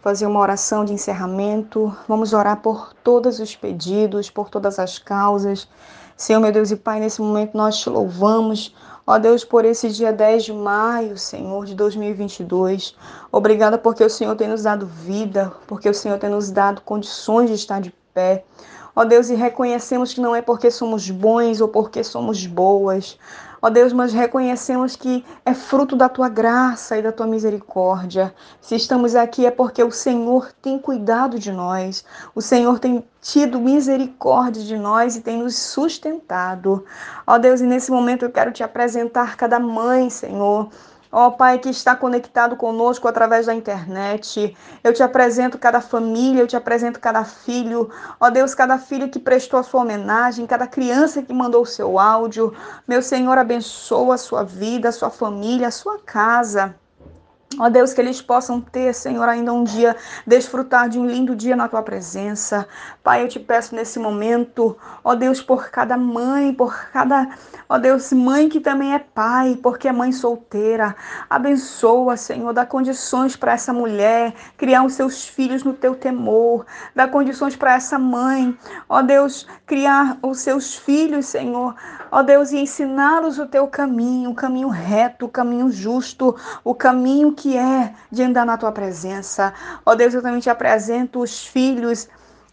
fazer 0.01 0.25
uma 0.25 0.41
oração 0.41 0.87
de 0.87 0.95
encerramento. 0.95 1.95
Vamos 2.09 2.33
orar 2.33 2.63
por 2.63 2.95
todos 3.05 3.41
os 3.41 3.55
pedidos, 3.55 4.31
por 4.31 4.49
todas 4.49 4.79
as 4.79 4.99
causas. 4.99 5.69
Senhor, 6.17 6.41
meu 6.41 6.51
Deus 6.51 6.71
e 6.71 6.77
Pai, 6.77 6.99
nesse 6.99 7.21
momento 7.21 7.55
nós 7.55 7.77
te 7.77 7.91
louvamos. 7.91 8.75
Ó 9.07 9.19
Deus, 9.19 9.45
por 9.45 9.67
esse 9.67 9.91
dia 9.91 10.11
10 10.11 10.45
de 10.45 10.53
maio, 10.55 11.19
Senhor, 11.19 11.67
de 11.67 11.75
2022. 11.75 12.97
Obrigada 13.31 13.77
porque 13.77 14.03
o 14.03 14.09
Senhor 14.09 14.35
tem 14.35 14.49
nos 14.49 14.63
dado 14.63 14.87
vida, 14.87 15.53
porque 15.67 15.91
o 15.91 15.95
Senhor 15.95 16.19
tem 16.19 16.31
nos 16.31 16.51
dado 16.51 16.81
condições 16.81 17.51
de 17.51 17.57
estar 17.57 17.83
de 17.83 17.93
pé. 18.15 18.47
Ó 18.99 19.05
Deus, 19.05 19.31
e 19.31 19.37
reconhecemos 19.37 20.13
que 20.13 20.21
não 20.21 20.35
é 20.35 20.43
porque 20.43 20.73
somos 20.73 21.09
bons 21.09 21.61
ou 21.61 21.69
porque 21.69 22.03
somos 22.03 22.45
boas, 22.45 23.17
Ó 23.63 23.71
Deus, 23.71 23.93
mas 23.93 24.13
reconhecemos 24.13 24.97
que 24.97 25.25
é 25.47 25.55
fruto 25.55 25.95
da 25.95 26.09
tua 26.09 26.29
graça 26.29 26.99
e 26.99 27.03
da 27.03 27.13
tua 27.13 27.27
misericórdia. 27.27 28.35
Se 28.61 28.75
estamos 28.75 29.15
aqui 29.15 29.47
é 29.47 29.53
porque 29.53 29.85
o 29.85 29.93
Senhor 29.93 30.51
tem 30.61 30.81
cuidado 30.81 31.39
de 31.39 31.53
nós, 31.53 32.05
o 32.35 32.43
Senhor 32.43 32.81
tem 32.81 33.05
tido 33.21 33.61
misericórdia 33.61 34.65
de 34.65 34.77
nós 34.77 35.15
e 35.15 35.21
tem 35.21 35.39
nos 35.39 35.57
sustentado. 35.57 36.85
Ó 37.25 37.39
Deus, 37.39 37.61
e 37.61 37.67
nesse 37.67 37.93
momento 37.93 38.25
eu 38.25 38.31
quero 38.31 38.51
te 38.51 38.65
apresentar 38.65 39.37
cada 39.37 39.61
mãe, 39.61 40.11
Senhor 40.11 40.69
Ó 41.11 41.27
oh, 41.27 41.33
Pai, 41.33 41.59
que 41.59 41.71
está 41.71 41.97
conectado 41.97 42.57
conosco 42.57 43.09
através 43.09 43.47
da 43.47 43.55
internet. 43.55 44.57
Eu 44.85 44.93
te 44.93 45.03
apresento 45.03 45.59
cada 45.59 45.81
família, 45.81 46.43
eu 46.43 46.47
te 46.47 46.57
apresento 46.57 47.01
cada 47.01 47.25
filho. 47.25 47.91
Ó 48.21 48.27
oh, 48.27 48.31
Deus, 48.31 48.55
cada 48.55 48.79
filho 48.79 49.09
que 49.09 49.19
prestou 49.19 49.59
a 49.59 49.63
sua 49.63 49.83
homenagem, 49.83 50.47
cada 50.47 50.67
criança 50.67 51.23
que 51.23 51.33
mandou 51.33 51.63
o 51.63 51.67
seu 51.67 51.99
áudio. 51.99 52.55
Meu 52.87 53.01
Senhor, 53.01 53.39
abençoa 53.39 54.17
a 54.17 54.19
sua 54.19 54.43
vida, 54.43 54.91
a 54.91 54.93
sua 54.93 55.11
família, 55.11 55.69
a 55.69 55.73
sua 55.73 55.99
casa. 55.99 56.75
Ó 57.57 57.69
Deus, 57.71 57.95
que 57.95 58.01
eles 58.01 58.21
possam 58.21 58.61
ter, 58.61 58.95
Senhor, 58.95 59.27
ainda 59.27 59.53
um 59.53 59.65
dia, 59.65 59.97
desfrutar 60.27 60.89
de 60.89 60.99
um 60.99 61.07
lindo 61.07 61.35
dia 61.35 61.57
na 61.57 61.67
tua 61.67 61.83
presença. 61.83 62.69
Pai, 63.03 63.23
eu 63.23 63.29
te 63.29 63.41
peço 63.41 63.75
nesse 63.75 63.99
momento, 63.99 64.77
ó 65.03 65.15
Deus, 65.15 65.41
por 65.41 65.71
cada 65.71 65.97
mãe, 65.97 66.53
por 66.53 66.77
cada, 66.93 67.27
ó 67.67 67.79
Deus, 67.79 68.13
mãe 68.13 68.49
que 68.51 68.61
também 68.61 68.93
é 68.93 68.99
pai, 68.99 69.59
porque 69.63 69.89
é 69.89 69.93
mãe 69.93 70.13
solteira. 70.13 70.95
Abençoa, 71.29 72.19
Senhor, 72.19 72.53
dá 72.53 72.67
condições 72.67 73.35
para 73.35 73.53
essa 73.53 73.73
mulher 73.73 74.35
criar 74.57 74.85
os 74.85 74.93
seus 74.93 75.27
filhos 75.27 75.65
no 75.65 75.73
teu 75.73 75.95
temor. 75.95 76.67
Dá 76.95 77.09
condições 77.09 77.57
para 77.57 77.75
essa 77.75 77.99
mãe, 77.99 78.57
ó 78.89 79.01
Deus, 79.01 79.49
criar 79.67 80.19
os 80.23 80.41
seus 80.41 80.77
filhos, 80.77 81.27
Senhor, 81.27 81.75
ó 82.11 82.23
Deus, 82.23 82.53
e 82.53 82.59
ensiná-los 82.59 83.39
o 83.39 83.47
teu 83.47 83.67
caminho, 83.67 84.31
o 84.31 84.35
caminho 84.35 84.69
reto, 84.69 85.27
o 85.27 85.31
caminho 85.31 85.71
justo, 85.71 86.37
o 86.63 86.75
caminho 86.75 87.33
que 87.39 87.57
é 87.57 87.95
de 88.11 88.23
andar 88.23 88.45
na 88.45 88.59
tua 88.59 88.73
presença. 88.73 89.55
Ó 89.87 89.95
Deus, 89.95 90.13
eu 90.13 90.21
também 90.21 90.41
te 90.41 90.51
apresento 90.51 91.21
os 91.21 91.47
filhos. 91.47 92.09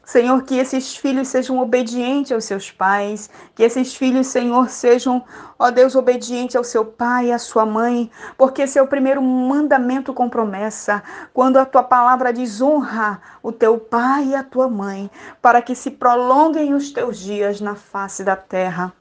Senhor, 0.06 0.44
que 0.44 0.56
esses 0.56 0.96
filhos 0.96 1.28
sejam 1.28 1.58
obedientes 1.58 2.32
aos 2.32 2.46
seus 2.46 2.70
pais, 2.70 3.28
que 3.56 3.64
esses 3.64 3.96
filhos, 3.96 4.28
Senhor, 4.28 4.70
sejam, 4.70 5.26
ó 5.58 5.72
Deus, 5.72 5.96
obedientes 5.96 6.56
ao 6.56 6.64
seu 6.64 6.86
pai 6.86 7.28
e 7.28 7.32
à 7.32 7.40
sua 7.40 7.66
mãe, 7.66 8.12
porque 8.38 8.62
esse 8.62 8.78
é 8.78 8.82
o 8.84 8.88
primeiro 8.88 9.20
mandamento 9.20 10.14
com 10.14 10.30
promessa, 10.30 11.02
quando 11.34 11.58
a 11.58 11.66
tua 11.66 11.82
palavra 11.82 12.32
diz 12.32 12.62
honra 12.62 13.20
o 13.42 13.52
teu 13.52 13.80
pai 13.80 14.26
e 14.26 14.36
a 14.36 14.44
tua 14.44 14.70
mãe, 14.70 15.10
para 15.42 15.60
que 15.60 15.74
se 15.74 15.90
prolonguem 15.90 16.76
os 16.76 16.92
teus 16.92 17.18
dias 17.18 17.60
na 17.60 17.74
face 17.74 18.24
da 18.24 18.36
terra. 18.36 18.94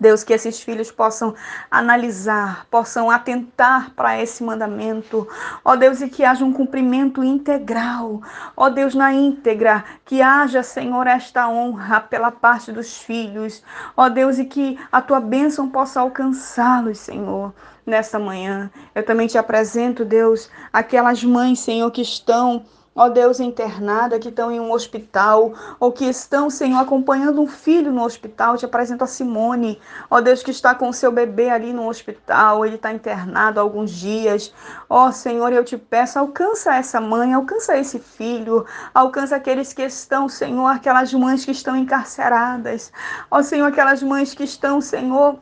Deus, 0.00 0.24
que 0.24 0.32
esses 0.32 0.60
filhos 0.60 0.90
possam 0.90 1.34
analisar, 1.70 2.66
possam 2.70 3.10
atentar 3.10 3.90
para 3.90 4.20
esse 4.20 4.42
mandamento. 4.42 5.28
Ó 5.64 5.76
Deus, 5.76 6.00
e 6.00 6.08
que 6.08 6.24
haja 6.24 6.44
um 6.44 6.52
cumprimento 6.52 7.22
integral. 7.22 8.22
Ó 8.56 8.70
Deus, 8.70 8.94
na 8.94 9.12
íntegra, 9.12 9.84
que 10.04 10.22
haja, 10.22 10.62
Senhor, 10.62 11.06
esta 11.06 11.48
honra 11.48 12.00
pela 12.00 12.30
parte 12.30 12.72
dos 12.72 12.96
filhos. 12.96 13.62
Ó 13.96 14.08
Deus, 14.08 14.38
e 14.38 14.46
que 14.46 14.78
a 14.90 15.02
tua 15.02 15.20
bênção 15.20 15.68
possa 15.68 16.00
alcançá-los, 16.00 16.98
Senhor 16.98 17.52
nesta 17.86 18.18
manhã. 18.18 18.70
Eu 18.94 19.04
também 19.04 19.26
te 19.26 19.36
apresento, 19.36 20.04
Deus, 20.04 20.48
aquelas 20.72 21.24
mães, 21.24 21.60
Senhor, 21.60 21.90
que 21.90 22.02
estão 22.02 22.64
ó 23.00 23.08
Deus, 23.08 23.40
internada, 23.40 24.18
que 24.18 24.28
estão 24.28 24.52
em 24.52 24.60
um 24.60 24.70
hospital, 24.70 25.54
ou 25.80 25.90
que 25.90 26.04
estão, 26.04 26.50
Senhor, 26.50 26.78
acompanhando 26.78 27.40
um 27.40 27.46
filho 27.46 27.90
no 27.90 28.04
hospital. 28.04 28.58
te 28.58 28.66
apresento 28.66 29.02
a 29.02 29.06
Simone, 29.06 29.80
ó 30.10 30.20
Deus, 30.20 30.42
que 30.42 30.50
está 30.50 30.74
com 30.74 30.90
o 30.90 30.92
seu 30.92 31.10
bebê 31.10 31.48
ali 31.48 31.72
no 31.72 31.88
hospital, 31.88 32.62
ele 32.62 32.74
está 32.74 32.92
internado 32.92 33.58
há 33.58 33.62
alguns 33.62 33.90
dias. 33.90 34.52
Ó 34.86 35.10
Senhor, 35.12 35.50
eu 35.50 35.64
te 35.64 35.78
peço, 35.78 36.18
alcança 36.18 36.74
essa 36.74 37.00
mãe, 37.00 37.32
alcança 37.32 37.74
esse 37.78 37.98
filho, 37.98 38.66
alcança 38.92 39.34
aqueles 39.34 39.72
que 39.72 39.82
estão, 39.82 40.28
Senhor, 40.28 40.66
aquelas 40.66 41.10
mães 41.14 41.42
que 41.42 41.52
estão 41.52 41.74
encarceradas. 41.74 42.92
Ó 43.30 43.42
Senhor, 43.42 43.68
aquelas 43.68 44.02
mães 44.02 44.34
que 44.34 44.44
estão, 44.44 44.78
Senhor, 44.78 45.38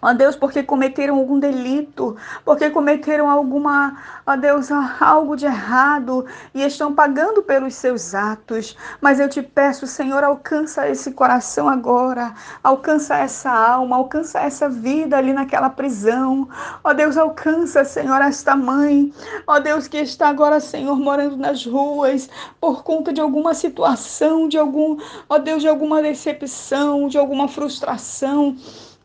Ó 0.00 0.12
Deus, 0.12 0.36
porque 0.36 0.62
cometeram 0.62 1.16
algum 1.16 1.40
delito, 1.40 2.16
porque 2.44 2.70
cometeram 2.70 3.28
alguma, 3.28 3.96
ó 4.24 4.36
Deus, 4.36 4.68
algo 5.00 5.36
de 5.36 5.44
errado 5.44 6.24
e 6.54 6.62
estão 6.62 6.94
pagando 6.94 7.42
pelos 7.42 7.74
seus 7.74 8.14
atos. 8.14 8.76
Mas 9.00 9.18
eu 9.18 9.28
te 9.28 9.42
peço, 9.42 9.88
Senhor, 9.88 10.22
alcança 10.22 10.88
esse 10.88 11.10
coração 11.10 11.68
agora, 11.68 12.32
alcança 12.62 13.16
essa 13.16 13.50
alma, 13.50 13.96
alcança 13.96 14.38
essa 14.40 14.68
vida 14.68 15.16
ali 15.16 15.32
naquela 15.32 15.68
prisão. 15.68 16.48
Ó 16.84 16.92
Deus, 16.92 17.16
alcança, 17.16 17.84
Senhor, 17.84 18.20
esta 18.22 18.54
mãe. 18.54 19.12
Ó 19.48 19.58
Deus, 19.58 19.88
que 19.88 19.98
está 19.98 20.28
agora, 20.28 20.60
Senhor, 20.60 20.96
morando 20.96 21.36
nas 21.36 21.66
ruas 21.66 22.30
por 22.60 22.84
conta 22.84 23.12
de 23.12 23.20
alguma 23.20 23.52
situação, 23.52 24.48
de 24.48 24.56
algum, 24.56 24.96
ó 25.28 25.38
Deus, 25.38 25.60
de 25.60 25.68
alguma 25.68 26.00
decepção, 26.00 27.08
de 27.08 27.18
alguma 27.18 27.48
frustração. 27.48 28.56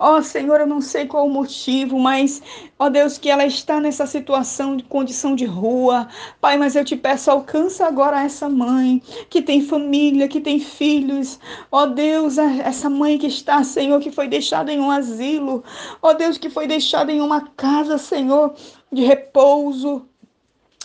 Ó 0.05 0.17
oh, 0.17 0.21
Senhor, 0.21 0.59
eu 0.59 0.67
não 0.67 0.81
sei 0.81 1.05
qual 1.05 1.25
o 1.25 1.29
motivo, 1.29 1.97
mas, 1.97 2.41
ó 2.77 2.87
oh, 2.87 2.89
Deus, 2.89 3.17
que 3.17 3.29
ela 3.29 3.45
está 3.45 3.79
nessa 3.79 4.05
situação 4.05 4.75
de 4.75 4.83
condição 4.83 5.33
de 5.33 5.45
rua. 5.45 6.09
Pai, 6.41 6.57
mas 6.57 6.75
eu 6.75 6.83
te 6.83 6.97
peço, 6.97 7.31
alcança 7.31 7.87
agora 7.87 8.21
essa 8.21 8.49
mãe 8.49 9.01
que 9.29 9.41
tem 9.41 9.61
família, 9.63 10.27
que 10.27 10.41
tem 10.41 10.59
filhos. 10.59 11.39
Ó 11.71 11.83
oh, 11.83 11.85
Deus, 11.87 12.37
essa 12.37 12.89
mãe 12.89 13.17
que 13.17 13.27
está, 13.27 13.63
Senhor, 13.63 14.01
que 14.01 14.11
foi 14.11 14.27
deixada 14.27 14.73
em 14.73 14.81
um 14.81 14.91
asilo. 14.91 15.63
Ó 16.01 16.11
Deus, 16.11 16.37
que 16.37 16.49
foi 16.49 16.67
deixada 16.67 17.09
em 17.09 17.21
uma 17.21 17.39
casa, 17.55 17.97
Senhor, 17.97 18.53
de 18.91 19.03
repouso. 19.05 20.05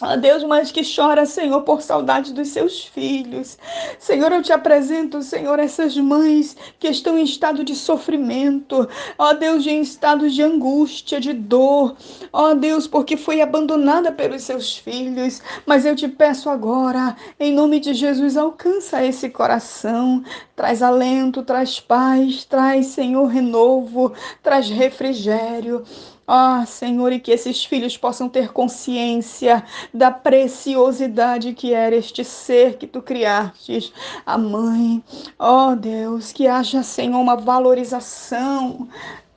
Ó 0.00 0.16
Deus, 0.16 0.44
mas 0.44 0.70
que 0.70 0.82
chora, 0.84 1.26
Senhor, 1.26 1.62
por 1.62 1.82
saudade 1.82 2.32
dos 2.32 2.48
seus 2.48 2.84
filhos. 2.84 3.58
Senhor, 3.98 4.30
eu 4.30 4.42
te 4.42 4.52
apresento, 4.52 5.22
Senhor, 5.22 5.58
essas 5.58 5.96
mães 5.96 6.56
que 6.78 6.86
estão 6.86 7.18
em 7.18 7.24
estado 7.24 7.64
de 7.64 7.74
sofrimento. 7.74 8.88
Ó 9.18 9.32
Deus, 9.32 9.66
em 9.66 9.80
estado 9.80 10.30
de 10.30 10.40
angústia, 10.40 11.20
de 11.20 11.32
dor. 11.32 11.96
Ó 12.32 12.54
Deus, 12.54 12.86
porque 12.86 13.16
foi 13.16 13.40
abandonada 13.40 14.12
pelos 14.12 14.42
seus 14.42 14.76
filhos. 14.76 15.42
Mas 15.66 15.84
eu 15.84 15.96
te 15.96 16.06
peço 16.06 16.48
agora, 16.48 17.16
em 17.40 17.52
nome 17.52 17.80
de 17.80 17.92
Jesus, 17.92 18.36
alcança 18.36 19.04
esse 19.04 19.28
coração. 19.28 20.22
Traz 20.54 20.80
alento, 20.80 21.42
traz 21.42 21.80
paz, 21.80 22.44
traz, 22.44 22.86
Senhor, 22.86 23.26
renovo, 23.26 24.12
traz 24.44 24.68
refrigério. 24.70 25.84
Ah, 26.30 26.66
Senhor, 26.66 27.10
e 27.10 27.18
que 27.18 27.30
esses 27.30 27.64
filhos 27.64 27.96
possam 27.96 28.28
ter 28.28 28.52
consciência 28.52 29.64
da 29.94 30.10
preciosidade 30.10 31.54
que 31.54 31.72
era 31.72 31.96
este 31.96 32.22
ser 32.22 32.76
que 32.76 32.86
tu 32.86 33.00
criastes, 33.00 33.90
a 34.26 34.36
mãe. 34.36 35.02
Oh, 35.38 35.74
Deus, 35.74 36.30
que 36.30 36.46
haja, 36.46 36.82
Senhor, 36.82 37.18
uma 37.18 37.34
valorização 37.34 38.86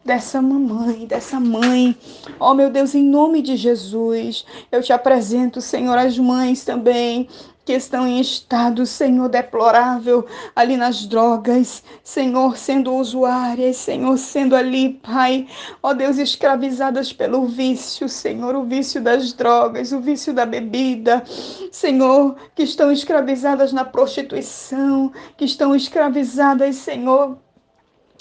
dessa 0.03 0.41
mamãe, 0.41 1.05
dessa 1.05 1.39
mãe. 1.39 1.95
Oh, 2.37 2.53
meu 2.53 2.69
Deus, 2.69 2.93
em 2.93 3.03
nome 3.03 3.41
de 3.41 3.55
Jesus, 3.55 4.45
eu 4.69 4.83
te 4.83 4.91
apresento, 4.91 5.61
Senhor, 5.61 5.97
as 5.97 6.19
mães 6.19 6.65
também 6.65 7.29
que 7.63 7.73
estão 7.73 8.07
em 8.07 8.19
estado, 8.19 8.85
Senhor, 8.85 9.29
deplorável 9.29 10.25
ali 10.55 10.75
nas 10.75 11.05
drogas, 11.05 11.83
Senhor, 12.03 12.57
sendo 12.57 12.93
usuárias, 12.93 13.77
Senhor, 13.77 14.17
sendo 14.17 14.55
ali, 14.55 14.99
Pai, 15.03 15.47
ó 15.81 15.93
Deus, 15.93 16.17
escravizadas 16.17 17.13
pelo 17.13 17.45
vício, 17.45 18.09
Senhor, 18.09 18.55
o 18.55 18.63
vício 18.63 19.01
das 19.01 19.33
drogas, 19.33 19.91
o 19.91 19.99
vício 19.99 20.33
da 20.33 20.45
bebida, 20.45 21.23
Senhor, 21.71 22.35
que 22.55 22.63
estão 22.63 22.91
escravizadas 22.91 23.71
na 23.71 23.85
prostituição, 23.85 25.11
que 25.37 25.45
estão 25.45 25.75
escravizadas, 25.75 26.77
Senhor, 26.77 27.37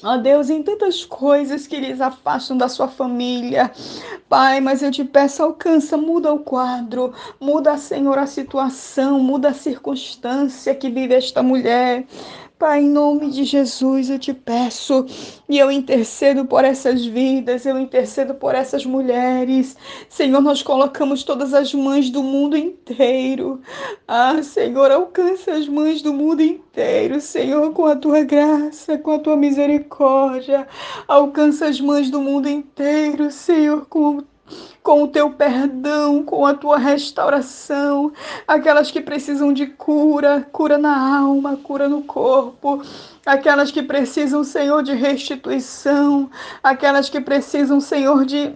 Ó 0.03 0.17
Deus, 0.17 0.49
em 0.49 0.63
tantas 0.63 1.05
coisas 1.05 1.67
que 1.67 1.79
lhes 1.79 2.01
afastam 2.01 2.57
da 2.57 2.69
sua 2.69 2.89
família. 2.89 3.71
Pai, 4.29 4.59
mas 4.61 4.83
eu 4.83 4.91
te 4.91 5.05
peço, 5.05 5.43
alcança, 5.43 5.97
muda 5.97 6.33
o 6.33 6.39
quadro, 6.39 7.13
muda, 7.39 7.77
Senhor, 7.77 8.17
a 8.19 8.27
situação, 8.27 9.21
muda 9.21 9.51
a 9.51 9.55
circunstância 9.55 10.75
que 10.75 10.89
vive 10.89 11.15
esta 11.15 11.43
mulher. 11.43 12.07
Pai, 12.61 12.83
em 12.83 12.91
nome 12.91 13.31
de 13.31 13.43
Jesus 13.45 14.11
eu 14.11 14.19
te 14.19 14.35
peço 14.35 15.07
e 15.49 15.59
eu 15.59 15.73
intercedo 15.73 16.45
por 16.45 16.63
essas 16.63 17.07
vidas, 17.07 17.65
eu 17.65 17.79
intercedo 17.79 18.35
por 18.35 18.55
essas 18.55 18.85
mulheres. 18.85 19.75
Senhor, 20.11 20.43
nós 20.43 20.63
colocamos 20.63 21.23
todas 21.23 21.55
as 21.55 21.73
mães 21.73 22.11
do 22.11 22.23
mundo 22.23 22.59
inteiro. 22.59 23.63
Ah, 24.07 24.43
Senhor, 24.43 24.91
alcança 24.91 25.53
as 25.53 25.67
mães 25.67 26.03
do 26.03 26.13
mundo 26.13 26.43
inteiro, 26.43 27.19
Senhor, 27.23 27.73
com 27.73 27.87
a 27.87 27.97
tua 27.97 28.25
graça, 28.25 28.99
com 28.99 29.13
a 29.13 29.19
tua 29.19 29.37
misericórdia. 29.37 30.69
Alcança 31.09 31.65
as 31.67 31.81
mães 31.81 32.11
do 32.11 32.21
mundo 32.21 32.47
inteiro, 32.47 33.31
Senhor, 33.31 33.87
com 33.87 34.23
com 34.83 35.03
o 35.03 35.09
teu 35.09 35.31
perdão, 35.31 36.23
com 36.23 36.47
a 36.47 36.55
tua 36.55 36.79
restauração, 36.79 38.13
aquelas 38.47 38.91
que 38.91 39.01
precisam 39.01 39.53
de 39.53 39.67
cura, 39.67 40.47
cura 40.53 40.79
na 40.79 41.19
alma, 41.19 41.57
cura 41.57 41.89
no 41.89 42.03
corpo, 42.03 42.83
aquelas 43.25 43.71
que 43.71 43.83
precisam, 43.83 44.43
Senhor, 44.43 44.83
de 44.83 44.95
restituição, 44.95 46.31
aquelas 46.63 47.09
que 47.09 47.21
precisam, 47.21 47.81
Senhor, 47.81 48.25
de 48.25 48.55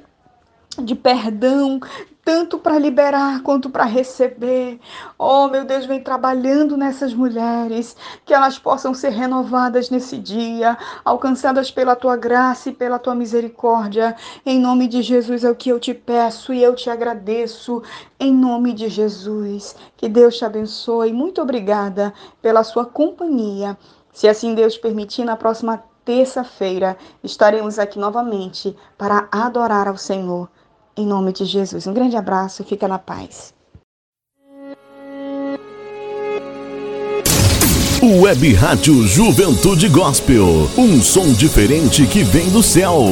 de 0.83 0.95
perdão, 0.95 1.81
tanto 2.25 2.59
para 2.59 2.79
liberar 2.79 3.43
quanto 3.43 3.69
para 3.69 3.85
receber. 3.85 4.81
Oh, 5.19 5.47
meu 5.49 5.65
Deus, 5.65 5.85
vem 5.85 6.03
trabalhando 6.03 6.77
nessas 6.77 7.13
mulheres, 7.13 7.95
que 8.25 8.33
elas 8.33 8.59
possam 8.59 8.95
ser 8.95 9.11
renovadas 9.11 9.91
nesse 9.91 10.17
dia, 10.17 10.79
alcançadas 11.05 11.71
pela 11.71 11.95
tua 11.95 12.17
graça 12.17 12.71
e 12.71 12.73
pela 12.73 12.99
tua 12.99 13.15
misericórdia. 13.15 14.17
Em 14.45 14.59
nome 14.59 14.89
de 14.89 15.03
Jesus 15.03 15.45
é 15.45 15.51
o 15.51 15.55
que 15.55 15.69
eu 15.69 15.79
te 15.79 15.93
peço 15.93 16.53
e 16.55 16.63
eu 16.63 16.75
te 16.75 16.89
agradeço. 16.89 17.83
Em 18.19 18.33
nome 18.33 18.73
de 18.73 18.89
Jesus. 18.89 19.77
Que 19.97 20.09
Deus 20.09 20.39
te 20.39 20.45
abençoe. 20.45 21.13
Muito 21.13 21.43
obrigada 21.43 22.15
pela 22.41 22.65
sua 22.65 22.87
companhia. 22.87 23.77
Se 24.13 24.29
assim 24.29 24.55
Deus 24.55 24.79
permitir, 24.79 25.25
na 25.25 25.37
próxima 25.37 25.83
terça-feira 26.05 26.97
estaremos 27.23 27.79
aqui 27.79 27.99
novamente 27.99 28.77
para 28.97 29.27
adorar 29.33 29.89
ao 29.89 29.97
Senhor 29.97 30.49
em 30.97 31.07
nome 31.07 31.33
de 31.33 31.45
Jesus. 31.45 31.87
Um 31.87 31.95
grande 31.95 32.17
abraço, 32.17 32.65
fica 32.65 32.89
na 32.89 32.99
paz. 32.99 33.53
Web 38.03 38.53
Rádio 38.53 39.07
Juventude 39.07 39.89
Gospel, 39.89 40.69
um 40.77 41.01
som 41.01 41.33
diferente 41.33 42.07
que 42.07 42.23
vem 42.23 42.51
do 42.51 42.63
céu. 42.63 43.07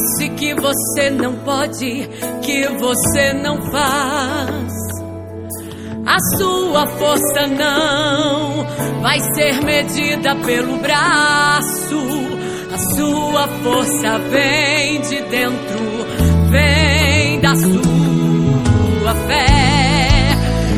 Disse 0.00 0.28
que 0.30 0.54
você 0.54 1.10
não 1.10 1.34
pode, 1.36 2.08
que 2.42 2.66
você 2.78 3.32
não 3.34 3.60
faz? 3.70 4.72
A 6.06 6.18
sua 6.38 6.86
força 6.86 7.46
não 7.46 8.64
vai 9.02 9.20
ser 9.34 9.62
medida 9.62 10.34
pelo 10.36 10.78
braço. 10.78 12.00
A 12.72 12.78
sua 12.96 13.48
força 13.62 14.18
vem 14.30 15.00
de 15.02 15.20
dentro, 15.22 15.80
vem 16.50 17.40
da 17.40 17.54
sua 17.54 19.14
fé. 19.26 19.46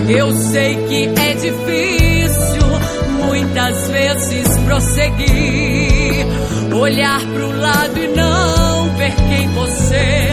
Eu 0.08 0.30
sei 0.32 0.74
que 0.88 1.04
é 1.20 1.34
difícil 1.34 2.62
muitas 3.24 3.88
vezes 3.88 4.58
prosseguir, 4.66 6.26
olhar 6.74 7.20
pro 7.20 7.60
lado 7.60 7.98
e 7.98 8.08
não 8.08 8.71
ver 9.02 9.14
quem 9.28 9.48
você 9.48 10.28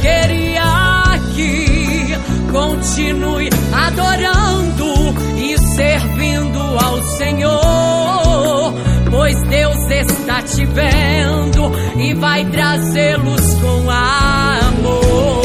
queria 0.00 1.18
que 1.34 2.16
continue 2.52 3.50
adorando 3.72 4.94
e 5.36 5.58
servindo 5.58 6.60
ao 6.60 7.02
Senhor, 7.16 8.74
pois 9.10 9.42
Deus 9.48 9.90
está 9.90 10.40
te 10.42 10.64
vendo 10.66 11.72
e 11.96 12.14
vai 12.14 12.44
trazê-los 12.44 13.54
com 13.54 13.90
amor. 13.90 15.42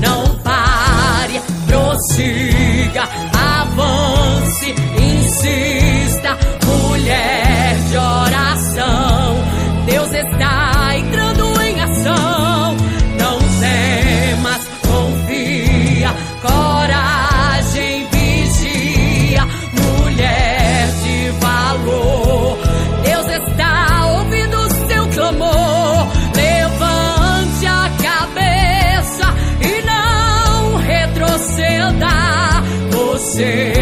Não 0.00 0.38
pare, 0.38 1.42
prossiga, 1.66 3.06
avance 3.34 4.74
insista, 4.96 6.38
mulher 6.64 7.76
de 7.90 7.96
oração. 7.98 9.36
Deus 9.84 10.12
está 10.12 10.69
say 33.40 33.79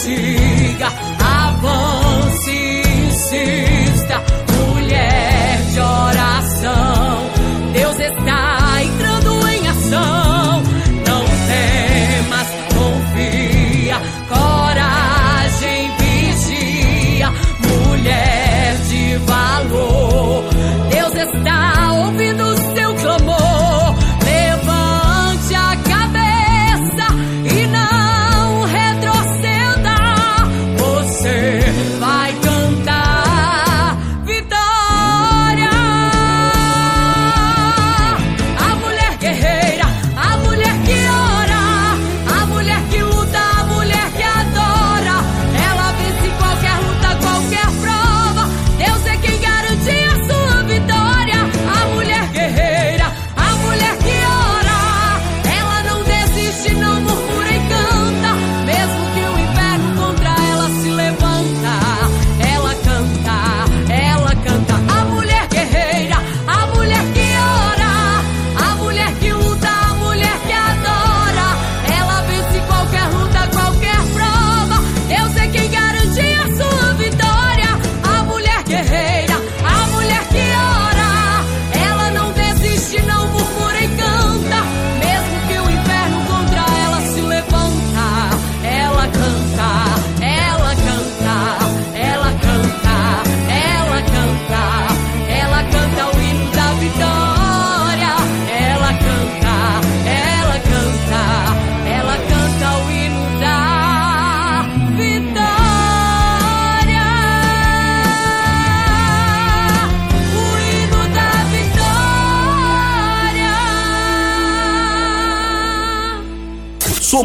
see. 0.00 0.51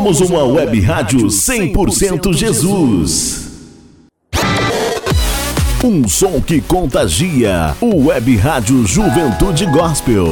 Somos 0.08 0.22
uma 0.22 0.46
web 0.46 0.80
rádio 0.80 1.28
100% 1.28 2.34
Jesus. 2.34 3.46
Um 5.84 6.08
som 6.08 6.40
que 6.40 6.62
contagia. 6.62 7.76
O 7.82 8.06
Web 8.08 8.38
Rádio 8.38 8.88
Juventude 8.88 9.66
Gospel. 9.66 10.28